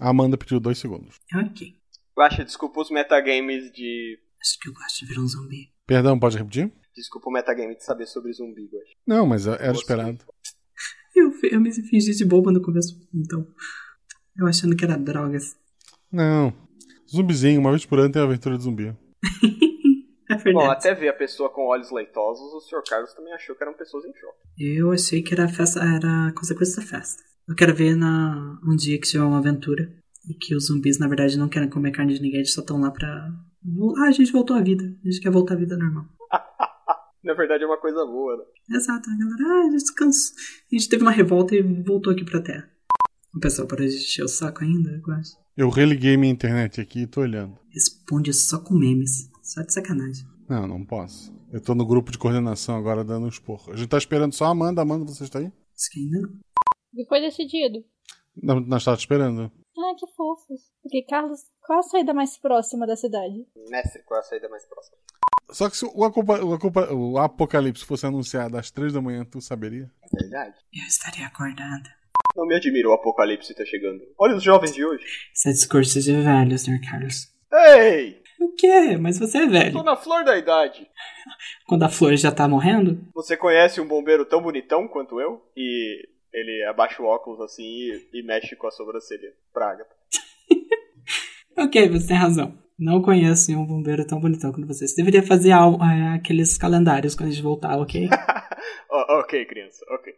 A 0.00 0.08
Amanda 0.08 0.38
pediu 0.38 0.58
dois 0.58 0.78
segundos. 0.78 1.20
Ok. 1.34 1.76
Guaxa, 2.16 2.42
desculpa 2.44 2.80
os 2.80 2.90
metagames 2.90 3.70
de. 3.70 4.18
Acho 4.40 4.58
que 4.58 4.68
eu 4.70 4.72
gosto 4.72 4.98
de 4.98 5.06
ver 5.06 5.20
um 5.20 5.28
zumbi. 5.28 5.70
Perdão, 5.86 6.18
pode 6.18 6.38
repetir? 6.38 6.72
Desculpa 6.96 7.28
o 7.28 7.32
metagame 7.32 7.76
de 7.76 7.84
saber 7.84 8.06
sobre 8.06 8.32
zumbi, 8.32 8.62
Guaxa. 8.62 8.94
Não, 9.06 9.26
mas 9.26 9.46
era 9.46 9.72
esperado. 9.72 10.18
Eu, 11.12 11.32
eu 11.50 11.60
me 11.60 11.70
fingi 11.72 12.14
de 12.14 12.24
boba 12.24 12.52
no 12.52 12.62
começo, 12.62 12.96
então. 13.12 13.46
Eu 14.34 14.46
achando 14.46 14.74
que 14.74 14.84
era 14.84 14.96
drogas. 14.96 15.54
Não. 16.10 16.54
Zumbizinho, 17.06 17.60
uma 17.60 17.70
vez 17.70 17.84
por 17.84 17.98
ano 17.98 18.12
tem 18.12 18.22
aventura 18.22 18.56
de 18.56 18.62
zumbi. 18.62 18.96
É 20.30 20.36
verdade. 20.36 20.54
Bom, 20.54 20.70
até 20.70 20.94
ver 20.94 21.08
a 21.08 21.12
pessoa 21.12 21.50
com 21.50 21.66
olhos 21.66 21.90
leitosos, 21.90 22.54
o 22.54 22.60
Sr. 22.60 22.84
Carlos 22.88 23.12
também 23.12 23.32
achou 23.32 23.56
que 23.56 23.64
eram 23.64 23.74
pessoas 23.74 24.04
em 24.04 24.14
choque. 24.14 24.38
Eu 24.60 24.92
achei 24.92 25.22
que 25.22 25.34
era 25.34 25.48
festa, 25.48 25.80
era 25.80 26.32
consequência 26.38 26.80
da 26.80 26.86
festa. 26.86 27.20
Eu 27.50 27.56
quero 27.56 27.74
ver 27.74 27.96
na, 27.96 28.60
um 28.64 28.76
dia 28.76 28.96
que 28.96 29.08
tiver 29.08 29.24
uma 29.24 29.38
aventura 29.38 29.92
e 30.28 30.32
que 30.34 30.54
os 30.54 30.66
zumbis, 30.66 31.00
na 31.00 31.08
verdade, 31.08 31.36
não 31.36 31.48
querem 31.48 31.68
comer 31.68 31.90
carne 31.90 32.14
de 32.14 32.22
ninguém, 32.22 32.38
eles 32.38 32.52
só 32.52 32.60
estão 32.60 32.80
lá 32.80 32.92
pra. 32.92 33.28
Ah, 33.98 34.04
a 34.04 34.12
gente 34.12 34.30
voltou 34.30 34.56
à 34.56 34.60
vida. 34.60 34.84
A 35.04 35.10
gente 35.10 35.20
quer 35.20 35.32
voltar 35.32 35.54
à 35.54 35.56
vida 35.56 35.76
normal. 35.76 36.04
Na 37.24 37.34
verdade 37.34 37.64
é 37.64 37.66
uma 37.66 37.76
coisa 37.76 38.06
boa, 38.06 38.36
né? 38.36 38.76
Exato, 38.76 39.10
a 39.10 39.16
galera, 39.18 39.64
ah, 39.64 39.66
a 39.66 39.70
gente 39.72 39.92
cansa. 39.94 40.32
A 40.70 40.76
gente 40.76 40.88
teve 40.88 41.02
uma 41.02 41.10
revolta 41.10 41.56
e 41.56 41.60
voltou 41.82 42.12
aqui 42.12 42.24
pra 42.24 42.40
terra. 42.40 42.70
O 43.34 43.40
pessoal 43.40 43.66
parou 43.66 43.84
de 43.84 43.96
encher 43.96 44.24
o 44.24 44.28
saco 44.28 44.62
ainda, 44.62 45.02
eu 45.04 45.14
acho. 45.14 45.36
Eu 45.56 45.68
religuei 45.70 46.16
minha 46.16 46.32
internet 46.32 46.80
aqui 46.80 47.00
e 47.00 47.06
tô 47.08 47.20
olhando. 47.20 47.58
Responde 47.70 48.32
só 48.32 48.60
com 48.60 48.74
memes. 48.74 49.28
Só 49.42 49.60
de 49.62 49.74
sacanagem. 49.74 50.24
Não, 50.48 50.68
não 50.68 50.84
posso. 50.84 51.34
Eu 51.52 51.60
tô 51.60 51.74
no 51.74 51.84
grupo 51.84 52.12
de 52.12 52.18
coordenação 52.18 52.76
agora 52.76 53.02
dando 53.02 53.26
um 53.26 53.28
esporro. 53.28 53.72
A 53.72 53.76
gente 53.76 53.88
tá 53.88 53.98
esperando 53.98 54.32
só 54.32 54.44
a 54.44 54.50
Amanda. 54.50 54.80
Amanda, 54.80 55.04
você 55.04 55.24
está 55.24 55.40
aí? 55.40 55.52
Isso 55.76 55.90
que 55.90 55.98
ainda 55.98 56.20
não. 56.20 56.30
E 56.94 57.06
foi 57.06 57.20
decidido. 57.20 57.84
Não, 58.42 58.60
nós 58.60 58.82
estávamos 58.82 59.02
esperando. 59.02 59.52
Ai, 59.78 59.94
que 59.98 60.06
fofos. 60.14 60.60
Porque, 60.82 61.02
Carlos, 61.02 61.40
qual 61.62 61.78
a 61.80 61.82
saída 61.82 62.12
mais 62.12 62.38
próxima 62.38 62.86
da 62.86 62.96
cidade? 62.96 63.46
Mestre, 63.68 64.02
qual 64.04 64.18
é 64.18 64.20
a 64.20 64.24
saída 64.24 64.48
mais 64.48 64.64
próxima? 64.66 64.96
Só 65.52 65.68
que 65.68 65.76
se 65.76 65.84
o, 65.84 65.90
o 65.90 67.12
o 67.12 67.18
apocalipse 67.18 67.84
fosse 67.84 68.06
anunciado 68.06 68.56
às 68.56 68.70
três 68.70 68.92
da 68.92 69.00
manhã, 69.00 69.24
tu 69.24 69.40
saberia? 69.40 69.90
É 70.02 70.22
verdade. 70.22 70.54
Eu 70.72 70.86
estaria 70.86 71.26
acordada. 71.26 71.88
Não 72.36 72.46
me 72.46 72.54
admira 72.54 72.88
o 72.88 72.92
apocalipse 72.92 73.54
tá 73.54 73.64
chegando. 73.64 74.00
Olha 74.18 74.36
os 74.36 74.42
jovens 74.42 74.72
de 74.72 74.84
hoje. 74.84 75.04
Isso 75.34 75.48
é 75.48 75.52
discurso 75.52 76.00
de 76.00 76.12
velho, 76.12 76.58
Sr. 76.58 76.80
Carlos. 76.88 77.28
Ei! 77.52 78.20
O 78.40 78.54
quê? 78.54 78.96
Mas 78.96 79.18
você 79.18 79.38
é 79.38 79.46
Tô 79.46 79.50
velho. 79.50 79.82
na 79.82 79.96
flor 79.96 80.24
da 80.24 80.38
idade. 80.38 80.88
Quando 81.66 81.82
a 81.82 81.88
flor 81.88 82.16
já 82.16 82.30
tá 82.32 82.46
morrendo? 82.48 83.06
Você 83.14 83.36
conhece 83.36 83.80
um 83.80 83.88
bombeiro 83.88 84.24
tão 84.24 84.40
bonitão 84.40 84.86
quanto 84.88 85.20
eu? 85.20 85.42
E 85.56 86.08
ele 86.32 86.64
abaixa 86.64 87.02
o 87.02 87.06
óculos 87.06 87.40
assim 87.40 87.64
e, 87.64 88.08
e 88.14 88.22
mexe 88.22 88.56
com 88.56 88.66
a 88.66 88.70
sobrancelha. 88.70 89.32
Praga. 89.52 89.86
Ok, 91.58 91.88
você 91.90 92.06
tem 92.06 92.16
razão. 92.16 92.56
Não 92.78 93.02
conheço 93.02 93.52
um 93.52 93.66
bombeiro 93.66 94.06
tão 94.06 94.18
bonitão 94.18 94.50
quanto 94.50 94.66
você. 94.66 94.88
Você 94.88 94.96
deveria 94.96 95.22
fazer 95.22 95.50
é, 95.50 96.14
aqueles 96.14 96.56
calendários 96.56 97.14
quando 97.14 97.28
a 97.28 97.32
gente 97.32 97.42
voltar, 97.42 97.78
ok? 97.78 98.08
Ok, 98.90 99.44
criança, 99.44 99.84
ok. 99.90 100.14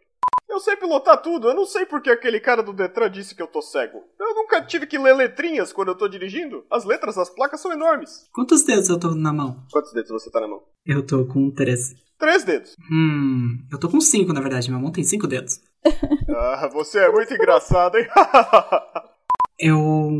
Eu 0.53 0.59
sei 0.59 0.75
pilotar 0.75 1.19
tudo, 1.19 1.49
eu 1.49 1.55
não 1.55 1.65
sei 1.65 1.83
porque 1.83 2.11
aquele 2.11 2.39
cara 2.39 2.61
do 2.61 2.71
Detran 2.71 3.09
disse 3.09 3.33
que 3.33 3.41
eu 3.41 3.47
tô 3.47 3.59
cego. 3.59 4.03
Eu 4.19 4.35
nunca 4.35 4.61
tive 4.61 4.85
que 4.85 4.99
ler 4.99 5.15
letrinhas 5.15 5.73
quando 5.73 5.87
eu 5.87 5.95
tô 5.95 6.07
dirigindo. 6.07 6.63
As 6.69 6.85
letras 6.85 7.15
das 7.15 7.27
placas 7.27 7.59
são 7.59 7.71
enormes. 7.73 8.27
Quantos 8.31 8.63
dedos 8.63 8.87
eu 8.87 8.99
tô 8.99 9.15
na 9.15 9.33
mão? 9.33 9.65
Quantos 9.71 9.91
dedos 9.93 10.11
você 10.11 10.29
tá 10.29 10.39
na 10.39 10.47
mão? 10.47 10.61
Eu 10.85 11.03
tô 11.03 11.25
com 11.25 11.49
três. 11.49 11.95
Três 12.19 12.43
dedos. 12.43 12.75
Hum, 12.91 13.65
eu 13.71 13.79
tô 13.79 13.89
com 13.89 13.99
cinco, 13.99 14.31
na 14.31 14.41
verdade. 14.41 14.69
Minha 14.69 14.79
mão 14.79 14.91
tem 14.91 15.03
cinco 15.03 15.25
dedos. 15.25 15.59
Ah, 16.29 16.69
você 16.71 16.99
é 16.99 17.11
muito 17.11 17.33
engraçado, 17.33 17.97
hein? 17.97 18.07
Eu. 19.59 20.11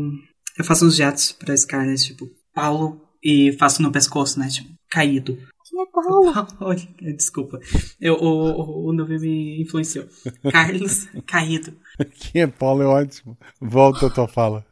Eu 0.58 0.64
faço 0.64 0.84
uns 0.84 0.96
jatos 0.96 1.30
pra 1.32 1.56
Scarlett, 1.56 2.06
tipo, 2.06 2.28
Paulo, 2.52 3.00
e 3.22 3.52
faço 3.52 3.82
no 3.82 3.92
pescoço, 3.92 4.38
né? 4.38 4.48
Tipo, 4.48 4.68
caído. 4.90 5.38
Quem 5.74 5.82
é 5.82 5.86
Paulo? 5.86 6.32
Olha, 6.60 6.88
desculpa. 7.16 7.58
Eu, 8.00 8.14
o, 8.14 8.26
o, 8.26 8.88
o 8.88 8.92
nome 8.92 9.18
me 9.18 9.60
influenciou. 9.60 10.06
Carlos 10.52 11.08
caído. 11.26 11.74
Quem 12.14 12.42
é 12.42 12.46
Paulo 12.46 12.82
é 12.82 12.86
ótimo. 12.86 13.36
Volta 13.60 14.06
a 14.06 14.10
tua 14.10 14.28
fala. 14.28 14.64